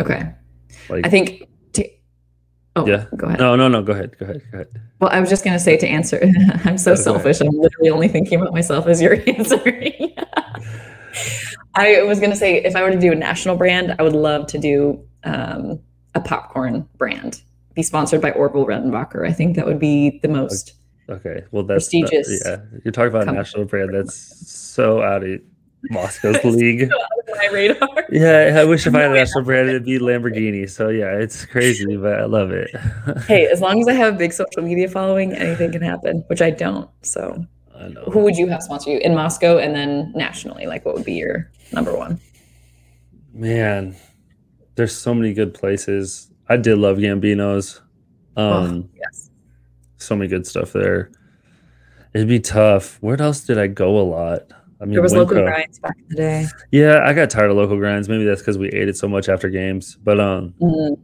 Okay. 0.00 0.22
like, 0.88 1.04
I 1.04 1.10
think. 1.10 1.48
To, 1.72 1.88
oh, 2.76 2.86
Yeah. 2.86 3.06
Go 3.16 3.26
ahead. 3.26 3.40
no, 3.40 3.56
no, 3.56 3.66
no. 3.68 3.82
Go 3.82 3.92
ahead. 3.92 4.16
Go 4.18 4.24
ahead. 4.26 4.42
Go 4.52 4.58
ahead. 4.58 4.68
Well, 5.00 5.10
I 5.12 5.18
was 5.20 5.28
just 5.28 5.44
going 5.44 5.54
to 5.54 5.60
say 5.60 5.76
to 5.76 5.86
answer. 5.88 6.20
I'm 6.64 6.78
so 6.78 6.92
go 6.94 7.00
selfish. 7.00 7.40
I'm 7.40 7.48
literally 7.58 7.90
only 7.90 8.08
thinking 8.08 8.40
about 8.40 8.52
myself 8.54 8.86
as 8.86 9.02
you're 9.02 9.18
answering. 9.26 10.14
I 11.74 12.02
was 12.02 12.18
going 12.18 12.30
to 12.30 12.36
say 12.36 12.56
if 12.56 12.76
I 12.76 12.82
were 12.82 12.90
to 12.90 12.98
do 12.98 13.12
a 13.12 13.14
national 13.14 13.56
brand, 13.56 13.94
I 13.98 14.02
would 14.02 14.14
love 14.14 14.46
to 14.48 14.58
do 14.58 15.06
um, 15.24 15.80
a 16.14 16.20
popcorn 16.20 16.88
brand, 16.98 17.42
be 17.74 17.82
sponsored 17.82 18.20
by 18.20 18.32
Orville 18.32 18.66
Redenbacher. 18.66 19.26
I 19.26 19.32
think 19.32 19.56
that 19.56 19.66
would 19.66 19.78
be 19.78 20.18
the 20.22 20.28
most. 20.28 20.74
Okay. 21.08 21.44
Well, 21.50 21.64
that's 21.64 21.88
Prestigious 21.88 22.42
yeah, 22.44 22.58
you're 22.84 22.92
talking 22.92 23.08
about 23.08 23.28
a 23.28 23.32
national 23.32 23.64
brand 23.64 23.94
that's 23.94 24.14
so 24.14 25.02
out 25.02 25.24
of 25.24 25.40
Moscow's 25.90 26.42
league. 26.44 26.90
my 27.28 27.48
radar. 27.52 27.88
Yeah, 28.10 28.58
I 28.60 28.64
wish 28.64 28.86
if 28.86 28.94
I 28.94 29.02
had 29.02 29.10
a 29.10 29.14
national 29.14 29.44
brand, 29.44 29.68
it'd 29.68 29.84
be 29.84 29.98
Lamborghini. 29.98 30.68
So 30.70 30.88
yeah, 30.88 31.16
it's 31.16 31.44
crazy, 31.44 31.96
but 31.96 32.20
I 32.20 32.24
love 32.24 32.50
it. 32.50 32.70
Hey, 33.26 33.46
as 33.46 33.60
long 33.60 33.80
as 33.80 33.88
I 33.88 33.92
have 33.94 34.14
a 34.14 34.16
big 34.16 34.32
social 34.32 34.62
media 34.62 34.88
following, 34.88 35.32
anything 35.32 35.72
can 35.72 35.82
happen, 35.82 36.24
which 36.28 36.40
I 36.40 36.50
don't. 36.50 36.88
So, 37.02 37.44
know. 37.88 38.02
who 38.12 38.20
would 38.20 38.36
you 38.36 38.46
have 38.48 38.62
sponsor 38.62 38.90
you 38.90 38.98
in 38.98 39.14
Moscow 39.14 39.58
and 39.58 39.74
then 39.74 40.12
nationally? 40.14 40.66
Like, 40.66 40.84
what 40.84 40.94
would 40.94 41.04
be 41.04 41.14
your 41.14 41.50
number 41.72 41.96
one? 41.96 42.20
Man, 43.34 43.96
there's 44.74 44.94
so 44.96 45.14
many 45.14 45.32
good 45.32 45.54
places. 45.54 46.30
I 46.48 46.56
did 46.56 46.78
love 46.78 46.98
Gambino's. 46.98 47.80
Um, 48.36 48.44
oh, 48.44 48.88
yes. 48.96 49.30
so 49.98 50.16
many 50.16 50.28
good 50.28 50.46
stuff 50.46 50.72
there. 50.72 51.10
It'd 52.14 52.28
be 52.28 52.40
tough. 52.40 52.98
Where 53.00 53.20
else 53.20 53.40
did 53.42 53.58
I 53.58 53.66
go 53.68 53.98
a 53.98 54.02
lot? 54.02 54.42
I 54.80 54.84
mean, 54.84 54.94
There 54.94 55.02
was 55.02 55.12
local 55.14 55.40
grinds 55.42 55.78
back 55.78 55.96
in 55.96 56.04
the 56.08 56.16
day. 56.16 56.46
Yeah, 56.72 57.02
I 57.06 57.12
got 57.12 57.30
tired 57.30 57.50
of 57.50 57.56
local 57.56 57.76
grinds. 57.76 58.08
Maybe 58.08 58.24
that's 58.24 58.40
because 58.42 58.58
we 58.58 58.68
ate 58.70 58.88
it 58.88 58.96
so 58.96 59.06
much 59.08 59.28
after 59.28 59.48
games. 59.48 59.96
But 60.02 60.18
um, 60.20 60.54
Mm. 60.60 60.98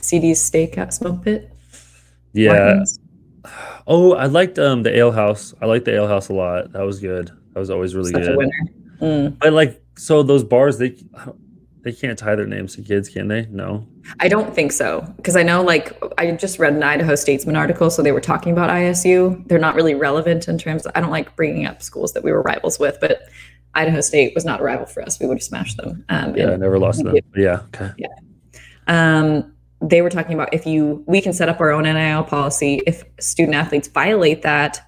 CD's 0.00 0.42
Steak 0.42 0.76
at 0.76 0.92
Smoke 0.92 1.22
Pit. 1.24 1.50
yeah. 2.32 2.52
Martin's. 2.52 2.98
Oh, 3.92 4.14
I 4.14 4.26
liked 4.26 4.58
um 4.58 4.84
the 4.84 4.96
ale 4.96 5.10
house. 5.10 5.52
I 5.60 5.66
liked 5.66 5.84
the 5.84 5.94
ale 5.94 6.06
house 6.06 6.28
a 6.28 6.32
lot. 6.32 6.72
That 6.72 6.82
was 6.82 7.00
good. 7.00 7.26
That 7.52 7.58
was 7.58 7.70
always 7.70 7.94
really 7.94 8.12
Such 8.12 8.22
good. 8.22 8.50
Mm. 9.00 9.38
But 9.40 9.52
like, 9.52 9.82
so 9.96 10.22
those 10.22 10.44
bars 10.44 10.78
they 10.78 10.96
they 11.82 11.92
can't 11.92 12.16
tie 12.16 12.36
their 12.36 12.46
names 12.46 12.76
to 12.76 12.82
kids, 12.82 13.08
can 13.08 13.26
they? 13.26 13.46
No. 13.50 13.86
I 14.20 14.28
don't 14.28 14.54
think 14.54 14.70
so 14.70 15.00
because 15.16 15.34
I 15.34 15.42
know, 15.42 15.62
like, 15.62 16.00
I 16.18 16.30
just 16.32 16.58
read 16.58 16.74
an 16.74 16.82
Idaho 16.82 17.14
Statesman 17.14 17.56
article, 17.56 17.90
so 17.90 18.02
they 18.02 18.12
were 18.12 18.20
talking 18.20 18.52
about 18.52 18.70
ISU. 18.70 19.46
They're 19.48 19.58
not 19.58 19.74
really 19.74 19.94
relevant 19.94 20.46
in 20.46 20.56
terms. 20.56 20.86
I 20.94 21.00
don't 21.00 21.10
like 21.10 21.34
bringing 21.36 21.66
up 21.66 21.82
schools 21.82 22.12
that 22.12 22.22
we 22.22 22.32
were 22.32 22.42
rivals 22.42 22.78
with, 22.78 22.98
but 23.00 23.22
Idaho 23.74 24.00
State 24.02 24.34
was 24.34 24.44
not 24.44 24.60
a 24.60 24.62
rival 24.62 24.86
for 24.86 25.02
us. 25.02 25.18
We 25.18 25.26
would 25.26 25.38
have 25.38 25.42
smashed 25.42 25.78
them. 25.78 26.04
Um, 26.08 26.36
Yeah, 26.36 26.50
I 26.50 26.56
never 26.56 26.78
lost 26.78 27.02
them. 27.02 27.16
Yeah. 27.34 27.62
Okay. 27.74 27.90
um, 28.86 29.52
they 29.82 30.02
were 30.02 30.10
talking 30.10 30.34
about 30.34 30.52
if 30.52 30.66
you 30.66 31.02
we 31.06 31.20
can 31.20 31.32
set 31.32 31.48
up 31.48 31.60
our 31.60 31.70
own 31.70 31.84
NIL 31.84 32.24
policy. 32.24 32.80
If 32.86 33.02
student 33.18 33.54
athletes 33.54 33.88
violate 33.88 34.42
that, 34.42 34.80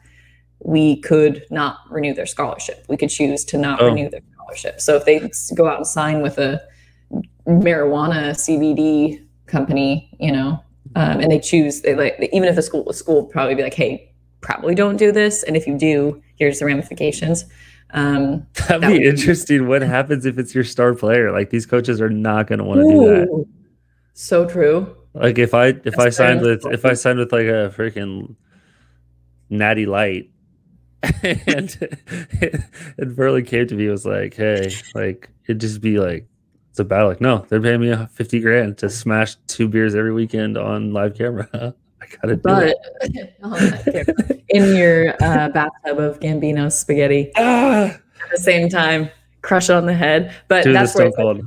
we 0.60 1.00
could 1.00 1.44
not 1.50 1.78
renew 1.90 2.14
their 2.14 2.26
scholarship. 2.26 2.84
We 2.88 2.96
could 2.96 3.08
choose 3.10 3.44
to 3.46 3.58
not 3.58 3.80
Oh. 3.80 3.86
renew 3.86 4.10
their 4.10 4.20
scholarship. 4.34 4.80
So 4.80 4.96
if 4.96 5.04
they 5.04 5.30
go 5.54 5.66
out 5.68 5.78
and 5.78 5.86
sign 5.86 6.20
with 6.22 6.38
a 6.38 6.60
marijuana 7.46 8.30
CBD 8.34 9.24
company, 9.46 10.10
you 10.20 10.32
know, 10.32 10.62
um, 10.94 11.20
and 11.20 11.30
they 11.30 11.38
choose, 11.40 11.80
they 11.82 11.94
like 11.94 12.16
even 12.32 12.48
if 12.48 12.54
the 12.56 12.62
school 12.62 12.84
the 12.84 12.94
school 12.94 13.22
would 13.22 13.30
probably 13.30 13.54
be 13.54 13.62
like, 13.62 13.74
hey, 13.74 14.12
probably 14.40 14.74
don't 14.74 14.96
do 14.96 15.12
this, 15.12 15.42
and 15.42 15.56
if 15.56 15.66
you 15.66 15.78
do, 15.78 16.20
here's 16.36 16.58
the 16.58 16.66
ramifications. 16.66 17.44
Um, 17.94 18.46
That'd 18.68 18.82
That 18.82 18.88
be 18.88 18.92
would 18.94 18.98
be- 19.00 19.08
interesting. 19.08 19.68
What 19.68 19.82
happens 19.82 20.24
if 20.26 20.38
it's 20.38 20.54
your 20.54 20.64
star 20.64 20.94
player? 20.94 21.30
Like 21.32 21.50
these 21.50 21.66
coaches 21.66 22.00
are 22.00 22.08
not 22.10 22.46
going 22.46 22.58
to 22.58 22.64
want 22.64 22.80
to 22.80 22.88
do 22.88 23.06
that. 23.08 23.46
So 24.14 24.46
true. 24.48 24.96
Like 25.14 25.38
if 25.38 25.54
I 25.54 25.66
if 25.68 25.82
That's 25.82 25.98
I 25.98 26.08
signed 26.10 26.40
with 26.42 26.64
if 26.66 26.84
I 26.84 26.94
signed 26.94 27.18
with 27.18 27.32
like 27.32 27.46
a 27.46 27.72
freaking 27.76 28.34
natty 29.50 29.84
light 29.84 30.30
and 31.22 31.76
and 32.98 33.16
Burley 33.16 33.42
came 33.42 33.66
to 33.66 33.74
me 33.74 33.88
was 33.88 34.06
like, 34.06 34.34
hey, 34.34 34.72
like 34.94 35.28
it'd 35.44 35.60
just 35.60 35.80
be 35.80 35.98
like 35.98 36.26
it's 36.70 36.78
a 36.78 36.84
battle. 36.84 37.08
Like, 37.08 37.20
no, 37.20 37.44
they're 37.48 37.60
paying 37.60 37.80
me 37.80 37.90
a 37.90 38.06
fifty 38.06 38.40
grand 38.40 38.78
to 38.78 38.88
smash 38.88 39.36
two 39.46 39.68
beers 39.68 39.94
every 39.94 40.12
weekend 40.12 40.56
on 40.56 40.92
live 40.92 41.14
camera. 41.16 41.48
I 42.02 42.06
gotta 42.20 42.36
do 42.36 42.42
But 42.42 42.74
it. 43.02 44.44
in 44.48 44.74
your 44.76 45.10
uh, 45.22 45.50
bathtub 45.50 45.98
of 45.98 46.18
Gambino 46.18 46.70
spaghetti 46.72 47.30
Ah! 47.36 47.84
at 47.90 48.00
the 48.30 48.38
same 48.38 48.68
time, 48.68 49.08
crush 49.42 49.70
it 49.70 49.74
on 49.74 49.86
the 49.86 49.94
head. 49.94 50.34
But 50.48 50.64
the 50.64 50.72
that's 50.72 50.94
where 50.94 51.06
like 51.06 51.16
Cold. 51.16 51.42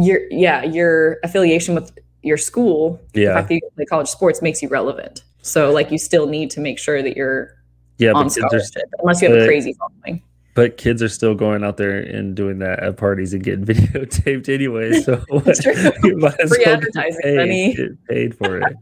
Your 0.00 0.20
yeah 0.30 0.62
your 0.64 1.18
affiliation 1.24 1.74
with 1.74 1.92
your 2.22 2.36
school, 2.38 3.00
the 3.14 3.22
Yeah. 3.22 3.34
fact 3.34 3.48
that 3.48 3.54
you 3.54 3.60
play 3.74 3.84
college 3.84 4.08
sports 4.08 4.40
makes 4.42 4.62
you 4.62 4.68
relevant. 4.68 5.22
So 5.42 5.72
like 5.72 5.90
you 5.90 5.98
still 5.98 6.26
need 6.26 6.50
to 6.52 6.60
make 6.60 6.78
sure 6.78 7.02
that 7.02 7.16
you're 7.16 7.50
Yeah, 7.98 8.12
on 8.12 8.28
but 8.28 8.34
kids, 8.50 8.76
are, 8.76 8.82
unless 9.00 9.20
you 9.22 9.28
have 9.32 9.42
a 9.42 9.46
crazy 9.46 9.72
following. 9.74 10.22
but 10.54 10.76
kids 10.76 11.02
are 11.02 11.08
still 11.08 11.34
going 11.34 11.64
out 11.64 11.78
there 11.78 11.98
and 11.98 12.34
doing 12.36 12.58
that 12.60 12.78
at 12.80 12.96
parties 12.96 13.34
and 13.34 13.42
getting 13.42 13.64
videotaped 13.72 14.48
anyway. 14.48 15.00
So 15.00 15.20
you 16.04 16.16
might 16.18 16.38
as 16.38 16.48
Free 16.50 16.62
well 16.64 16.74
advertising, 16.76 17.20
paid, 17.22 17.38
honey. 17.38 17.74
get 17.74 18.04
paid 18.06 18.36
for 18.36 18.58
it. 18.58 18.76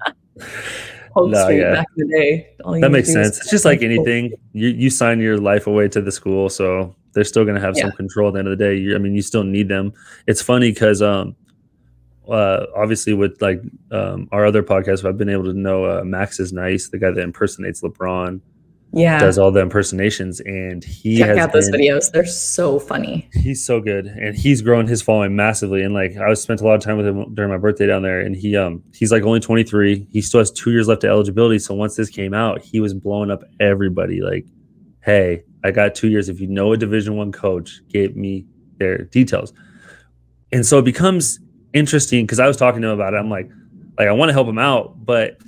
No, 1.17 1.49
yeah. 1.49 1.73
back 1.75 1.87
in 1.97 2.07
the 2.09 2.13
day. 2.17 2.49
all 2.65 2.81
that 2.81 2.91
makes 2.91 3.09
to 3.09 3.15
do 3.15 3.19
was- 3.21 3.27
sense. 3.29 3.39
It's 3.41 3.51
just 3.51 3.65
like 3.65 3.83
anything. 3.83 4.33
You 4.53 4.69
you 4.69 4.91
sign 4.91 5.19
your 5.21 5.39
life 5.39 5.67
away 5.67 5.89
to 5.89 6.01
the 6.01 6.13
school, 6.13 6.49
so 6.49 6.95
They're 7.13 7.25
still 7.25 7.45
going 7.45 7.57
to 7.57 7.61
have 7.61 7.75
Yeah. 7.77 7.83
some 7.85 7.93
control 7.93 8.29
at 8.29 8.35
the 8.35 8.39
end 8.41 8.49
of 8.49 8.57
the 8.59 8.65
day. 8.65 8.77
You, 8.77 8.95
I 8.95 8.99
mean, 8.99 9.15
you 9.15 9.23
still 9.23 9.45
need 9.45 9.69
them. 9.69 9.93
It's 10.27 10.43
funny 10.43 10.71
because 10.73 11.03
um, 11.03 11.35
uh, 12.29 12.67
obviously 12.77 13.15
with 13.15 13.41
like 13.43 13.61
um, 13.91 14.29
our 14.33 14.45
other 14.47 14.63
podcast, 14.63 15.05
I've 15.09 15.19
been 15.19 15.29
able 15.29 15.45
to 15.45 15.53
know 15.53 15.85
uh, 15.85 16.03
Max 16.05 16.39
is 16.39 16.53
nice, 16.53 16.89
the 16.89 16.99
guy 16.99 17.11
that 17.11 17.21
impersonates 17.21 17.81
LeBron, 17.83 18.41
Yeah. 18.93 19.19
does 19.19 19.37
all 19.39 19.51
the 19.51 19.61
impersonations, 19.61 20.39
and 20.41 20.85
he 20.85 21.19
Check 21.19 21.29
has 21.31 21.39
out 21.39 21.53
those 21.53 21.69
been- 21.71 21.81
videos. 21.81 22.13
They're 22.13 22.25
so 22.27 22.79
funny. 22.79 23.29
He's 23.33 23.65
so 23.65 23.81
good, 23.81 24.07
and 24.07 24.37
he's 24.37 24.63
grown 24.63 24.87
his 24.87 25.03
following 25.03 25.35
massively. 25.35 25.83
And 25.83 25.93
like 25.95 26.17
I 26.17 26.33
spent 26.35 26.61
a 26.61 26.65
lot 26.65 26.75
of 26.75 26.83
time 26.83 26.97
with 26.97 27.07
him 27.07 27.35
during 27.35 27.51
my 27.51 27.59
birthday 27.59 27.87
down 27.87 28.03
there, 28.03 28.21
and 28.21 28.37
he 28.37 28.57
um 28.57 28.83
he's 28.95 29.11
like 29.11 29.25
only 29.25 29.41
23. 29.41 30.07
He 30.13 30.21
still 30.23 30.39
has 30.41 30.53
two 30.53 30.71
years 30.71 30.87
left 30.87 31.03
of 31.03 31.11
eligibility. 31.11 31.59
So 31.59 31.75
once 31.75 31.97
this 31.97 32.11
came 32.11 32.35
out, 32.35 32.61
he 32.63 32.79
was 32.79 32.95
blowing 32.95 33.31
up 33.33 33.43
everybody. 33.59 34.21
Like, 34.21 34.47
hey, 35.01 35.43
I 35.65 35.71
got 35.71 35.95
two 35.95 36.09
years. 36.09 36.29
If 36.29 36.41
you 36.41 36.47
know 36.47 36.73
a 36.73 36.77
Division 36.77 37.17
One 37.17 37.33
coach, 37.33 37.81
give 37.89 38.17
me 38.17 38.47
their 38.79 39.05
details. 39.05 39.53
And 40.53 40.67
so 40.67 40.79
it 40.79 40.85
becomes 40.85 41.39
interesting 41.73 42.27
because 42.27 42.41
I 42.41 42.47
was 42.47 42.57
talking 42.57 42.83
to 42.83 42.89
him 42.89 42.95
about 42.95 43.15
it. 43.15 43.19
I'm 43.19 43.31
like, 43.31 43.51
like 43.99 44.09
I 44.09 44.13
want 44.13 44.31
to 44.31 44.33
help 44.33 44.49
him 44.49 44.59
out, 44.59 45.05
but 45.05 45.39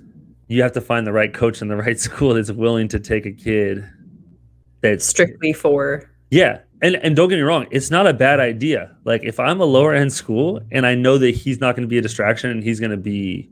you 0.49 0.63
have 0.63 0.73
to 0.73 0.81
find 0.81 1.07
the 1.07 1.13
right 1.13 1.33
coach 1.33 1.63
in 1.63 1.69
the 1.69 1.77
right 1.85 1.99
school 1.99 2.35
that's 2.35 2.51
willing 2.51 2.89
to 2.89 3.01
take 3.01 3.27
a 3.27 3.33
kid 3.33 3.89
that's 4.81 5.07
Strictly 5.07 5.53
for 5.53 6.11
yeah. 6.31 6.61
And 6.81 6.97
and 6.97 7.15
don't 7.15 7.29
get 7.29 7.37
me 7.37 7.43
wrong, 7.43 7.67
it's 7.71 7.91
not 7.91 8.07
a 8.07 8.15
bad 8.15 8.41
idea. 8.41 8.97
Like 9.05 9.23
if 9.23 9.39
I'm 9.39 9.61
a 9.61 9.65
lower 9.65 9.95
end 9.95 10.13
school 10.13 10.61
and 10.73 10.87
I 10.87 10.95
know 10.95 11.19
that 11.19 11.31
he's 11.31 11.61
not 11.61 11.77
going 11.77 11.83
to 11.83 11.89
be 11.89 11.99
a 11.99 12.03
distraction 12.03 12.51
and 12.51 12.65
he's 12.65 12.81
going 12.81 12.91
to 12.91 12.97
be 12.97 13.51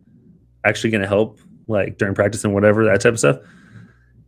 actually 0.64 0.90
going 0.90 1.02
to 1.02 1.06
help 1.08 1.40
like 1.68 1.98
during 1.98 2.14
practice 2.14 2.42
and 2.42 2.52
whatever 2.52 2.84
that 2.86 3.00
type 3.00 3.12
of 3.12 3.18
stuff, 3.18 3.36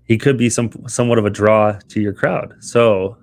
he 0.04 0.18
could 0.18 0.36
be 0.36 0.50
some 0.50 0.70
somewhat 0.86 1.18
of 1.18 1.26
a 1.26 1.30
draw 1.30 1.78
to 1.88 2.00
your 2.00 2.12
crowd. 2.12 2.54
So 2.60 3.16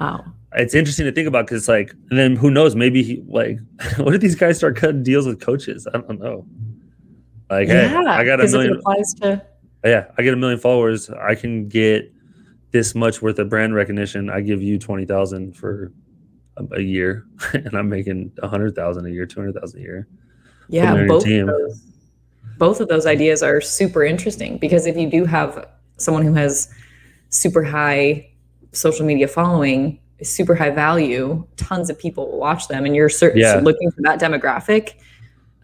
wow. 0.00 0.24
it's 0.54 0.74
interesting 0.74 1.06
to 1.06 1.12
think 1.12 1.28
about 1.28 1.46
because 1.46 1.68
like 1.68 1.92
and 2.10 2.18
then 2.18 2.36
who 2.36 2.50
knows 2.50 2.74
maybe 2.74 3.02
he 3.02 3.22
like 3.26 3.58
what 3.98 4.14
if 4.14 4.20
these 4.20 4.34
guys 4.34 4.56
start 4.58 4.76
cutting 4.76 5.02
deals 5.02 5.26
with 5.26 5.40
coaches? 5.40 5.86
I 5.92 5.98
don't 5.98 6.20
know. 6.20 6.46
Like 7.50 7.68
hey, 7.68 7.86
I 7.86 8.24
got 8.24 8.40
a 8.40 8.48
million 8.48 8.76
applies 8.76 9.14
to 9.14 9.42
oh, 9.84 9.88
yeah, 9.88 10.06
I 10.18 10.22
get 10.22 10.34
a 10.34 10.36
million 10.36 10.58
followers. 10.58 11.10
I 11.10 11.34
can 11.34 11.68
get 11.68 12.12
this 12.72 12.94
much 12.94 13.22
worth 13.22 13.38
of 13.38 13.48
brand 13.48 13.74
recognition. 13.74 14.28
I 14.30 14.40
give 14.40 14.62
you 14.62 14.78
twenty 14.78 15.06
thousand 15.06 15.56
for 15.56 15.92
a, 16.56 16.66
a 16.76 16.80
year, 16.80 17.24
and 17.52 17.74
I'm 17.74 17.88
making 17.88 18.32
a 18.42 18.48
hundred 18.48 18.74
thousand 18.74 19.06
a 19.06 19.10
year, 19.10 19.26
two 19.26 19.40
hundred 19.40 19.54
thousand 19.54 19.80
a 19.80 19.82
year. 19.82 20.08
yeah, 20.68 21.06
both 21.06 21.24
of 21.24 21.46
those 21.46 21.86
both 22.58 22.80
of 22.80 22.88
those 22.88 23.06
ideas 23.06 23.42
are 23.42 23.60
super 23.60 24.04
interesting 24.04 24.58
because 24.58 24.86
if 24.86 24.96
you 24.96 25.08
do 25.08 25.24
have 25.24 25.66
someone 25.96 26.22
who 26.24 26.32
has 26.34 26.68
super 27.30 27.62
high 27.62 28.30
social 28.72 29.06
media 29.06 29.26
following, 29.28 29.98
super 30.22 30.54
high 30.54 30.70
value, 30.70 31.46
tons 31.56 31.88
of 31.90 31.98
people 31.98 32.30
will 32.30 32.38
watch 32.38 32.68
them, 32.68 32.84
and 32.84 32.94
you're 32.94 33.08
cer- 33.08 33.32
Yeah. 33.36 33.60
looking 33.62 33.90
for 33.90 34.02
that 34.02 34.20
demographic. 34.20 34.94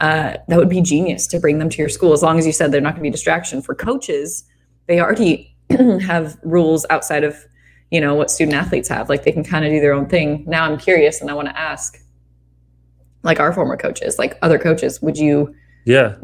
Uh, 0.00 0.36
that 0.48 0.58
would 0.58 0.68
be 0.68 0.80
genius 0.80 1.26
to 1.28 1.38
bring 1.38 1.58
them 1.58 1.68
to 1.68 1.78
your 1.78 1.88
school 1.88 2.12
as 2.12 2.22
long 2.22 2.36
as 2.38 2.44
you 2.44 2.50
said 2.52 2.72
they're 2.72 2.80
not 2.80 2.94
going 2.94 3.00
to 3.00 3.02
be 3.02 3.08
a 3.08 3.12
distraction 3.12 3.62
for 3.62 3.72
coaches 3.72 4.42
they 4.88 4.98
already 5.00 5.54
have 6.00 6.36
rules 6.42 6.84
outside 6.90 7.22
of 7.22 7.36
you 7.92 8.00
know 8.00 8.12
what 8.12 8.28
student 8.28 8.56
athletes 8.56 8.88
have 8.88 9.08
like 9.08 9.22
they 9.22 9.30
can 9.30 9.44
kind 9.44 9.64
of 9.64 9.70
do 9.70 9.78
their 9.80 9.92
own 9.92 10.06
thing 10.08 10.42
now 10.44 10.64
i'm 10.64 10.76
curious 10.76 11.20
and 11.20 11.30
i 11.30 11.34
want 11.34 11.46
to 11.46 11.56
ask 11.56 12.00
like 13.22 13.38
our 13.38 13.52
former 13.52 13.76
coaches 13.76 14.18
like 14.18 14.36
other 14.42 14.58
coaches 14.58 15.00
would 15.02 15.16
you 15.16 15.54
Yeah, 15.84 16.16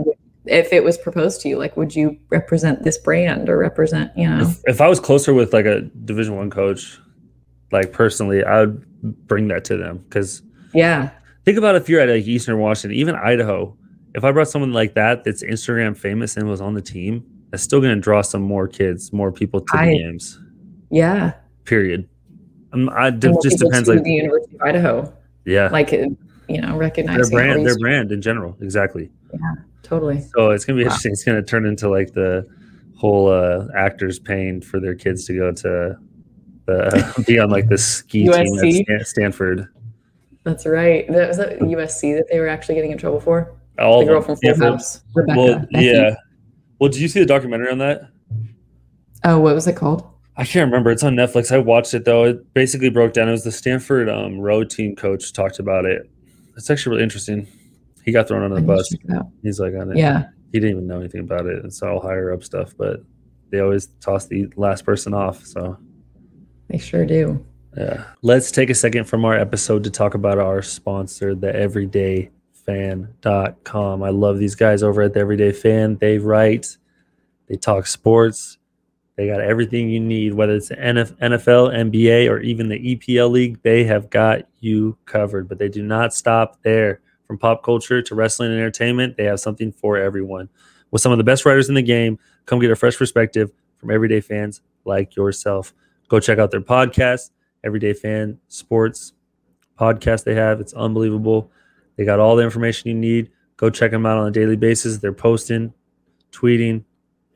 if 0.49 0.73
it 0.73 0.83
was 0.83 0.99
proposed 0.99 1.41
to 1.43 1.49
you 1.49 1.59
like 1.59 1.77
would 1.77 1.95
you 1.95 2.19
represent 2.31 2.83
this 2.83 2.99
brand 2.99 3.49
or 3.49 3.59
represent 3.59 4.11
you 4.17 4.29
know 4.29 4.43
if, 4.43 4.61
if 4.65 4.81
I 4.81 4.89
was 4.89 5.01
closer 5.01 5.35
with 5.35 5.53
like 5.53 5.67
a 5.67 5.83
Division 6.05 6.37
One 6.37 6.51
coach, 6.51 6.99
like 7.73 7.93
personally, 7.93 8.45
I 8.45 8.61
would 8.61 9.27
bring 9.27 9.49
that 9.49 9.65
to 9.67 9.77
them 9.77 9.99
because 9.99 10.43
yeah 10.75 11.11
think 11.45 11.59
about 11.59 11.77
if 11.77 11.89
you're 11.89 12.01
at 12.01 12.09
like 12.09 12.27
Eastern 12.27 12.59
Washington, 12.59 12.99
even 12.99 13.15
Idaho. 13.15 13.77
If 14.15 14.25
I 14.25 14.33
brought 14.33 14.49
someone 14.49 14.73
like 14.73 14.95
that 14.95 15.23
that's 15.25 15.43
Instagram 15.43 15.97
famous 15.97 16.37
and 16.37 16.49
was 16.49 16.61
on 16.61 16.75
the 16.75 16.81
team, 16.81 17.25
that's 17.51 17.63
still 17.63 17.81
going 17.81 17.95
to 17.95 18.01
draw 18.01 18.23
some 18.23 18.43
more 18.43 18.67
kids, 18.67 19.13
more 19.13 19.31
people 19.31 19.61
to 19.61 19.77
the 19.77 19.85
games. 19.85 20.41
yeah 20.91 21.35
Period. 21.65 22.09
Um, 22.73 22.89
I, 22.89 23.11
more 23.11 23.41
just 23.43 23.59
depends. 23.59 23.89
Like, 23.89 24.03
the 24.03 24.13
university 24.13 24.57
of 24.57 24.63
idaho 24.63 25.13
yeah, 25.49 25.69
like 25.69 25.93
uh, 25.95 26.09
you 26.49 26.61
know 26.61 26.77
recognize 26.77 27.31
their 27.31 27.41
brand, 27.41 27.67
their 27.67 27.79
brand 27.79 28.13
in 28.13 28.21
general. 28.21 28.57
Exactly. 28.61 29.11
Totally 29.83 30.21
So 30.37 30.51
it's 30.51 30.65
gonna 30.65 30.77
be 30.79 30.85
Wow. 30.85 30.89
interesting. 30.89 31.13
It's 31.13 31.25
gonna 31.25 31.43
turn 31.43 31.67
into 31.67 31.89
like 31.89 32.13
the 32.13 32.47
whole 32.97 33.31
uh, 33.31 33.67
actors 33.77 34.19
paying 34.19 34.61
for 34.61 34.81
their 34.81 34.95
kids 34.95 35.25
to 35.27 35.35
go 35.37 35.53
to 35.53 35.97
the 36.67 37.25
be 37.27 37.39
on 37.39 37.51
like 37.51 37.69
the 37.69 37.79
ski 37.79 38.25
team 38.29 38.59
at 38.59 38.73
Stan- 38.75 39.05
Stanford. 39.05 39.69
that's 40.45 40.67
right 40.67 41.07
that 41.13 41.29
was 41.29 41.37
that 41.37 41.59
usc 41.61 42.01
that 42.17 42.27
they 42.31 42.39
were 42.41 42.49
actually 42.49 42.75
getting 42.75 42.91
in 42.91 42.99
trouble 42.99 43.21
for 43.21 43.55
All 43.79 44.01
the 44.01 44.07
girl 44.07 44.21
from 44.21 44.37
full 44.37 44.55
house 44.57 45.03
rebecca 45.15 45.39
Well, 45.39 45.67
yeah. 45.71 46.15
Well, 46.81 46.91
did 46.91 47.01
you 47.01 47.09
see 47.09 47.21
the 47.21 47.27
documentary 47.27 47.71
on 47.71 47.79
that? 47.79 48.03
oh 49.25 49.39
what 49.41 49.55
was 49.55 49.67
it 49.67 49.77
called 49.77 50.07
I 50.37 50.45
can't 50.45 50.71
remember. 50.71 50.93
It's 50.93 51.03
on 51.03 51.17
Netflix. 51.17 51.51
I 51.51 51.59
watched 51.59 51.95
it 51.95 52.05
though. 52.05 52.23
It 52.23 52.55
basically 52.55 52.91
broke 52.91 53.13
down. 53.13 53.29
It 53.29 53.33
was 53.33 53.43
the 53.43 53.51
Stanford 53.51 54.09
um, 54.09 54.39
road 54.39 54.71
team 54.71 54.95
coach 54.95 55.33
talked 55.33 55.59
about 55.59 55.85
it. 55.85 56.09
It's 56.57 56.71
actually 56.71 56.93
really 56.93 57.03
interesting. 57.03 57.49
He 58.09 58.13
got 58.13 58.27
thrown 58.27 58.43
under 58.43 58.57
the 58.57 58.63
bus. 58.63 58.89
check 58.89 59.01
it 59.05 59.15
out. 59.15 59.29
He's 59.43 59.61
like 59.61 59.75
on 59.75 59.93
it. 59.93 59.99
yeah 59.99 60.29
he 60.53 60.61
didn't 60.61 60.77
even 60.77 60.87
know 60.87 60.99
anything 60.99 61.21
about 61.21 61.47
it. 61.47 61.63
It's 61.65 61.83
all 61.83 62.01
higher 62.01 62.33
up 62.33 62.43
stuff, 62.43 62.75
but 62.77 63.03
they 63.51 63.61
always 63.61 63.89
toss 64.01 64.27
the 64.27 64.49
last 64.57 64.85
person 64.85 65.13
off. 65.15 65.45
So 65.45 65.79
they 66.69 66.79
sure 66.79 67.05
do 67.05 67.45
yeah. 67.77 68.05
Let's 68.23 68.51
take 68.51 68.71
a 68.71 68.75
second 68.75 69.05
from 69.05 69.25
our 69.25 69.35
episode 69.37 69.85
to 69.85 69.91
talk 69.91 70.15
about 70.15 70.39
our 70.39 70.63
sponsor, 70.63 71.35
the 71.35 71.53
everydayfan.com. 72.67 74.03
I 74.03 74.09
love 74.09 74.39
these 74.39 74.55
guys 74.55 74.83
over 74.83 75.03
at 75.03 75.13
the 75.15 75.21
Everyday 75.21 75.53
Fan. 75.53 75.99
They 75.99 76.17
write, 76.19 76.79
they 77.47 77.57
talk 77.57 77.87
sports. 77.87 78.57
They 79.17 79.27
got 79.27 79.41
everything 79.41 79.91
you 79.91 80.01
need, 80.01 80.33
whether 80.35 80.55
it's 80.55 80.71
NFL, 80.71 81.75
NBA, 81.75 82.31
or 82.31 82.39
even 82.41 82.69
the 82.69 82.97
EPL 82.97 83.31
league. 83.31 83.61
They 83.63 83.85
have 83.85 84.09
got 84.11 84.47
you 84.61 84.97
covered, 85.05 85.49
but 85.49 85.59
they 85.59 85.69
do 85.69 85.83
not 85.83 86.15
stop 86.15 86.63
there. 86.63 87.01
From 87.29 87.39
pop 87.39 87.63
culture 87.63 88.01
to 88.01 88.15
wrestling 88.15 88.51
and 88.51 88.59
entertainment, 88.59 89.17
they 89.17 89.25
have 89.25 89.39
something 89.39 89.71
for 89.71 89.99
everyone. 89.99 90.49
With 90.91 91.03
some 91.03 91.13
of 91.13 91.19
the 91.19 91.25
best 91.25 91.45
writers 91.45 91.69
in 91.69 91.75
the 91.75 91.83
game, 91.83 92.19
come 92.47 92.59
get 92.59 92.71
a 92.71 92.77
fresh 92.77 92.97
perspective 92.97 93.53
from 93.77 93.91
everyday 93.91 94.23
fans 94.23 94.63
like 94.87 95.15
yourself. 95.15 95.75
Go 96.09 96.21
check 96.21 96.39
out 96.39 96.51
their 96.51 96.63
podcast, 96.63 97.31
Everyday 97.63 97.93
Fan 97.93 98.39
Sports 98.49 99.13
podcast 99.79 100.25
they 100.25 100.35
have. 100.35 100.59
It's 100.59 100.73
unbelievable. 100.73 101.53
They 101.97 102.07
got 102.07 102.19
all 102.19 102.35
the 102.35 102.43
information 102.43 102.89
you 102.89 102.95
need. 102.95 103.31
Go 103.59 103.69
check 103.69 103.91
them 103.91 104.07
out 104.07 104.17
on 104.17 104.27
a 104.27 104.31
daily 104.31 104.57
basis. 104.57 104.99
They're 104.99 105.13
posting, 105.13 105.75
tweeting, 106.33 106.85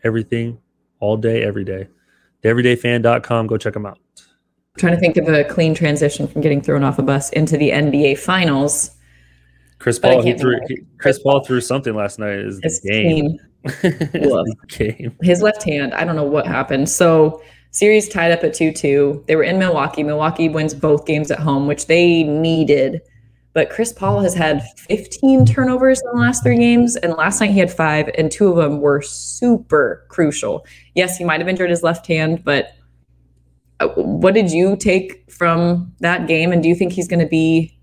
everything 0.05 0.59
all 1.01 1.19
day, 1.19 1.43
every 1.43 1.65
day. 1.65 1.89
TheEverydayFan.com. 2.43 3.47
Go 3.47 3.59
check 3.59 3.75
them 3.75 3.87
out. 3.87 3.99
trying 4.79 4.95
to 4.95 4.99
think 4.99 5.19
of 5.19 5.29
a 5.29 5.45
clean 5.45 5.75
transition 5.75 6.27
from 6.27 6.41
getting 6.41 6.63
thrown 6.63 6.83
off 6.83 6.99
a 6.99 7.03
bus 7.03 7.29
into 7.31 7.59
the 7.59 7.71
nba 7.71 8.19
finals 8.19 8.93
Chris 9.83 9.99
Paul, 9.99 10.23
he 10.23 10.33
threw, 10.35 10.61
think 10.69 10.87
Chris 10.99 11.19
Paul 11.19 11.43
threw 11.43 11.61
something 11.61 11.93
last 11.97 12.21
night. 12.21 12.39
Is 12.39 12.61
the 12.61 12.69
his 12.69 12.81
game? 12.81 13.27
team. 13.27 13.39
The 13.65 14.57
game. 14.69 15.17
his 15.23 15.41
left 15.41 15.63
hand 15.63 15.95
i 15.95 16.05
don't 16.05 16.17
know 16.17 16.25
what 16.25 16.47
happened. 16.47 16.89
So 16.89 17.43
series 17.71 18.09
tied 18.09 18.33
up 18.33 18.45
at 18.45 18.53
2-2 18.53 19.27
they 19.27 19.35
were 19.35 19.43
in 19.43 19.59
milwaukee. 19.59 20.05
Milwaukee 20.05 20.49
wins 20.49 20.73
both 20.73 21.05
games 21.05 21.31
at 21.33 21.41
home 21.41 21.67
which 21.67 21.87
they 21.87 22.23
needed. 22.23 23.01
But 23.55 23.71
chris 23.71 23.93
paul 23.93 24.21
has 24.21 24.35
had 24.35 24.63
15 24.89 25.47
turnovers 25.47 26.01
in 26.01 26.11
the 26.13 26.21
last 26.21 26.45
three 26.45 26.59
games 26.59 26.95
and 26.95 27.15
last 27.15 27.41
night 27.41 27.51
he 27.51 27.59
had 27.59 27.73
five 27.73 28.09
and 28.17 28.31
two 28.31 28.51
of 28.51 28.57
them 28.57 28.81
were 28.81 29.03
super 29.03 30.07
crucial. 30.09 30.65
Yes 30.95 31.17
he 31.17 31.25
might 31.25 31.41
have 31.41 31.49
injured 31.49 31.71
his 31.71 31.83
left 31.83 32.07
hand 32.07 32.45
but 32.45 32.69
uh, 33.81 33.89
what 33.97 34.35
did 34.35 34.51
you 34.51 34.77
take 34.77 35.29
from 35.31 35.93
that 35.99 36.29
game 36.29 36.53
and 36.53 36.63
do 36.63 36.69
you 36.69 36.75
think 36.77 36.93
he's 36.93 37.09
going 37.09 37.21
to 37.21 37.27
be 37.27 37.77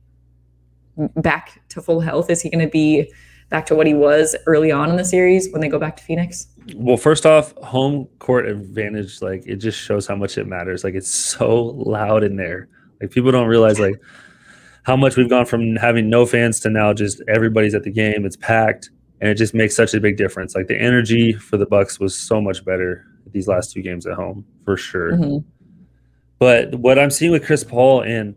back 1.18 1.62
to 1.70 1.82
full 1.82 2.00
health 2.00 2.30
is 2.30 2.42
he 2.42 2.50
going 2.50 2.66
to 2.66 2.72
be 2.72 3.12
back 3.50 3.66
to 3.66 3.76
what 3.76 3.88
he 3.88 3.94
was 3.94 4.36
early 4.46 4.72
on 4.72 4.90
in 4.90 4.96
the 4.96 5.06
series 5.06 5.52
when 5.52 5.62
they 5.62 5.68
go 5.68 5.80
back 5.80 5.98
to 5.98 6.04
phoenix 6.04 6.48
Well, 6.76 6.98
first 6.98 7.26
off, 7.26 7.54
home 7.58 8.08
court 8.20 8.48
advantage, 8.48 9.22
like 9.22 9.44
it 9.48 9.56
just 9.56 9.80
shows 9.80 10.06
how 10.06 10.16
much 10.16 10.38
it 10.38 10.46
matters. 10.46 10.84
Like 10.84 10.94
it's 10.94 11.10
so 11.10 11.74
loud 11.78 12.24
in 12.24 12.36
there. 12.36 12.68
Like 13.02 13.12
people 13.12 13.32
don't 13.32 13.48
realize 13.48 13.80
like 13.80 13.96
how 14.84 14.96
much 14.96 15.16
we've 15.18 15.30
gone 15.30 15.46
from 15.46 15.76
having 15.78 16.10
no 16.10 16.26
fans 16.26 16.60
to 16.62 16.70
now 16.70 16.94
just 16.94 17.22
everybody's 17.28 17.74
at 17.74 17.84
the 17.84 17.92
game. 17.92 18.26
It's 18.26 18.36
packed, 18.36 18.92
and 19.22 19.30
it 19.30 19.36
just 19.36 19.54
makes 19.54 19.76
such 19.76 19.94
a 19.94 20.00
big 20.00 20.18
difference. 20.18 20.54
Like 20.54 20.68
the 20.68 20.80
energy 20.80 21.34
for 21.34 21.58
the 21.58 21.66
Bucks 21.66 22.00
was 22.00 22.16
so 22.16 22.40
much 22.42 22.64
better 22.66 23.06
these 23.32 23.48
last 23.48 23.72
two 23.72 23.82
games 23.82 24.06
at 24.06 24.14
home 24.14 24.46
for 24.66 24.76
sure. 24.78 25.12
Mhm. 25.14 25.44
But 26.40 26.76
what 26.76 26.98
I'm 26.98 27.10
seeing 27.10 27.32
with 27.32 27.46
Chris 27.46 27.64
Paul 27.64 28.02
and 28.02 28.36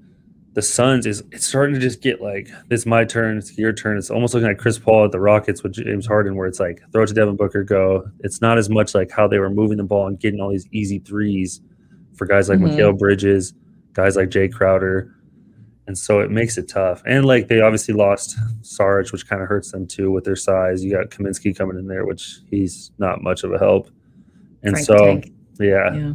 the 0.55 0.63
Suns 0.63 1.07
is 1.07 1.23
it's 1.33 1.47
starting 1.47 1.75
to 1.75 1.81
just 1.81 2.03
get 2.03 2.21
like 2.21 2.49
this 2.69 2.85
my 2.85 3.05
turn, 3.05 3.39
it's 3.39 3.57
your 3.57 3.73
turn. 3.73 3.97
It's 3.97 4.11
almost 4.11 4.35
looking 4.35 4.49
like 4.49 4.59
Chris 4.59 4.79
Paul 4.79 5.07
at 5.07 5.13
the 5.13 5.21
Rockets 5.21 5.63
with 5.63 5.73
James 5.73 6.07
Harden, 6.07 6.37
where 6.37 6.47
it's 6.47 6.61
like 6.61 6.81
throw 6.93 7.05
it 7.05 7.07
to 7.07 7.15
Devin 7.15 7.37
Booker, 7.37 7.65
go. 7.65 8.09
It's 8.21 8.41
not 8.43 8.59
as 8.59 8.69
much 8.69 8.95
like 8.95 9.11
how 9.11 9.27
they 9.27 9.39
were 9.39 9.51
moving 9.51 9.79
the 9.79 9.85
ball 9.85 10.07
and 10.07 10.19
getting 10.21 10.41
all 10.41 10.51
these 10.51 10.69
easy 10.73 10.99
threes 10.99 11.61
for 12.15 12.27
guys 12.27 12.49
like 12.51 12.59
Mhm. 12.59 12.77
Mikal 12.77 12.99
Bridges, 12.99 13.55
guys 13.95 14.15
like 14.17 14.29
Jae 14.29 14.53
Crowder, 14.53 15.15
and 15.87 15.97
so 15.97 16.21
it 16.21 16.31
makes 16.31 16.59
it 16.59 16.69
tough. 16.69 17.03
And 17.07 17.25
like 17.25 17.49
they 17.49 17.61
obviously 17.63 17.95
lost 17.95 18.37
Sarge, 18.61 19.11
which 19.11 19.27
kind 19.27 19.41
of 19.41 19.49
hurts 19.49 19.73
them 19.73 19.87
too 19.87 20.11
with 20.11 20.25
their 20.25 20.37
size. 20.37 20.85
You 20.85 20.93
got 20.93 21.09
Kaminsky 21.09 21.57
coming 21.57 21.79
in 21.79 21.87
there, 21.87 22.05
which 22.05 22.41
he's 22.51 22.93
not 22.99 23.23
much 23.23 23.43
of 23.43 23.53
a 23.53 23.59
help. 23.59 23.89
And 24.63 24.75
Frank 24.75 24.87
so, 24.87 25.65
yeah, 25.65 25.95
Yeah. 25.95 26.13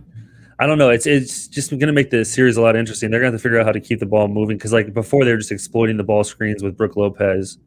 I 0.60 0.66
don't 0.66 0.80
know. 0.80 0.90
It's 0.90 1.06
it's 1.06 1.48
just 1.48 1.70
going 1.70 1.80
to 1.82 1.94
make 1.94 2.10
the 2.10 2.26
series 2.26 2.58
a 2.58 2.62
lot 2.62 2.76
interesting. 2.76 3.12
They're 3.12 3.20
going 3.20 3.32
to 3.32 3.36
have 3.36 3.42
to 3.42 3.44
figure 3.44 3.60
out 3.60 3.66
how 3.66 3.72
to 3.72 3.80
keep 3.80 4.00
the 4.00 4.08
ball 4.08 4.28
moving 4.28 4.58
because 4.58 4.74
like 4.74 4.94
before 4.94 5.24
they 5.24 5.32
were 5.32 5.38
just 5.38 5.52
exploiting 5.52 5.98
the 5.98 6.04
ball 6.04 6.24
screens 6.24 6.64
with 6.64 6.76
Brook 6.76 6.96
Lopez, 6.96 7.60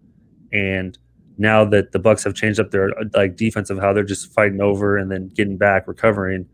and 0.52 0.98
now 1.38 1.64
that 1.66 1.92
the 1.92 2.00
Bucks 2.00 2.24
have 2.24 2.34
changed 2.34 2.58
up 2.58 2.72
their 2.72 2.90
like 3.14 3.36
defense 3.36 3.70
of 3.70 3.78
how 3.78 3.92
they're 3.92 4.02
just 4.02 4.32
fighting 4.32 4.60
over 4.60 4.96
and 4.96 5.10
then 5.10 5.28
getting 5.28 5.56
back, 5.56 5.86
recovering. 5.86 6.46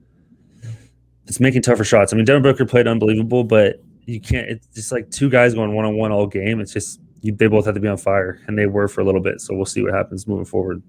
It's 1.26 1.40
making 1.40 1.62
tougher 1.62 1.82
shots. 1.82 2.12
I 2.12 2.16
mean, 2.16 2.24
Devin 2.24 2.42
Booker 2.42 2.64
played 2.64 2.86
unbelievable, 2.86 3.42
but 3.42 3.82
you 4.04 4.20
can't. 4.20 4.48
It's 4.48 4.66
just 4.68 4.92
like 4.92 5.10
two 5.10 5.28
guys 5.28 5.54
going 5.54 5.74
one 5.74 5.84
on 5.84 5.96
one 5.96 6.12
all 6.12 6.26
game. 6.26 6.60
It's 6.60 6.72
just 6.72 7.00
you, 7.22 7.34
they 7.34 7.48
both 7.48 7.64
have 7.64 7.74
to 7.74 7.80
be 7.80 7.88
on 7.88 7.96
fire, 7.96 8.40
and 8.46 8.56
they 8.56 8.66
were 8.66 8.88
for 8.88 9.00
a 9.00 9.04
little 9.04 9.20
bit. 9.20 9.40
So 9.40 9.54
we'll 9.54 9.64
see 9.64 9.82
what 9.82 9.92
happens 9.92 10.28
moving 10.28 10.44
forward. 10.44 10.82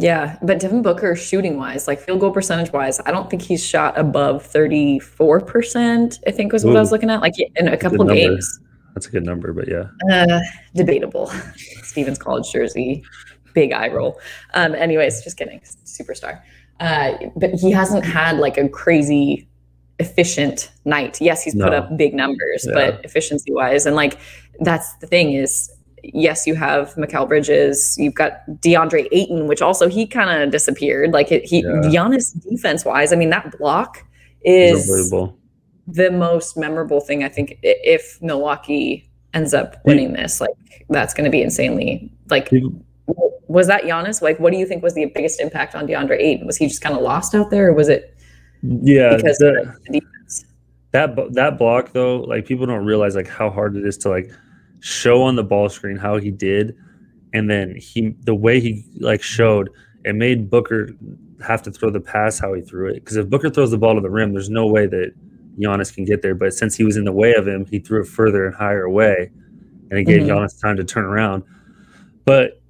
Yeah, 0.00 0.36
but 0.42 0.60
Devin 0.60 0.82
Booker 0.82 1.16
shooting 1.16 1.56
wise, 1.56 1.88
like 1.88 1.98
field 1.98 2.20
goal 2.20 2.30
percentage 2.30 2.72
wise, 2.72 3.00
I 3.04 3.10
don't 3.10 3.28
think 3.28 3.42
he's 3.42 3.64
shot 3.64 3.98
above 3.98 4.46
34%, 4.46 6.20
I 6.26 6.30
think 6.30 6.52
was 6.52 6.64
what 6.64 6.76
I 6.76 6.80
was 6.80 6.92
looking 6.92 7.10
at, 7.10 7.20
like 7.20 7.34
in 7.56 7.66
a 7.68 7.76
couple 7.76 8.02
of 8.02 8.08
games. 8.14 8.60
That's 8.94 9.06
a 9.06 9.10
good 9.10 9.24
number, 9.24 9.52
but 9.52 9.66
yeah, 9.68 9.84
Uh, 10.10 10.40
debatable. 10.74 11.26
Stevens 11.82 12.18
College 12.18 12.50
jersey, 12.52 13.02
big 13.54 13.72
eye 13.72 13.88
roll. 13.88 14.20
Um, 14.54 14.74
anyways, 14.74 15.22
just 15.24 15.36
kidding. 15.36 15.60
Superstar. 15.84 16.42
Uh, 16.80 17.14
but 17.36 17.50
he 17.54 17.70
hasn't 17.72 18.04
had 18.04 18.38
like 18.38 18.56
a 18.56 18.68
crazy 18.68 19.48
efficient 19.98 20.70
night. 20.84 21.20
Yes, 21.20 21.42
he's 21.42 21.54
put 21.56 21.72
up 21.74 21.96
big 21.96 22.14
numbers, 22.14 22.64
Yeah. 22.68 22.74
but 22.74 23.04
efficiency 23.04 23.52
wise, 23.52 23.84
and 23.84 23.96
like 23.96 24.16
that's 24.60 24.94
the 24.98 25.06
thing 25.08 25.32
is 25.32 25.70
yes, 26.02 26.46
you 26.46 26.54
have 26.54 26.94
Mikal 26.94 27.26
Bridges, 27.28 27.96
you've 27.98 28.14
got 28.14 28.46
DeAndre 28.60 29.08
Ayton, 29.12 29.46
which 29.46 29.62
also 29.62 29.88
he 29.88 30.06
kind 30.06 30.42
of 30.42 30.50
disappeared. 30.50 31.12
Like 31.12 31.30
it, 31.32 31.44
he 31.44 31.60
Yeah. 31.60 31.70
Giannis 31.84 32.32
defense 32.48 32.84
wise, 32.84 33.12
I 33.12 33.16
mean 33.16 33.30
that 33.30 33.56
block 33.58 34.04
is 34.42 35.10
the 35.86 36.10
most 36.10 36.56
memorable 36.56 37.00
thing 37.00 37.24
I 37.24 37.28
think 37.28 37.58
if 37.62 38.18
Milwaukee 38.22 39.10
ends 39.34 39.54
up 39.54 39.76
winning 39.84 40.12
this, 40.12 40.40
like 40.40 40.50
that's 40.88 41.14
going 41.14 41.24
to 41.24 41.30
be 41.30 41.42
insanely 41.42 42.10
like. 42.30 42.50
Was 43.48 43.66
that 43.68 43.84
Giannis? 43.84 44.20
Like, 44.20 44.38
what 44.38 44.52
do 44.52 44.58
you 44.58 44.66
think 44.66 44.82
was 44.82 44.92
the 44.92 45.06
biggest 45.06 45.40
impact 45.40 45.74
on 45.74 45.86
DeAndre 45.86 46.18
Ayton? 46.20 46.46
Was 46.46 46.58
he 46.58 46.66
just 46.66 46.82
kind 46.82 46.94
of 46.94 47.00
lost 47.00 47.34
out 47.34 47.50
there, 47.50 47.68
or 47.68 47.72
was 47.72 47.88
it 47.88 48.14
Yeah, 48.62 49.16
because 49.16 49.38
the- 49.38 49.60
of 49.62 49.84
the 49.86 50.00
defense? 50.00 50.44
that 50.92 51.16
that 51.32 51.58
block 51.58 51.92
though 51.92 52.20
like 52.20 52.44
people 52.46 52.66
don't 52.66 52.84
realize 52.84 53.14
like 53.16 53.26
how 53.28 53.48
hard 53.48 53.74
it 53.76 53.86
is 53.86 53.96
to 53.98 54.10
like 54.10 54.30
show 54.80 55.22
on 55.22 55.36
the 55.36 55.42
ball 55.42 55.68
screen 55.68 55.96
how 55.96 56.16
he 56.18 56.30
did 56.30 56.74
and 57.32 57.50
then 57.50 57.74
he 57.76 58.14
the 58.24 58.34
way 58.34 58.60
he 58.60 58.84
like 59.00 59.22
showed 59.22 59.68
it 60.04 60.14
made 60.14 60.48
booker 60.48 60.90
have 61.44 61.62
to 61.62 61.70
throw 61.70 61.90
the 61.90 62.00
pass 62.00 62.38
how 62.38 62.52
he 62.54 62.62
threw 62.62 62.88
it 62.88 62.94
because 62.94 63.16
if 63.16 63.28
booker 63.28 63.50
throws 63.50 63.70
the 63.70 63.78
ball 63.78 63.94
to 63.94 64.00
the 64.00 64.10
rim 64.10 64.32
there's 64.32 64.50
no 64.50 64.66
way 64.66 64.86
that 64.86 65.12
Giannis 65.58 65.92
can 65.94 66.04
get 66.04 66.22
there 66.22 66.34
but 66.34 66.54
since 66.54 66.76
he 66.76 66.84
was 66.84 66.96
in 66.96 67.04
the 67.04 67.12
way 67.12 67.34
of 67.34 67.46
him 67.46 67.66
he 67.66 67.78
threw 67.80 68.02
it 68.02 68.06
further 68.06 68.46
and 68.46 68.54
higher 68.54 68.84
away 68.84 69.30
and 69.90 69.98
it 69.98 70.04
gave 70.04 70.22
Mhm. 70.22 70.28
Giannis 70.28 70.60
time 70.60 70.76
to 70.76 70.84
turn 70.84 71.04
around 71.04 71.42
but 72.24 72.60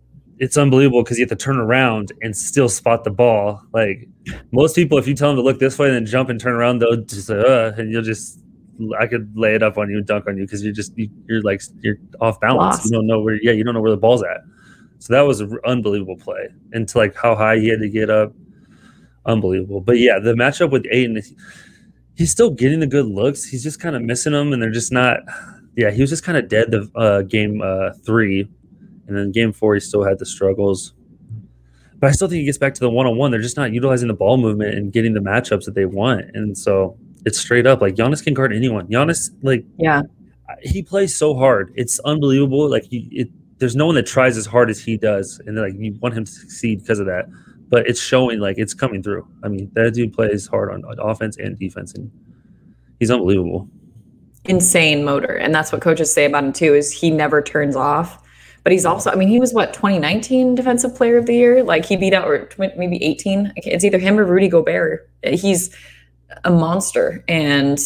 it's 0.40 0.56
unbelievable 0.56 1.02
because 1.02 1.18
you 1.18 1.22
have 1.24 1.30
to 1.30 1.36
turn 1.44 1.58
around 1.58 2.12
and 2.22 2.36
still 2.36 2.68
spot 2.68 3.02
the 3.02 3.10
ball. 3.10 3.60
Like 3.72 4.08
most 4.52 4.76
people, 4.76 4.96
if 4.96 5.08
you 5.08 5.14
tell 5.16 5.30
them 5.30 5.36
to 5.38 5.42
look 5.42 5.58
this 5.58 5.76
way 5.80 5.88
and 5.88 5.96
then 5.96 6.06
jump 6.06 6.28
and 6.28 6.38
turn 6.40 6.54
around, 6.54 6.78
they'll 6.78 7.02
just 7.02 7.28
uh, 7.28 7.72
and 7.76 7.90
you'll 7.90 8.02
just 8.02 8.38
I 8.98 9.06
could 9.06 9.36
lay 9.36 9.54
it 9.54 9.62
up 9.62 9.78
on 9.78 9.90
you 9.90 9.98
and 9.98 10.06
dunk 10.06 10.26
on 10.26 10.36
you 10.36 10.44
because 10.44 10.62
you're 10.62 10.72
just 10.72 10.96
you, 10.96 11.08
you're 11.26 11.42
like 11.42 11.62
you're 11.80 11.96
off 12.20 12.40
balance. 12.40 12.76
Lost. 12.76 12.84
You 12.86 12.92
don't 12.92 13.06
know 13.06 13.20
where 13.20 13.38
yeah 13.42 13.52
you 13.52 13.64
don't 13.64 13.74
know 13.74 13.80
where 13.80 13.90
the 13.90 13.96
ball's 13.96 14.22
at. 14.22 14.42
So 14.98 15.12
that 15.12 15.22
was 15.22 15.40
an 15.40 15.56
unbelievable 15.64 16.16
play 16.16 16.48
and 16.72 16.88
to 16.88 16.98
like 16.98 17.14
how 17.14 17.36
high 17.36 17.58
he 17.58 17.68
had 17.68 17.80
to 17.80 17.88
get 17.88 18.10
up, 18.10 18.32
unbelievable. 19.26 19.80
But 19.80 19.98
yeah, 19.98 20.18
the 20.18 20.34
matchup 20.34 20.70
with 20.70 20.86
Ayton, 20.90 21.22
he's 22.16 22.30
still 22.30 22.50
getting 22.50 22.80
the 22.80 22.86
good 22.86 23.06
looks. 23.06 23.44
He's 23.44 23.62
just 23.62 23.80
kind 23.80 23.94
of 23.94 24.02
missing 24.02 24.32
them, 24.32 24.52
and 24.52 24.62
they're 24.62 24.70
just 24.70 24.92
not. 24.92 25.20
Yeah, 25.76 25.90
he 25.92 26.00
was 26.00 26.10
just 26.10 26.24
kind 26.24 26.36
of 26.36 26.48
dead 26.48 26.72
the 26.72 26.90
uh, 26.96 27.22
game 27.22 27.62
uh, 27.62 27.90
three, 28.04 28.48
and 29.06 29.16
then 29.16 29.30
game 29.30 29.52
four 29.52 29.74
he 29.74 29.80
still 29.80 30.02
had 30.02 30.18
the 30.18 30.26
struggles. 30.26 30.94
But 32.00 32.08
I 32.08 32.12
still 32.12 32.28
think 32.28 32.40
he 32.40 32.44
gets 32.44 32.58
back 32.58 32.74
to 32.74 32.80
the 32.80 32.90
one 32.90 33.06
on 33.06 33.16
one. 33.16 33.30
They're 33.30 33.40
just 33.40 33.56
not 33.56 33.72
utilizing 33.72 34.08
the 34.08 34.14
ball 34.14 34.36
movement 34.36 34.74
and 34.74 34.92
getting 34.92 35.14
the 35.14 35.20
matchups 35.20 35.64
that 35.64 35.74
they 35.74 35.84
want, 35.84 36.24
and 36.34 36.58
so 36.58 36.98
it's 37.24 37.38
straight 37.38 37.66
up 37.66 37.81
like 37.81 37.94
Giannis 37.94 38.22
can 38.22 38.35
guard 38.35 38.52
anyone. 38.52 38.87
Giannis 38.88 39.31
like 39.42 39.64
Yeah, 39.78 40.02
he 40.62 40.83
plays 40.83 41.16
so 41.16 41.35
hard. 41.35 41.72
It's 41.76 41.98
unbelievable. 42.00 42.68
Like 42.70 42.85
he, 42.85 43.09
it, 43.12 43.28
there's 43.59 43.76
no 43.76 43.87
one 43.87 43.94
that 43.96 44.07
tries 44.07 44.37
as 44.37 44.46
hard 44.46 44.70
as 44.70 44.81
he 44.81 44.96
does, 44.96 45.40
and 45.46 45.57
like 45.57 45.74
you 45.76 45.96
want 46.00 46.14
him 46.14 46.24
to 46.24 46.31
succeed 46.31 46.81
because 46.81 46.98
of 46.98 47.07
that. 47.07 47.26
But 47.68 47.87
it's 47.87 48.00
showing 48.00 48.40
like 48.40 48.59
it's 48.59 48.74
coming 48.74 49.02
through. 49.02 49.26
I 49.42 49.48
mean, 49.48 49.70
that 49.74 49.92
dude 49.92 50.14
plays 50.14 50.46
hard 50.46 50.70
on, 50.70 50.85
on 50.85 50.98
offense 50.98 51.37
and 51.37 51.59
defense, 51.59 51.92
and 51.94 52.11
he's 52.98 53.11
unbelievable. 53.11 53.68
insane 54.44 55.04
motor, 55.04 55.35
and 55.35 55.54
that's 55.54 55.72
what 55.72 55.83
coaches 55.83 56.12
say 56.12 56.24
about 56.24 56.44
him 56.44 56.52
too. 56.52 56.74
Is 56.74 56.92
he 56.92 57.11
never 57.11 57.42
turns 57.42 57.76
off. 57.76 58.22
But 58.64 58.72
he's 58.72 58.85
also, 58.85 59.11
I 59.11 59.14
mean, 59.14 59.28
he 59.28 59.40
was 59.40 59.54
what 59.54 59.72
2019 59.72 60.54
Defensive 60.54 60.94
Player 60.94 61.16
of 61.16 61.26
the 61.26 61.35
Year. 61.35 61.62
Like 61.62 61.87
he 61.87 61.96
beat 61.96 62.12
out, 62.12 62.26
or 62.26 62.48
maybe 62.59 63.02
18. 63.02 63.52
It's 63.57 63.85
either 63.85 63.98
him 63.98 64.18
or 64.18 64.24
Rudy 64.24 64.48
Gobert. 64.48 65.09
He's 65.24 65.74
a 66.44 66.50
monster, 66.50 67.24
and 67.28 67.78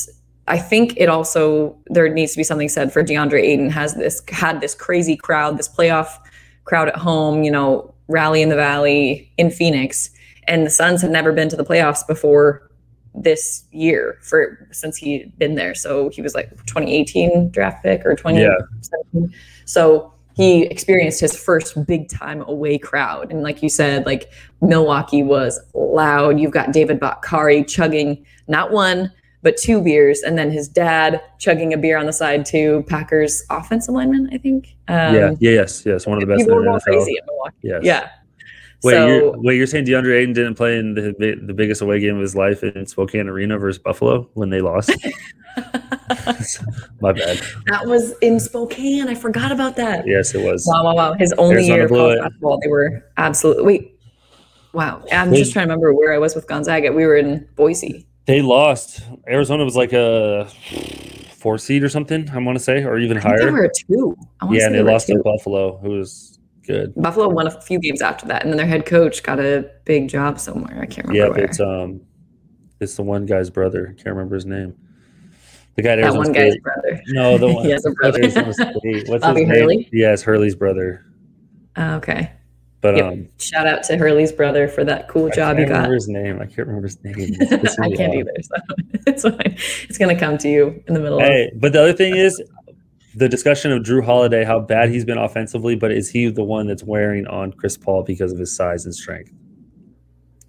I 0.48 0.58
think 0.58 0.94
it 0.96 1.08
also 1.08 1.76
there 1.86 2.08
needs 2.08 2.32
to 2.32 2.38
be 2.38 2.44
something 2.44 2.68
said 2.68 2.92
for 2.92 3.02
DeAndre 3.02 3.40
Ayton 3.42 3.70
has 3.70 3.94
this 3.94 4.22
had 4.28 4.60
this 4.60 4.74
crazy 4.74 5.16
crowd, 5.16 5.58
this 5.58 5.68
playoff 5.68 6.08
crowd 6.64 6.88
at 6.88 6.96
home, 6.96 7.42
you 7.42 7.50
know, 7.50 7.94
rally 8.08 8.42
in 8.42 8.48
the 8.48 8.56
valley 8.56 9.32
in 9.38 9.50
Phoenix, 9.50 10.10
and 10.48 10.66
the 10.66 10.70
Suns 10.70 11.02
had 11.02 11.10
never 11.10 11.32
been 11.32 11.48
to 11.48 11.56
the 11.56 11.64
playoffs 11.64 12.06
before 12.06 12.68
this 13.14 13.64
year 13.72 14.18
for 14.22 14.66
since 14.72 14.96
he'd 14.96 15.36
been 15.38 15.54
there. 15.54 15.74
So 15.74 16.08
he 16.08 16.22
was 16.22 16.34
like 16.34 16.50
2018 16.66 17.50
draft 17.50 17.82
pick 17.82 18.04
or 18.04 18.14
2017. 18.14 19.34
So 19.64 20.11
he 20.34 20.64
experienced 20.64 21.20
his 21.20 21.36
first 21.36 21.86
big 21.86 22.08
time 22.08 22.42
away 22.42 22.78
crowd. 22.78 23.30
And 23.30 23.42
like 23.42 23.62
you 23.62 23.68
said, 23.68 24.06
like 24.06 24.32
Milwaukee 24.60 25.22
was 25.22 25.60
loud. 25.74 26.40
You've 26.40 26.52
got 26.52 26.72
David 26.72 26.98
Bakari 27.00 27.64
chugging 27.64 28.24
not 28.48 28.72
one, 28.72 29.12
but 29.42 29.56
two 29.56 29.82
beers. 29.82 30.20
And 30.22 30.38
then 30.38 30.50
his 30.50 30.68
dad 30.68 31.20
chugging 31.38 31.72
a 31.74 31.76
beer 31.76 31.98
on 31.98 32.06
the 32.06 32.12
side 32.12 32.46
too. 32.46 32.84
Packers 32.88 33.42
offensive 33.50 33.94
lineman, 33.94 34.30
I 34.32 34.38
think. 34.38 34.74
Um, 34.88 35.14
yeah, 35.14 35.32
yes, 35.40 35.84
yes, 35.84 36.06
one 36.06 36.16
of 36.16 36.20
the 36.20 36.26
best 36.26 36.40
in 36.40 36.46
People 36.46 36.60
the 36.60 36.66
were 36.66 36.66
going 36.66 36.80
NFL. 36.80 36.84
crazy 36.84 37.16
in 37.18 37.26
Milwaukee. 37.26 37.56
Yes. 37.62 37.80
Yeah. 37.84 38.10
Wait, 38.84 38.92
so, 38.94 39.06
you're, 39.06 39.38
wait, 39.38 39.56
you're 39.56 39.66
saying 39.66 39.84
DeAndre 39.86 40.18
Ayton 40.18 40.32
didn't 40.32 40.54
play 40.56 40.78
in 40.78 40.94
the 40.94 41.14
the 41.46 41.54
biggest 41.54 41.82
away 41.82 42.00
game 42.00 42.16
of 42.16 42.20
his 42.20 42.34
life 42.34 42.62
in 42.64 42.84
Spokane 42.86 43.28
Arena 43.28 43.58
versus 43.58 43.78
Buffalo 43.82 44.28
when 44.34 44.50
they 44.50 44.60
lost? 44.60 44.90
My 47.00 47.12
bad. 47.12 47.40
that 47.66 47.86
was 47.86 48.12
in 48.20 48.40
Spokane. 48.40 49.08
I 49.08 49.14
forgot 49.14 49.52
about 49.52 49.76
that. 49.76 50.06
Yes, 50.06 50.34
it 50.34 50.44
was. 50.44 50.66
Wow, 50.66 50.84
wow, 50.84 50.94
wow. 50.94 51.12
His 51.14 51.32
only 51.34 51.54
Arizona 51.70 51.74
year 51.76 51.84
of 51.84 51.90
college 51.90 52.18
basketball, 52.20 52.60
they 52.62 52.68
were 52.68 53.04
absolutely. 53.16 53.64
Wait, 53.64 54.00
wow. 54.72 55.02
I'm 55.12 55.30
They- 55.30 55.38
just 55.38 55.52
trying 55.52 55.66
to 55.68 55.72
remember 55.72 55.92
where 55.94 56.12
I 56.12 56.18
was 56.18 56.34
with 56.34 56.46
Gonzaga. 56.46 56.92
We 56.92 57.06
were 57.06 57.16
in 57.16 57.46
Boise. 57.56 58.06
They 58.26 58.40
lost. 58.40 59.00
Arizona 59.28 59.64
was 59.64 59.76
like 59.76 59.92
a 59.92 60.48
four 61.36 61.58
seed 61.58 61.82
or 61.82 61.88
something. 61.88 62.30
I 62.30 62.38
want 62.38 62.56
to 62.56 62.62
say, 62.62 62.84
or 62.84 62.98
even 62.98 63.18
I 63.18 63.20
think 63.20 63.38
they 63.40 63.50
were 63.50 63.64
a 63.64 63.70
two. 63.72 64.16
I 64.40 64.52
Yeah, 64.52 64.66
and 64.66 64.74
they 64.74 64.78
a 64.78 64.84
lost 64.84 65.08
to. 65.08 65.20
Buffalo, 65.22 65.76
who 65.78 65.90
was 65.90 66.31
good. 66.66 66.94
Buffalo 66.96 67.28
won 67.28 67.46
a 67.46 67.60
few 67.60 67.78
games 67.78 68.02
after 68.02 68.26
that, 68.26 68.42
and 68.42 68.50
then 68.52 68.56
their 68.56 68.66
head 68.66 68.86
coach 68.86 69.22
got 69.22 69.38
a 69.40 69.70
big 69.84 70.08
job 70.08 70.38
somewhere. 70.38 70.78
I 70.80 70.86
can't 70.86 71.06
Yeah, 71.12 71.22
remember 71.24 71.36
where. 71.40 71.44
it's 71.46 71.60
um, 71.60 72.00
it's 72.80 72.96
the 72.96 73.02
one 73.02 73.26
guy's 73.26 73.50
brother. 73.50 73.88
I 73.90 73.94
can't 73.94 74.14
remember 74.16 74.34
his 74.34 74.46
name. 74.46 74.74
The 75.76 75.82
guy 75.82 75.92
at 75.92 76.02
that 76.02 76.14
one 76.14 76.32
guy's 76.32 76.56
brother. 76.58 77.02
No, 77.08 77.38
the 77.38 77.48
one. 77.54 77.64
he 77.64 77.70
has 77.70 77.84
a 77.86 77.90
brother. 77.92 78.20
What's 79.06 79.22
Bobby 79.24 79.40
his 79.40 79.48
name? 79.48 79.60
Hurley? 79.60 79.88
Yes, 79.92 80.22
Hurley's 80.22 80.54
brother. 80.54 81.06
Oh, 81.76 81.94
okay. 81.94 82.32
But 82.82 82.96
Yep. 82.96 83.04
um, 83.06 83.28
Shout 83.38 83.66
out 83.68 83.84
to 83.84 83.96
Hurley's 83.96 84.32
brother 84.32 84.66
for 84.68 84.82
that 84.84 85.08
cool 85.08 85.30
job 85.30 85.58
you 85.58 85.66
got. 85.66 85.88
his 85.88 86.08
name. 86.08 86.40
I 86.40 86.46
can't 86.46 86.66
remember 86.66 86.88
his 86.88 87.02
name. 87.04 87.14
It's 87.40 87.78
I 87.78 87.88
can't 87.90 88.12
either. 88.14 88.32
So 88.42 88.54
it's 89.06 89.22
fine. 89.22 89.56
It's 89.88 89.96
gonna 89.98 90.18
come 90.18 90.36
to 90.38 90.48
you 90.48 90.82
in 90.88 90.94
the 90.94 91.00
middle. 91.00 91.20
of 91.20 91.24
Hey, 91.24 91.52
but 91.54 91.72
the 91.72 91.80
other 91.80 91.92
thing 91.92 92.16
is 92.16 92.42
the 93.14 93.28
discussion 93.28 93.72
of 93.72 93.82
Jrue 93.82 94.04
Holiday, 94.04 94.44
how 94.44 94.60
bad 94.60 94.88
he's 94.90 95.04
been 95.04 95.18
offensively, 95.18 95.74
but 95.74 95.92
is 95.92 96.08
he 96.10 96.28
the 96.30 96.42
one 96.44 96.66
that's 96.66 96.82
wearing 96.82 97.26
on 97.26 97.52
Chris 97.52 97.76
Paul 97.76 98.02
because 98.02 98.32
of 98.32 98.38
his 98.38 98.54
size 98.54 98.84
and 98.84 98.94
strength? 98.94 99.30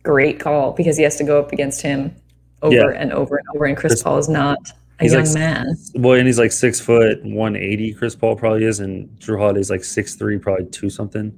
Great 0.04 0.40
call 0.40 0.72
because 0.74 0.98
he 0.98 1.04
has 1.04 1.16
to 1.18 1.24
go 1.24 1.40
up 1.40 1.52
against 1.52 1.82
him 1.82 2.16
over 2.62 2.76
Yeah. 2.76 2.90
and 2.96 3.12
over 3.14 3.38
and 3.38 3.46
over, 3.56 3.66
and 3.66 3.78
Chris, 3.78 3.94
Chris- 3.94 4.04
Paul 4.04 4.18
is 4.18 4.30
not 4.30 4.58
a 5.00 5.04
He's 5.04 5.14
young 5.14 5.26
like- 5.26 5.34
man. 5.34 5.66
Well, 5.96 6.14
and 6.18 6.28
he's 6.28 6.40
like 6.40 6.52
six 6.52 6.80
foot 6.80 7.24
one 7.24 7.56
eighty. 7.56 7.94
Chris 7.94 8.16
Paul 8.16 8.36
probably 8.36 8.66
is, 8.66 8.80
and 8.80 9.10
Jrue 9.20 9.38
Holiday's 9.40 9.70
like 9.70 9.84
six 9.84 10.16
three, 10.16 10.38
probably 10.38 10.66
two 10.68 10.90
something. 10.90 11.38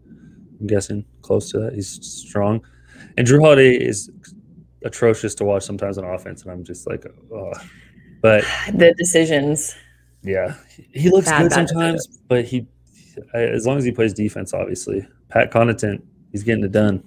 I'm 0.59 0.67
guessing 0.67 1.05
close 1.21 1.51
to 1.51 1.59
that. 1.59 1.73
He's 1.73 1.87
strong, 2.05 2.61
and 3.17 3.27
Jrue 3.27 3.41
Holiday 3.41 3.71
is 3.75 4.09
atrocious 4.83 5.33
to 5.35 5.45
watch 5.45 5.63
sometimes 5.63 5.97
on 5.97 6.03
offense, 6.05 6.43
and 6.43 6.51
I'm 6.51 6.63
just 6.63 6.87
like, 6.87 7.05
oh. 7.33 7.51
But 8.21 8.43
the 8.73 8.93
decisions. 8.97 9.75
Yeah, 10.25 10.55
he 10.91 11.09
looks 11.09 11.27
Bad, 11.27 11.43
good 11.43 11.49
bad 11.51 11.69
sometimes, 11.69 12.07
but 12.27 12.45
he, 12.45 12.67
as 13.33 13.65
long 13.65 13.77
as 13.77 13.85
he 13.85 13.91
plays 13.91 14.13
defense, 14.13 14.53
obviously, 14.53 15.07
Pat 15.29 15.51
Connaughton, 15.51 16.01
he's 16.31 16.43
getting 16.43 16.63
it 16.63 16.71
done. 16.71 17.03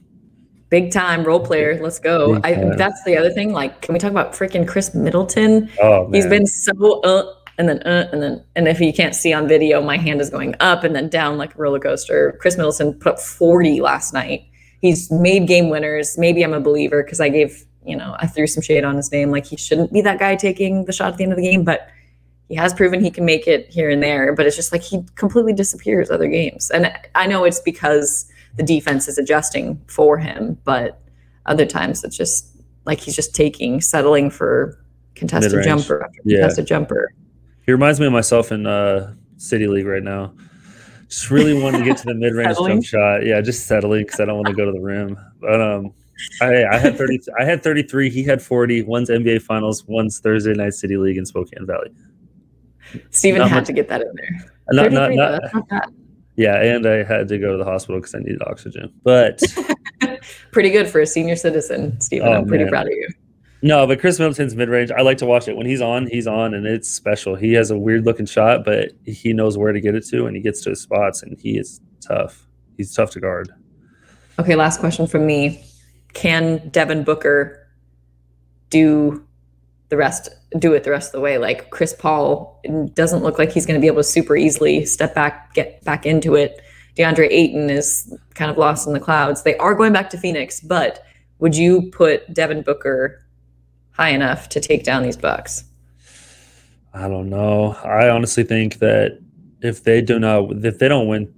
Big 0.70 0.92
time 0.92 1.24
role 1.24 1.40
player. 1.40 1.80
Let's 1.82 1.98
go. 1.98 2.40
I 2.44 2.54
that's 2.76 3.02
the 3.04 3.16
other 3.16 3.30
thing. 3.30 3.52
Like, 3.52 3.80
can 3.80 3.94
we 3.94 3.98
talk 3.98 4.10
about 4.10 4.34
freaking 4.34 4.68
Khris 4.68 4.94
Middleton? 4.94 5.70
Oh 5.80 6.04
man, 6.04 6.14
He's 6.14 6.26
been 6.26 6.46
so 6.46 7.00
uh, 7.00 7.34
and 7.58 7.68
then 7.68 7.82
uh, 7.82 8.08
and 8.12 8.22
then 8.22 8.44
and 8.54 8.68
if 8.68 8.80
you 8.80 8.92
can't 8.92 9.14
see 9.14 9.32
on 9.32 9.48
video, 9.48 9.82
my 9.82 9.96
hand 9.96 10.20
is 10.20 10.30
going 10.30 10.54
up 10.60 10.84
and 10.84 10.94
then 10.94 11.08
down 11.08 11.38
like 11.38 11.54
a 11.54 11.58
roller 11.58 11.80
coaster. 11.80 12.38
Khris 12.40 12.56
Middleton 12.56 12.94
put 12.94 13.14
up 13.14 13.18
40 13.18 13.80
last 13.80 14.14
night. 14.14 14.44
He's 14.80 15.10
made 15.10 15.48
game 15.48 15.68
winners. 15.68 16.16
Maybe 16.16 16.44
I'm 16.44 16.54
a 16.54 16.60
believer 16.60 17.02
because 17.02 17.18
I 17.18 17.30
gave, 17.30 17.64
you 17.84 17.96
know, 17.96 18.14
I 18.20 18.28
threw 18.28 18.46
some 18.46 18.62
shade 18.62 18.84
on 18.84 18.94
his 18.94 19.10
name. 19.10 19.32
Like 19.32 19.44
he 19.44 19.56
shouldn't 19.56 19.92
be 19.92 20.00
that 20.02 20.20
guy 20.20 20.36
taking 20.36 20.84
the 20.84 20.92
shot 20.92 21.12
at 21.12 21.16
the 21.16 21.24
end 21.24 21.32
of 21.32 21.36
the 21.36 21.42
game, 21.42 21.64
but 21.64 21.88
he 22.48 22.54
has 22.54 22.72
proven 22.74 23.02
he 23.02 23.10
can 23.10 23.24
make 23.24 23.46
it 23.46 23.68
here 23.68 23.90
and 23.90 24.02
there. 24.02 24.34
But 24.34 24.46
it's 24.46 24.56
just 24.56 24.72
like 24.72 24.82
he 24.82 25.04
completely 25.16 25.52
disappears 25.52 26.10
other 26.10 26.28
games. 26.28 26.70
And 26.70 26.90
I 27.14 27.26
know 27.26 27.44
it's 27.44 27.60
because 27.60 28.30
the 28.56 28.62
defense 28.62 29.06
is 29.08 29.18
adjusting 29.18 29.80
for 29.86 30.18
him, 30.18 30.58
but 30.64 31.00
other 31.46 31.66
times 31.66 32.04
it's 32.04 32.16
just 32.16 32.56
like 32.86 33.00
he's 33.00 33.14
just 33.14 33.34
taking, 33.34 33.80
settling 33.80 34.30
for 34.30 34.82
contested 35.14 35.52
Mid-range. 35.52 35.66
jumper 35.86 36.02
after 36.04 36.20
Yeah. 36.24 36.38
contested 36.40 36.66
jumper. 36.66 37.12
he 37.66 37.72
reminds 37.72 38.00
me 38.00 38.06
of 38.06 38.12
myself 38.12 38.50
in 38.50 38.66
uh, 38.66 39.12
City 39.36 39.66
League 39.66 39.86
right 39.86 40.02
now. 40.02 40.32
Just 41.08 41.30
really 41.30 41.54
wanting 41.60 41.80
to 41.80 41.86
get 41.86 41.96
to 41.98 42.04
the 42.06 42.14
mid 42.16 42.34
range 42.34 42.56
jump 42.56 42.84
shot. 42.84 43.24
Yeah, 43.26 43.40
just 43.40 43.66
settling 43.66 44.04
because 44.04 44.20
I 44.20 44.24
don't 44.26 44.36
want 44.36 44.48
to 44.48 44.54
go 44.54 44.64
to 44.66 44.72
the 44.72 44.80
rim. 44.80 45.16
But 45.40 45.60
um, 45.60 45.92
I, 46.42 46.64
I 46.64 46.76
had 46.78 46.98
thirty. 46.98 47.18
I 47.38 47.44
had 47.44 47.62
thirty 47.62 47.82
three. 47.82 48.10
He 48.10 48.24
had 48.24 48.42
forty. 48.42 48.82
One's 48.82 49.08
NBA 49.08 49.40
Finals. 49.42 49.84
One's 49.86 50.18
Thursday 50.20 50.52
Night 50.52 50.74
City 50.74 50.96
League 50.98 51.16
in 51.16 51.24
Spokane 51.24 51.64
Valley. 51.66 51.90
Steven 53.10 53.38
Not 53.40 53.50
had 53.50 53.56
much- 53.58 53.66
to 53.66 53.72
get 53.72 53.88
that 53.88 54.00
in 54.02 54.12
there. 54.14 54.52
Uh, 54.70 54.74
not, 54.82 54.92
not, 54.92 55.12
not, 55.14 55.42
though, 55.42 55.58
not 55.58 55.68
bad. 55.68 55.82
yeah, 56.36 56.60
and 56.62 56.86
I 56.86 57.02
had 57.02 57.28
to 57.28 57.38
go 57.38 57.52
to 57.52 57.58
the 57.58 57.64
hospital 57.64 57.98
because 58.00 58.14
I 58.14 58.18
needed 58.18 58.42
oxygen. 58.46 58.92
But 59.02 59.40
Pretty 60.52 60.70
good 60.70 60.88
for 60.88 61.00
a 61.00 61.06
senior 61.06 61.36
citizen, 61.36 62.00
Stephen. 62.00 62.28
Oh, 62.28 62.32
I'm 62.32 62.46
pretty 62.46 62.64
man. 62.64 62.70
proud 62.70 62.86
of 62.86 62.92
you. 62.92 63.08
no, 63.62 63.86
but 63.86 63.98
Khris 64.00 64.18
Middleton's 64.18 64.54
mid 64.54 64.68
range. 64.68 64.90
I 64.90 65.00
like 65.02 65.18
to 65.18 65.26
watch 65.26 65.48
it 65.48 65.56
when 65.56 65.66
he's 65.66 65.80
on. 65.80 66.06
He's 66.06 66.26
on, 66.26 66.54
and 66.54 66.66
it's 66.66 66.88
special. 66.90 67.34
He 67.34 67.52
has 67.54 67.70
a 67.70 67.78
weird 67.78 68.04
looking 68.04 68.26
shot, 68.26 68.64
but 68.64 68.90
he 69.04 69.32
knows 69.32 69.56
where 69.58 69.72
to 69.72 69.80
get 69.80 69.94
it 69.94 70.06
to, 70.08 70.26
and 70.26 70.36
he 70.36 70.42
gets 70.42 70.60
to 70.62 70.70
his 70.70 70.80
spots, 70.82 71.22
and 71.22 71.38
he 71.40 71.56
is 71.58 71.80
tough. 72.00 72.46
He's 72.76 72.94
tough 72.94 73.10
to 73.12 73.20
guard. 73.20 73.50
Okay, 74.38 74.54
last 74.54 74.80
question 74.80 75.06
from 75.06 75.26
me. 75.26 75.64
Can 76.14 76.68
Devin 76.70 77.04
Booker 77.04 77.66
do 78.70 79.26
the 79.88 79.96
rest 79.96 80.28
do 80.58 80.72
it 80.74 80.84
the 80.84 80.90
rest 80.90 81.08
of 81.08 81.12
the 81.12 81.20
way? 81.20 81.38
Like 81.38 81.70
Chris 81.70 81.94
Paul 81.94 82.60
doesn't 82.94 83.22
look 83.22 83.38
like 83.38 83.52
he's 83.52 83.66
going 83.66 83.78
to 83.78 83.80
be 83.80 83.86
able 83.86 83.98
to 83.98 84.04
super 84.04 84.36
easily 84.36 84.84
step 84.84 85.14
back, 85.14 85.54
get 85.54 85.82
back 85.84 86.06
into 86.06 86.34
it. 86.34 86.60
DeAndre 86.96 87.28
Ayton 87.30 87.70
is 87.70 88.12
kind 88.34 88.50
of 88.50 88.58
lost 88.58 88.86
in 88.86 88.92
the 88.92 89.00
clouds. 89.00 89.42
They 89.42 89.56
are 89.56 89.74
going 89.74 89.92
back 89.92 90.10
to 90.10 90.18
Phoenix, 90.18 90.60
but 90.60 91.04
would 91.38 91.56
you 91.56 91.90
put 91.90 92.32
Devin 92.34 92.62
Booker 92.62 93.24
high 93.92 94.10
enough 94.10 94.48
to 94.50 94.60
take 94.60 94.84
down 94.84 95.02
these 95.02 95.16
Bucks? 95.16 95.64
I 96.92 97.08
don't 97.08 97.30
know. 97.30 97.76
I 97.84 98.08
honestly 98.08 98.42
think 98.42 98.78
that 98.78 99.20
if 99.60 99.84
they 99.84 100.00
do 100.00 100.18
not, 100.18 100.64
if 100.64 100.78
they 100.78 100.88
don't 100.88 101.08
win 101.08 101.32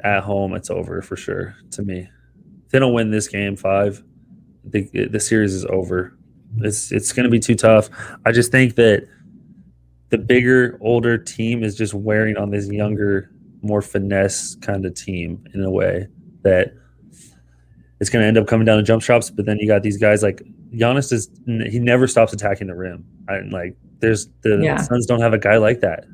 at 0.00 0.22
home, 0.22 0.54
it's 0.54 0.70
over 0.70 1.02
for 1.02 1.16
sure. 1.16 1.56
To 1.72 1.82
me, 1.82 2.08
if 2.64 2.70
they 2.70 2.78
don't 2.78 2.94
win 2.94 3.10
this 3.10 3.28
game 3.28 3.56
five, 3.56 4.02
the 4.64 4.82
the 5.08 5.20
series 5.20 5.52
is 5.52 5.64
over. 5.66 6.15
It's 6.62 6.92
it's 6.92 7.12
going 7.12 7.24
to 7.24 7.30
be 7.30 7.40
too 7.40 7.54
tough. 7.54 7.88
I 8.24 8.32
just 8.32 8.50
think 8.50 8.74
that 8.76 9.06
the 10.10 10.18
bigger, 10.18 10.78
older 10.80 11.18
team 11.18 11.62
is 11.62 11.74
just 11.74 11.94
wearing 11.94 12.36
on 12.36 12.50
this 12.50 12.68
younger, 12.68 13.30
more 13.62 13.82
finesse 13.82 14.54
kind 14.56 14.86
of 14.86 14.94
team 14.94 15.44
in 15.54 15.62
a 15.62 15.70
way 15.70 16.06
that 16.42 16.72
it's 18.00 18.10
going 18.10 18.22
to 18.22 18.26
end 18.26 18.38
up 18.38 18.46
coming 18.46 18.64
down 18.64 18.76
to 18.76 18.82
jump 18.82 19.02
shots. 19.02 19.30
But 19.30 19.46
then 19.46 19.58
you 19.58 19.66
got 19.66 19.82
these 19.82 19.98
guys 19.98 20.22
like 20.22 20.42
Giannis 20.72 21.12
is 21.12 21.28
he 21.46 21.78
never 21.78 22.06
stops 22.06 22.32
attacking 22.32 22.66
the 22.68 22.74
rim. 22.74 23.04
I 23.28 23.40
like 23.50 23.76
there's 24.00 24.28
the 24.42 24.60
Yeah. 24.62 24.76
Suns 24.76 25.06
don't 25.06 25.20
have 25.20 25.32
a 25.32 25.38
guy 25.38 25.56
like 25.56 25.80
that. 25.80 26.04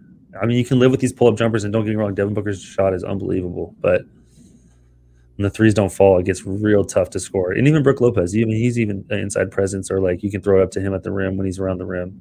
I 0.41 0.47
mean, 0.47 0.57
you 0.57 0.65
can 0.65 0.79
live 0.79 0.91
with 0.91 1.01
these 1.01 1.13
pull 1.13 1.29
up 1.29 1.37
jumpers, 1.37 1.65
and 1.65 1.73
don't 1.73 1.85
get 1.85 1.91
me 1.91 1.97
wrong, 1.97 2.15
Devin 2.15 2.33
Booker's 2.33 2.63
shot 2.63 2.95
is 2.95 3.05
unbelievable, 3.05 3.75
but 3.81 4.03
when 5.37 5.45
the 5.45 5.51
threes 5.51 5.75
don't 5.75 5.93
fall, 5.93 6.19
it 6.19 6.25
gets 6.25 6.45
real 6.45 6.85
tough 6.85 7.11
to 7.11 7.21
score. 7.21 7.53
And 7.53 7.67
even 7.67 7.83
Brook 7.83 8.01
Lopez, 8.01 8.37
even 8.37 8.51
he's 8.51 8.79
even 8.79 9.05
an 9.11 9.19
inside 9.19 9.51
presence, 9.51 9.91
or 9.91 10.01
like 10.01 10.23
you 10.23 10.31
can 10.31 10.43
throw 10.43 10.61
it 10.61 10.65
up 10.65 10.71
to 10.73 10.81
him 10.81 10.95
at 10.95 11.03
the 11.03 11.11
rim 11.11 11.37
when 11.37 11.47
he's 11.47 11.59
around 11.59 11.79
the 11.79 11.87
rim. 11.87 12.21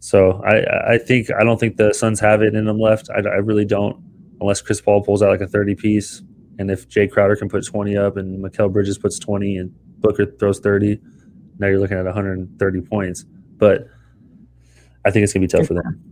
So 0.00 0.42
I 0.44 0.94
I 0.94 0.98
think 0.98 1.28
I 1.30 1.44
don't 1.44 1.60
think 1.60 1.76
the 1.76 1.92
Suns 1.92 2.18
have 2.20 2.42
it 2.42 2.54
in 2.54 2.64
them 2.64 2.80
left. 2.80 3.08
I, 3.10 3.20
I 3.20 3.36
really 3.36 3.64
don't, 3.64 4.02
unless 4.40 4.60
Chris 4.60 4.80
Paul 4.80 5.02
pulls 5.02 5.22
out 5.22 5.30
like 5.30 5.40
a 5.40 5.46
thirty 5.46 5.76
piece, 5.76 6.22
and 6.58 6.70
if 6.70 6.88
Jae 6.88 7.10
Crowder 7.10 7.36
can 7.36 7.48
put 7.48 7.64
twenty 7.64 7.96
up, 7.96 8.16
and 8.16 8.44
Mikal 8.44 8.72
Bridges 8.72 8.98
puts 8.98 9.20
twenty, 9.20 9.56
and 9.56 9.72
Booker 10.00 10.26
throws 10.26 10.58
thirty, 10.58 11.00
now 11.58 11.68
you're 11.68 11.78
looking 11.78 11.98
at 11.98 12.04
130 12.04 12.80
points. 12.80 13.24
But 13.56 13.86
I 15.04 15.12
think 15.12 15.22
it's 15.22 15.32
gonna 15.32 15.44
be 15.44 15.48
tough 15.48 15.68
for 15.68 15.74
them. 15.74 16.02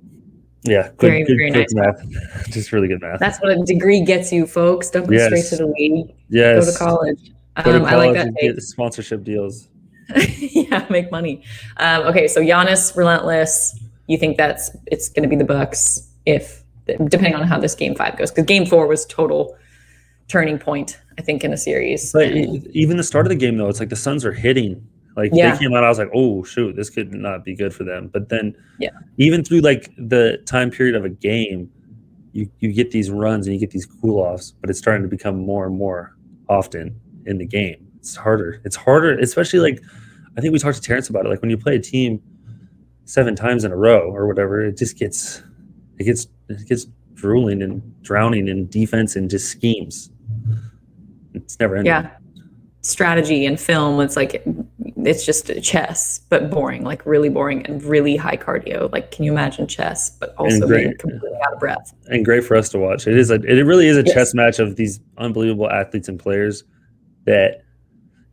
Yeah, 0.63 0.91
good, 0.99 1.09
Very, 1.11 1.25
good, 1.25 1.37
very 1.39 1.51
good 1.53 1.67
nice. 1.75 1.95
math. 2.05 2.51
Just 2.51 2.71
really 2.73 2.89
good 2.89 3.01
math. 3.01 3.19
That's 3.19 3.39
what 3.41 3.51
a 3.51 3.57
degree 3.65 4.03
gets 4.05 4.31
you, 4.33 4.47
folks. 4.47 4.91
Don't 4.91 5.09
go 5.09 5.17
straight 5.27 5.47
to 5.47 5.57
the 5.57 5.67
league. 5.67 6.15
yes. 6.29 6.65
Go 6.67 6.73
to 6.73 6.79
college. 6.79 7.33
Go 7.65 7.73
to 7.73 7.79
Um, 7.79 7.85
I 7.87 7.97
like 7.97 8.15
that. 8.15 8.35
take. 8.39 8.55
get 8.55 8.63
sponsorship 8.63 9.25
deals. 9.25 9.69
yeah, 10.39 10.87
make 10.91 11.11
money. 11.11 11.43
Um, 11.79 12.03
okay, 12.09 12.29
so 12.29 12.41
Giannis 12.43 12.97
relentless. 12.97 13.79
You 14.07 14.19
think 14.19 14.37
that's 14.37 14.71
it's 14.87 15.09
going 15.09 15.23
to 15.23 15.29
be 15.29 15.37
the 15.37 15.45
Bucks 15.45 16.09
if 16.27 16.63
depending 17.09 17.35
on 17.35 17.47
how 17.47 17.59
this 17.59 17.75
game 17.75 17.95
five 17.95 18.19
goes 18.19 18.31
because 18.31 18.45
game 18.45 18.67
four 18.67 18.87
was 18.87 19.07
total 19.07 19.57
turning 20.29 20.59
point. 20.59 20.99
I 21.19 21.23
think 21.23 21.45
in 21.45 21.53
a 21.53 21.57
series. 21.57 22.13
But 22.13 22.33
even 22.33 22.97
the 22.97 23.03
start 23.05 23.27
of 23.27 23.31
the 23.31 23.37
game, 23.37 23.57
though, 23.57 23.69
it's 23.69 23.79
like 23.81 23.89
the 23.91 23.97
Suns 23.97 24.25
are 24.25 24.33
hitting. 24.33 24.87
Like 25.21 25.31
Yeah. 25.35 25.53
they 25.53 25.59
came 25.59 25.75
out, 25.75 25.85
I 25.85 25.89
was 25.89 25.99
like, 25.99 26.11
"Oh 26.15 26.43
shoot, 26.45 26.75
this 26.77 26.89
could 26.91 27.13
not 27.13 27.45
be 27.45 27.55
good 27.55 27.73
for 27.75 27.85
them." 27.85 28.09
But 28.13 28.29
then, 28.31 28.55
Yeah. 28.79 28.91
even 29.19 29.45
through 29.45 29.61
like 29.61 29.91
the 29.99 30.39
time 30.47 30.71
period 30.71 30.95
of 30.97 31.05
a 31.05 31.11
game, 31.11 31.69
you 32.33 32.49
you 32.61 32.73
get 32.73 32.91
these 32.91 33.11
runs 33.11 33.47
and 33.47 33.55
you 33.55 33.61
get 33.61 33.71
these 33.71 33.87
cool 33.87 34.19
offs, 34.21 34.53
but 34.61 34.71
it's 34.71 34.79
starting 34.79 35.03
to 35.03 35.09
become 35.09 35.37
more 35.39 35.67
and 35.67 35.77
more 35.77 36.17
often 36.49 36.95
in 37.27 37.39
the 37.39 37.47
game. 37.47 37.77
It's 37.99 38.17
harder. 38.17 38.61
It's 38.65 38.77
harder, 38.77 39.19
especially 39.19 39.61
like 39.61 39.83
I 40.37 40.41
think 40.41 40.53
we 40.53 40.59
talked 40.59 40.77
to 40.77 40.83
Terrence 40.83 41.09
about 41.11 41.27
it. 41.27 41.29
Like 41.29 41.43
when 41.43 41.51
you 41.51 41.59
play 41.59 41.75
a 41.77 41.81
team 41.81 42.21
seven 43.05 43.35
times 43.35 43.65
in 43.65 43.73
a 43.73 43.77
row 43.77 44.11
or 44.11 44.27
whatever, 44.29 44.65
it 44.65 44.77
just 44.79 44.97
gets 44.99 45.43
it 45.99 46.05
gets 46.05 46.29
it 46.49 46.67
gets 46.69 46.87
drooling 47.15 47.61
and 47.63 47.83
drowning 48.03 48.49
in 48.49 48.67
defense 48.69 49.17
and 49.17 49.29
just 49.29 49.49
schemes. 49.51 50.11
It's 51.35 51.59
never 51.61 51.77
ending. 51.77 51.91
yeah, 51.93 52.11
strategy 52.81 53.45
and 53.47 53.59
film. 53.61 54.01
It's 54.01 54.17
like 54.17 54.43
it's 55.07 55.25
just 55.25 55.51
chess, 55.63 56.21
but 56.29 56.51
boring. 56.51 56.85
Like 56.85 57.05
really 57.07 57.29
boring 57.29 57.65
and 57.67 57.83
really 57.83 58.17
high 58.17 58.37
cardio. 58.37 58.91
Like 58.93 59.11
can 59.11 59.25
you 59.25 59.33
imagine 59.33 59.67
chess, 59.67 60.11
but 60.11 60.35
also 60.37 60.67
being 60.69 60.97
completely 60.99 61.31
out 61.47 61.55
of 61.55 61.61
breath? 61.61 61.93
and 62.09 62.25
great 62.25 62.45
for 62.45 62.57
us 62.57 62.69
to 62.71 62.79
watch. 62.79 63.07
It 63.07 63.17
is 63.17 63.31
a 63.31 63.35
it 63.35 63.63
really 63.63 63.87
is 63.87 63.97
a 63.97 64.03
Yes. 64.05 64.15
chess 64.15 64.35
match 64.35 64.59
of 64.59 64.77
these 64.77 65.01
unbelievable 65.19 65.71
athletes 65.71 66.09
and 66.09 66.19
players 66.19 66.65
that 67.27 67.63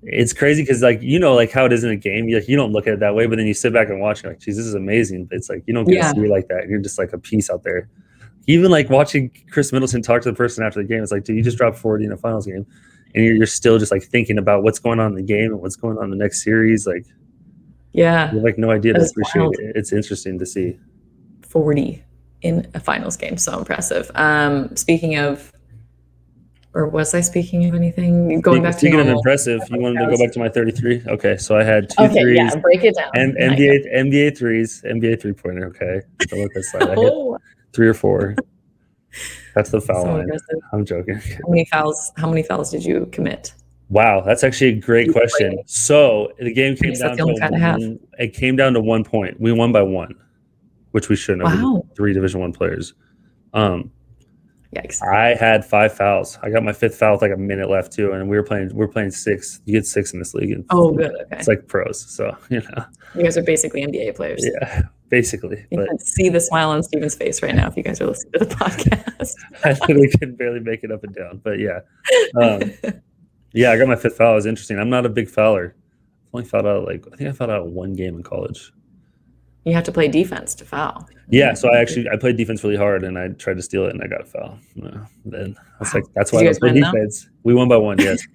it's 0.03 0.31
crazy 0.31 0.61
because 0.61 0.81
like 0.81 1.01
you 1.01 1.19
know 1.19 1.33
like 1.33 1.51
how 1.51 1.65
it 1.65 1.73
is 1.73 1.83
in 1.83 1.89
a 1.89 1.95
game 1.95 2.29
you, 2.29 2.37
like, 2.37 2.47
you 2.47 2.55
don't 2.55 2.71
look 2.71 2.85
at 2.87 2.93
it 2.93 2.99
that 2.99 3.15
way 3.15 3.25
but 3.25 3.37
then 3.37 3.47
you 3.47 3.53
sit 3.53 3.73
back 3.73 3.89
and 3.89 3.99
watch 3.99 4.23
it 4.23 4.27
like 4.27 4.39
geez 4.39 4.55
this 4.55 4.65
is 4.65 4.75
amazing 4.75 5.25
but 5.25 5.35
it's 5.35 5.49
like 5.49 5.63
you 5.65 5.73
don't 5.73 5.85
get 5.85 5.95
Yeah. 5.95 6.13
to 6.13 6.21
see 6.21 6.27
like 6.27 6.47
that 6.49 6.67
you're 6.69 6.79
just 6.79 6.97
like 6.99 7.13
a 7.13 7.17
piece 7.17 7.49
out 7.49 7.63
there 7.63 7.89
even 8.45 8.69
like 8.71 8.89
watching 8.91 9.31
Khris 9.51 9.73
Middleton 9.73 10.01
talk 10.03 10.21
to 10.21 10.29
the 10.29 10.35
person 10.35 10.63
after 10.63 10.81
the 10.81 10.87
game 10.87 11.01
it's 11.01 11.11
like 11.11 11.23
dude 11.23 11.35
you 11.35 11.43
just 11.43 11.57
dropped 11.57 11.77
40 11.77 12.05
in 12.05 12.11
a 12.11 12.17
finals 12.17 12.45
game 12.45 12.65
and 13.15 13.25
you're, 13.25 13.35
you're 13.35 13.45
still 13.45 13.77
just 13.79 13.91
like 13.91 14.03
thinking 14.03 14.37
about 14.37 14.63
what's 14.63 14.79
going 14.79 14.99
on 14.99 15.11
in 15.11 15.15
the 15.15 15.23
game 15.23 15.51
and 15.51 15.61
what's 15.61 15.75
going 15.75 15.97
on 15.97 16.05
in 16.05 16.09
the 16.11 16.17
next 16.17 16.43
series 16.43 16.85
like 16.87 17.05
Yeah, 17.93 18.29
you 18.31 18.37
have 18.37 18.43
like 18.43 18.57
no 18.57 18.71
idea 18.71 18.93
That 18.93 18.99
to 18.99 19.05
appreciate 19.09 19.59
it 19.59 19.75
it's 19.75 19.93
interesting 19.93 20.37
to 20.39 20.45
see 20.45 20.77
forty 21.41 22.03
in 22.41 22.69
a 22.73 22.79
finals 22.79 23.17
game. 23.17 23.37
So 23.37 23.57
impressive. 23.57 24.11
Um, 24.15 24.75
speaking 24.75 25.17
of. 25.17 25.51
Or 26.73 26.87
was 26.87 27.15
I 27.15 27.21
speaking 27.21 27.65
of 27.65 27.73
anything? 27.73 28.39
Going 28.41 28.61
back 28.61 28.73
to 28.73 28.79
speaking 28.79 28.99
of 28.99 29.07
impressive 29.07 29.61
you 29.71 29.79
wanted 29.79 29.99
to 29.99 30.11
go 30.11 30.17
back 30.23 30.31
to 30.33 30.39
my 30.39 30.47
33 30.47 31.01
okay 31.07 31.35
so 31.35 31.57
I 31.57 31.63
had 31.63 31.89
two 31.89 32.03
Okay, 32.03 32.21
threes 32.21 32.37
yeah, 32.37 32.55
break 32.59 32.83
it 32.83 32.95
down. 32.95 33.09
And 33.15 33.35
NBA 33.35 33.95
NBA 33.95 34.37
threes, 34.37 34.83
NBA 34.85 35.19
three 35.19 35.33
pointer. 35.33 35.65
Okay, 35.67 36.01
so 36.29 36.35
look 36.35 36.53
this 36.53 36.69
slide. 36.69 36.89
I 36.89 36.95
hit 36.95 37.13
three 37.73 37.87
or 37.87 37.95
four. 37.95 38.35
That's 39.57 39.71
the 39.71 39.81
foul 39.81 40.03
so 40.03 40.11
line. 40.11 40.21
aggressive. 40.25 40.59
I'm 40.71 40.85
joking. 40.85 41.15
How 41.43 41.49
many 41.49 41.65
fouls? 41.65 42.11
How 42.15 42.29
many 42.29 42.43
fouls 42.43 42.69
did 42.69 42.85
you 42.85 43.09
commit? 43.11 43.53
Wow, 43.89 44.21
that's 44.21 44.43
actually 44.43 44.67
a 44.73 44.79
great 44.79 45.11
question. 45.11 45.57
So 45.65 46.31
the 46.37 46.53
game 46.53 46.75
came 46.75 46.93
down 46.93 46.99
that's 46.99 47.17
the 47.17 47.23
only 47.23 47.35
to 47.39 47.49
one, 47.49 47.99
it 48.19 48.33
came 48.35 48.55
down 48.55 48.73
to 48.73 48.81
one 48.81 49.03
point. 49.03 49.41
We 49.41 49.51
won 49.51 49.71
by 49.71 49.81
one, 49.81 50.13
which 50.91 51.09
we 51.09 51.15
shouldn't 51.15 51.47
have. 51.47 51.59
Wow. 51.59 51.83
Three 51.95 52.13
Division 52.13 52.39
One 52.39 52.53
players. 52.53 52.93
Um, 53.53 53.91
Yikes! 54.75 55.01
I 55.01 55.33
had 55.33 55.65
five 55.65 55.95
fouls. 55.95 56.37
I 56.43 56.51
got 56.51 56.61
my 56.61 56.73
fifth 56.73 56.99
foul 56.99 57.13
with 57.13 57.23
like 57.23 57.31
a 57.31 57.37
minute 57.37 57.69
left 57.69 57.91
too, 57.93 58.11
and 58.11 58.29
we 58.29 58.37
were 58.37 58.43
playing. 58.43 58.75
We 58.75 58.85
are 58.85 58.89
playing 58.89 59.09
six. 59.09 59.61
You 59.65 59.73
get 59.73 59.87
six 59.87 60.13
in 60.13 60.19
this 60.19 60.35
league. 60.35 60.51
And 60.51 60.65
Oh, 60.69 60.91
good. 60.91 61.15
Okay, 61.15 61.37
It's 61.37 61.47
like 61.47 61.67
pros, 61.67 61.99
so 61.99 62.37
you 62.49 62.61
know. 62.61 62.85
You 63.17 63.23
guys 63.23 63.37
are 63.37 63.43
basically 63.43 63.85
NBA 63.85 64.15
players. 64.15 64.45
Yeah, 64.45 64.83
basically. 65.09 65.65
You 65.71 65.77
But 65.79 65.87
can 65.89 65.99
see 65.99 66.29
the 66.29 66.39
smile 66.39 66.69
on 66.69 66.83
Steven's 66.83 67.15
face 67.15 67.41
right 67.41 67.55
now 67.55 67.67
if 67.67 67.75
you 67.77 67.83
guys 67.83 67.99
are 68.01 68.07
listening 68.07 68.33
to 68.33 68.39
the 68.39 68.45
podcast. 68.55 69.33
I 69.65 69.71
literally 69.87 70.09
can 70.19 70.35
barely 70.35 70.59
make 70.59 70.83
it 70.83 70.91
up 70.91 71.03
and 71.03 71.13
down. 71.15 71.41
But 71.43 71.59
yeah, 71.59 71.79
um, 72.41 72.61
yeah, 73.53 73.71
I 73.71 73.77
got 73.77 73.87
my 73.87 73.95
fifth 73.95 74.17
foul. 74.17 74.33
It 74.33 74.35
was 74.35 74.45
interesting. 74.45 74.79
I'm 74.79 74.89
not 74.89 75.05
a 75.05 75.09
big 75.09 75.29
fouler. 75.29 75.75
I've 75.75 76.29
only 76.33 76.47
fouled 76.47 76.65
out 76.67 76.85
like 76.85 77.05
I 77.11 77.15
think 77.15 77.29
I 77.29 77.33
fouled 77.33 77.51
out 77.51 77.67
one 77.67 77.93
game 77.93 78.15
in 78.15 78.23
college. 78.23 78.71
you 79.65 79.73
have 79.73 79.83
to 79.85 79.91
play 79.91 80.07
defense 80.07 80.55
to 80.55 80.65
foul. 80.65 81.07
Yeah, 81.29 81.53
so 81.53 81.69
I 81.69 81.77
actually 81.79 82.07
I 82.09 82.15
played 82.17 82.37
defense 82.37 82.63
really 82.63 82.77
hard 82.77 83.03
and 83.03 83.17
I 83.17 83.29
tried 83.29 83.55
to 83.57 83.61
steal 83.61 83.85
it 83.85 83.91
and 83.93 84.01
I 84.03 84.07
got 84.07 84.21
a 84.21 84.25
foul. 84.25 84.57
No, 84.75 85.05
then 85.25 85.55
I 85.59 85.79
was 85.79 85.93
like, 85.93 86.03
that's 86.15 86.31
why 86.31 86.39
I 86.39 86.41
you 86.43 86.47
don't 86.47 86.53
guys 86.53 86.59
play 86.59 86.79
though? 86.79 86.91
defense. 86.91 87.29
We 87.43 87.53
won 87.53 87.67
by 87.67 87.77
one. 87.77 87.97
Yes, 87.99 88.25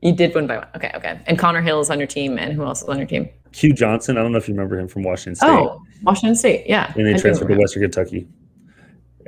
You 0.00 0.12
did 0.12 0.34
win 0.34 0.46
by 0.46 0.58
one. 0.58 0.68
Okay, 0.76 0.92
okay. 0.94 1.20
And 1.26 1.38
Connor 1.38 1.60
Hill 1.60 1.80
is 1.80 1.90
on 1.90 1.98
your 1.98 2.06
team, 2.06 2.38
and 2.38 2.52
who 2.52 2.64
else 2.64 2.82
is 2.82 2.88
on 2.88 2.98
your 2.98 3.06
team? 3.06 3.28
Q 3.52 3.72
Johnson. 3.72 4.16
I 4.16 4.22
don't 4.22 4.32
know 4.32 4.38
if 4.38 4.48
you 4.48 4.54
remember 4.54 4.78
him 4.78 4.88
from 4.88 5.02
Washington 5.02 5.34
State. 5.34 5.48
Oh, 5.48 5.82
Washington 6.02 6.36
State. 6.36 6.66
Yeah. 6.68 6.92
and 6.94 7.00
I 7.00 7.10
they 7.10 7.14
do 7.14 7.20
transferred 7.20 7.48
to. 7.48 7.56
Western 7.58 7.82
Kentucky. 7.82 8.28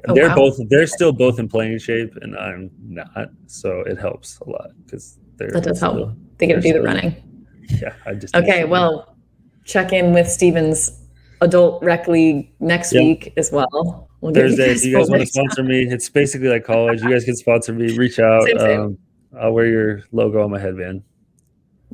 Oh, 0.09 0.15
they're 0.15 0.29
wow. 0.29 0.35
both 0.37 0.59
they're 0.69 0.87
still 0.87 1.13
both 1.13 1.39
in 1.39 1.49
playing 1.49 1.79
shape, 1.79 2.17
and 2.23 2.37
I'm 2.37 2.71
not, 2.83 3.31
so 3.47 3.81
it 3.81 3.99
helps 3.99 4.39
a 4.41 4.49
lot 4.49 4.71
because 4.85 5.19
they're 5.37 5.51
That 5.51 5.65
does 5.65 5.81
help. 5.81 6.15
They 6.39 6.47
get 6.47 6.57
to 6.57 6.61
do 6.61 6.73
the 6.73 6.83
running. 6.83 7.15
Yeah, 7.69 7.95
I 8.07 8.15
just 8.15 8.35
Okay, 8.35 8.65
well, 8.65 9.17
check 9.65 9.93
in 9.93 10.13
with 10.13 10.29
Steven's 10.29 11.07
adult 11.41 11.83
rec 11.83 12.09
league 12.09 12.53
next 12.61 12.93
Yeah. 12.93 13.03
week 13.03 13.33
as 13.37 13.53
well. 13.53 14.09
We'll 14.21 14.33
Thursday. 14.33 14.71
If 14.73 14.85
you 14.85 14.97
guys 14.97 15.07
full 15.07 15.17
want 15.17 15.23
to 15.23 15.27
sponsor 15.27 15.63
me, 15.63 15.83
it's 15.83 16.09
basically 16.09 16.49
like 16.49 16.65
college. 16.65 17.03
You 17.03 17.11
guys 17.11 17.25
can 17.25 17.37
sponsor 17.37 17.73
me. 17.73 17.97
Reach 17.97 18.19
out. 18.19 18.45
Same, 18.45 18.59
same. 18.59 18.81
Um, 18.81 18.99
I'll 19.39 19.53
wear 19.53 19.67
your 19.67 20.03
logo 20.13 20.43
on 20.43 20.51
my 20.51 20.59
headband. 20.59 21.03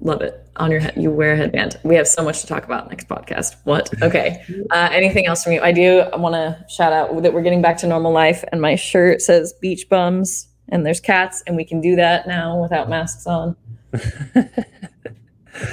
Love 0.00 0.20
it. 0.20 0.46
On 0.56 0.70
your 0.70 0.80
head, 0.80 0.94
you 0.96 1.10
wear 1.10 1.32
a 1.32 1.36
headband. 1.36 1.78
We 1.82 1.94
have 1.96 2.06
so 2.06 2.22
much 2.22 2.42
to 2.42 2.46
talk 2.46 2.64
about 2.64 2.88
next 2.90 3.08
podcast. 3.08 3.56
What? 3.64 3.90
Okay. 4.02 4.44
Uh, 4.70 4.88
anything 4.92 5.26
else 5.26 5.42
from 5.42 5.54
you? 5.54 5.60
I 5.62 5.72
do 5.72 6.04
want 6.14 6.34
to 6.34 6.64
shout 6.68 6.92
out 6.92 7.22
that 7.22 7.32
we're 7.32 7.42
getting 7.42 7.62
back 7.62 7.78
to 7.78 7.86
normal 7.86 8.12
life, 8.12 8.44
and 8.52 8.60
my 8.60 8.74
shirt 8.74 9.22
says 9.22 9.54
beach 9.54 9.88
bums, 9.88 10.48
and 10.68 10.84
there's 10.84 11.00
cats, 11.00 11.42
and 11.46 11.56
we 11.56 11.64
can 11.64 11.80
do 11.80 11.96
that 11.96 12.26
now 12.26 12.60
without 12.60 12.90
masks 12.90 13.26
on. 13.26 13.56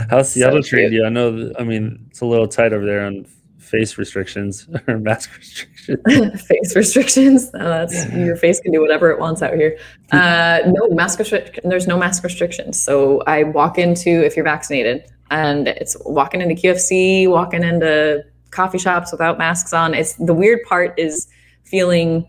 How's 0.10 0.32
Seattle 0.32 0.64
So 0.64 0.70
treating 0.70 0.94
you? 0.94 1.06
I 1.06 1.10
know. 1.10 1.52
I 1.60 1.64
mean, 1.64 2.06
it's 2.10 2.22
a 2.22 2.26
little 2.26 2.48
tight 2.48 2.72
over 2.72 2.86
there 2.86 3.06
on 3.06 3.26
face 3.74 3.98
restrictions 3.98 4.68
or 4.88 5.00
mask 5.00 5.36
restrictions. 5.36 6.42
face 6.48 6.76
restrictions. 6.76 7.50
Uh, 7.56 7.58
that's 7.86 8.10
your 8.14 8.38
face 8.38 8.60
can 8.60 8.72
do 8.72 8.80
whatever 8.80 9.10
it 9.10 9.20
wants 9.20 9.42
out 9.42 9.56
here. 9.56 9.78
Uh, 10.12 10.60
no 10.68 10.88
mask 10.90 11.20
restrict. 11.20 11.60
There's 11.64 11.88
no 11.88 11.98
mask 11.98 12.24
restrictions. 12.24 12.82
So 12.82 13.22
I 13.22 13.44
walk 13.44 13.78
into 13.80 14.24
if 14.24 14.36
you're 14.36 14.46
vaccinated, 14.46 15.06
and 15.32 15.68
it's 15.68 15.98
walking 16.06 16.42
into 16.42 16.56
QFC, 16.56 17.28
walking 17.28 17.64
into 17.64 18.24
coffee 18.52 18.78
shops 18.78 19.12
without 19.12 19.40
masks 19.40 19.74
on. 19.74 19.96
It's 19.96 20.14
the 20.14 20.34
weird 20.34 20.60
part 20.64 20.94
is 20.98 21.28
feeling. 21.64 22.28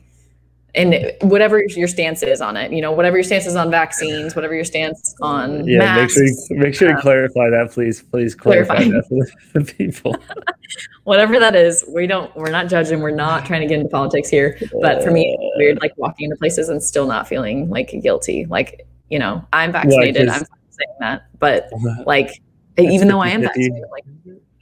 And 0.76 1.12
whatever 1.22 1.62
your 1.68 1.86
stance 1.86 2.22
is 2.24 2.40
on 2.40 2.56
it, 2.56 2.72
you 2.72 2.80
know, 2.82 2.90
whatever 2.90 3.16
your 3.16 3.22
stance 3.22 3.46
is 3.46 3.54
on 3.54 3.70
vaccines, 3.70 4.34
whatever 4.34 4.54
your 4.56 4.64
stance 4.64 5.14
on 5.22 5.64
Yeah, 5.68 5.94
make 5.94 6.10
sure 6.10 6.24
you, 6.24 6.36
make 6.50 6.74
sure 6.74 6.88
you 6.90 6.96
uh, 6.96 7.00
clarify 7.00 7.48
that, 7.50 7.70
please. 7.70 8.02
Please 8.02 8.34
clarify 8.34 8.76
clarify. 8.84 8.90
that 9.10 9.30
for 9.52 9.60
the 9.60 9.72
people. 9.78 10.16
whatever 11.04 11.38
that 11.38 11.54
is, 11.54 11.84
we 11.88 12.08
don't, 12.08 12.34
we're 12.34 12.50
not 12.50 12.66
judging. 12.68 13.00
We're 13.00 13.10
not 13.12 13.46
trying 13.46 13.60
to 13.60 13.68
get 13.68 13.78
into 13.78 13.88
politics 13.88 14.28
here. 14.28 14.58
But 14.80 15.04
for 15.04 15.12
me, 15.12 15.36
it's 15.38 15.56
weird, 15.58 15.78
like 15.80 15.92
walking 15.96 16.24
into 16.24 16.36
places 16.36 16.68
and 16.68 16.82
still 16.82 17.06
not 17.06 17.28
feeling 17.28 17.68
like 17.70 17.94
guilty. 18.02 18.46
Like, 18.46 18.84
you 19.10 19.20
know, 19.20 19.44
I'm 19.52 19.70
vaccinated. 19.70 20.26
'cause- 20.28 20.40
I'm 20.42 20.46
saying 20.70 20.96
that, 21.00 21.22
but 21.38 21.68
like, 22.06 22.42
even 22.78 23.06
though 23.06 23.20
I 23.20 23.28
am 23.28 23.42
vaccinated, 23.42 23.84
like, 23.92 24.04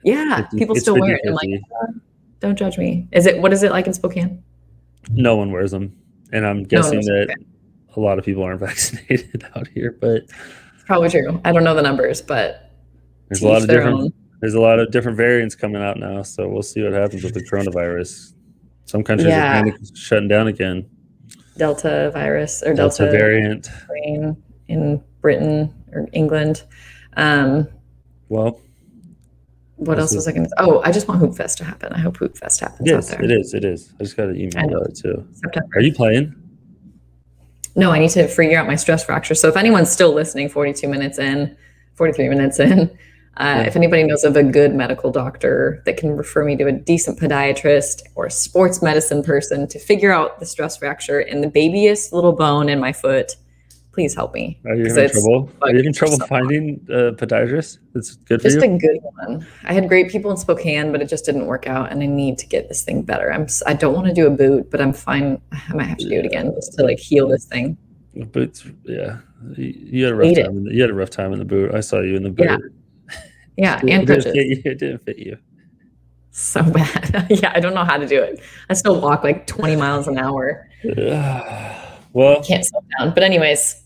yeah, 0.04 0.46
people 0.58 0.76
still 0.76 1.00
wear 1.00 1.14
it. 1.14 1.22
And 1.24 1.34
like, 1.34 1.48
50-50. 1.48 2.00
don't 2.40 2.58
judge 2.58 2.76
me. 2.76 3.08
Is 3.12 3.24
it 3.24 3.38
what 3.40 3.50
is 3.54 3.62
it 3.62 3.70
like 3.70 3.86
in 3.86 3.94
Spokane? 3.94 4.42
no 5.10 5.34
one 5.36 5.50
wears 5.50 5.72
them, 5.72 5.92
and 6.33 6.47
I'm 6.47 6.62
guessing 6.64 6.95
wears 6.95 7.07
that 7.07 7.26
them, 7.28 7.47
a 7.97 8.01
lot 8.01 8.18
of 8.18 8.24
people 8.24 8.43
aren't 8.43 8.61
vaccinated 8.68 9.45
out 9.55 9.68
here. 9.68 9.97
But 10.01 10.22
It's 10.24 10.85
probably 10.87 11.09
true. 11.11 11.41
I 11.45 11.53
don't 11.53 11.64
know 11.64 11.74
the 11.74 11.83
numbers, 11.83 12.20
but 12.22 12.70
there's 13.28 13.43
a 13.43 13.49
lot 13.49 13.62
of 13.62 13.68
different 13.68 13.97
own. 14.01 14.12
there's 14.41 14.55
a 14.55 14.61
lot 14.61 14.78
of 14.78 14.91
different 14.91 15.16
variants 15.16 15.55
coming 15.55 15.83
out 15.83 15.99
now, 15.99 16.22
so 16.22 16.49
we'll 16.49 16.62
see 16.62 16.83
what 16.83 16.93
happens 16.93 17.22
with 17.24 17.35
the 17.35 17.45
coronavirus. 17.45 18.35
Some 18.87 19.03
countries 19.05 19.28
Yeah. 19.28 19.61
are 19.61 19.62
kind 19.64 19.74
of 19.74 19.97
shutting 19.97 20.28
down 20.28 20.49
again. 20.49 20.87
Delta 21.57 22.11
virus 22.12 22.62
or 22.62 22.74
Delta, 22.74 23.05
Delta, 23.05 23.16
variant. 23.16 23.68
in 24.68 25.03
Britain 25.20 25.72
or 25.93 26.09
England. 26.12 26.64
Um, 27.16 27.68
Well, 28.28 28.59
what 29.87 29.97
This 29.97 30.03
else 30.03 30.14
was 30.14 30.28
I 30.28 30.33
going 30.33 30.45
to? 30.45 30.51
Oh, 30.59 30.80
I 30.83 30.93
just 30.93 31.09
want 31.09 31.20
Hoop 31.20 31.37
Fest 31.37 31.59
to 31.59 31.64
happen. 31.64 31.93
I 31.93 31.99
hope 31.99 32.16
Hoop 32.18 32.37
Fest 32.37 32.61
happens 32.61 32.89
it 32.89 32.95
out 32.95 33.05
there. 33.05 33.22
It 33.22 33.30
is. 33.30 33.55
It 33.55 33.64
is. 33.64 33.93
I 33.99 34.05
just 34.05 34.16
got 34.16 34.28
an 34.28 34.37
email 34.37 34.76
about 34.76 34.89
it 34.89 34.97
too. 34.97 35.26
September. 35.33 35.68
Are 35.76 35.80
you 35.80 35.93
playing? 35.93 36.35
No, 37.74 37.91
I 37.91 37.99
need 37.99 38.11
to 38.11 38.28
figure 38.28 38.59
out 38.59 38.66
my 38.66 38.76
stress 38.76 39.05
fracture. 39.05 39.35
So 39.35 39.49
if 39.49 39.57
anyone's 39.57 39.91
still 39.91 40.12
listening, 40.12 40.49
42 40.49 40.89
minutes 40.89 41.18
in, 41.18 41.57
43 41.95 42.28
minutes 42.28 42.61
in, 42.61 42.97
uh, 43.39 43.64
if 43.66 43.76
anybody 43.76 44.03
knows 44.03 44.24
of 44.24 44.37
a 44.37 44.43
good 44.43 44.74
medical 44.74 45.11
doctor 45.11 45.83
that 45.87 45.97
can 45.97 46.14
refer 46.14 46.45
me 46.45 46.55
to 46.57 46.66
a 46.66 46.72
decent 46.72 47.18
podiatrist 47.18 48.03
or 48.14 48.28
sports 48.28 48.83
medicine 48.83 49.22
person 49.22 49.66
to 49.68 49.78
figure 49.78 50.12
out 50.12 50.39
the 50.39 50.45
stress 50.45 50.76
fracture 50.76 51.20
in 51.20 51.41
the 51.41 51.49
babyest 51.49 52.12
little 52.12 52.33
bone 52.33 52.68
in 52.68 52.78
my 52.78 52.93
foot, 52.93 53.37
please 53.93 54.14
help 54.14 54.34
me. 54.34 54.59
Are 54.64 54.74
you 54.74 54.86
having 54.86 55.11
trouble? 55.11 55.51
Are 55.61 55.70
you 55.70 55.76
having 55.76 55.93
trouble 55.93 56.18
finding 56.26 56.84
a 56.88 57.12
podiatrist 57.12 57.78
that's 57.93 58.16
good 58.16 58.40
for 58.40 58.49
Just 58.49 58.57
you? 58.57 58.61
Just 58.61 58.84
a 58.84 58.86
good 58.86 58.99
one. 59.03 59.47
I 59.64 59.72
had 59.72 59.88
great 59.88 60.11
people 60.11 60.30
in 60.30 60.36
Spokane, 60.36 60.93
but 60.93 61.03
it 61.03 61.09
just 61.09 61.24
didn't 61.24 61.47
work 61.47 61.66
out, 61.66 61.93
and 61.93 62.03
I 62.03 62.07
need 62.07 62.38
to 62.38 62.47
get 62.47 62.68
this 62.68 62.82
thing 62.82 63.03
better. 63.03 63.32
I'm. 63.32 63.47
I 63.66 63.74
don't 63.74 63.95
want 63.95 64.07
to 64.09 64.14
do 64.14 64.26
a 64.26 64.30
boot, 64.30 64.70
but 64.70 64.80
I'm 64.80 64.93
fine. 64.93 65.40
I 65.53 65.74
might 65.74 65.84
have 65.84 65.99
to 65.99 66.09
do 66.09 66.18
it 66.18 66.24
again 66.24 66.53
just 66.55 66.74
to 66.74 66.82
like 66.82 66.99
heal 66.99 67.28
this 67.28 67.45
thing. 67.45 67.76
But 68.14 68.43
it's, 68.43 68.66
yeah, 68.84 69.18
you, 69.57 70.05
had 70.05 70.12
a 70.12 70.16
rough 70.16 70.26
Hate 70.28 70.43
time. 70.43 70.57
In 70.59 70.64
the, 70.64 70.74
you 70.74 70.82
had 70.82 70.90
a 70.90 70.95
rough 70.95 71.11
time 71.11 71.32
in 71.32 71.38
the 71.38 71.45
boot. 71.45 71.74
I 71.74 71.80
saw 71.80 72.01
you 72.01 72.16
in 72.16 72.22
the 72.22 72.30
boot. 72.30 72.45
Yeah, 72.47 72.59
Yeah, 73.57 73.76
It 73.82 73.90
and 73.90 74.07
didn't 74.07 74.22
fit 74.24 74.34
you. 74.34 74.62
It 74.64 74.78
didn't 74.78 74.99
fit 74.99 75.18
you. 75.18 75.38
So 76.30 76.62
bad. 76.70 77.26
yeah, 77.30 77.53
I 77.55 77.61
don't 77.61 77.74
know 77.74 77.84
how 77.84 77.97
to 77.97 78.07
do 78.07 78.20
it. 78.20 78.40
I 78.68 78.74
still 78.74 79.01
walk 79.01 79.24
like 79.24 79.47
20 79.47 79.76
miles 79.76 80.09
an 80.09 80.18
hour. 80.18 80.68
well, 82.12 82.43
Can't 82.43 82.64
slow 82.64 82.82
down. 82.99 83.14
But 83.14 83.22
anyways. 83.22 83.82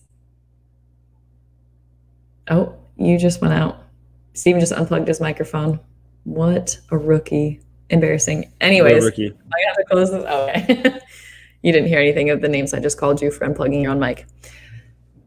Oh, 2.48 2.74
you 2.96 3.18
just 3.18 3.40
went 3.40 3.54
out. 3.54 3.82
Steven 4.34 4.60
just 4.60 4.72
unplugged 4.72 5.08
his 5.08 5.20
microphone. 5.20 5.80
What 6.24 6.78
a 6.90 6.98
rookie. 6.98 7.60
Embarrassing. 7.90 8.52
Anyways, 8.60 9.04
rookie. 9.04 9.32
I 9.32 9.66
have 9.66 9.76
to 9.76 9.84
close 9.84 10.10
this. 10.10 10.24
Okay. 10.24 11.00
you 11.62 11.72
didn't 11.72 11.88
hear 11.88 12.00
anything 12.00 12.30
of 12.30 12.40
the 12.40 12.48
names 12.48 12.74
I 12.74 12.80
just 12.80 12.98
called 12.98 13.22
you 13.22 13.30
for 13.30 13.46
unplugging 13.46 13.82
your 13.82 13.92
own 13.92 14.00
mic. 14.00 14.26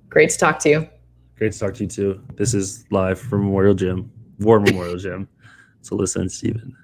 Great 0.09 0.30
to 0.32 0.38
talk 0.38 0.59
to 0.59 0.70
you. 0.70 0.89
Great 1.38 1.53
to 1.53 1.59
talk 1.59 1.74
to 1.76 1.84
you 1.84 1.89
too. 1.89 2.22
This 2.36 2.53
is 2.53 2.86
live 2.91 3.20
from 3.20 3.43
Memorial 3.43 3.74
Gym, 3.74 4.11
War 4.39 4.59
Memorial 4.59 4.97
Gym. 4.97 5.28
So 5.82 5.95
listen, 5.95 6.28
Steven. 6.28 6.76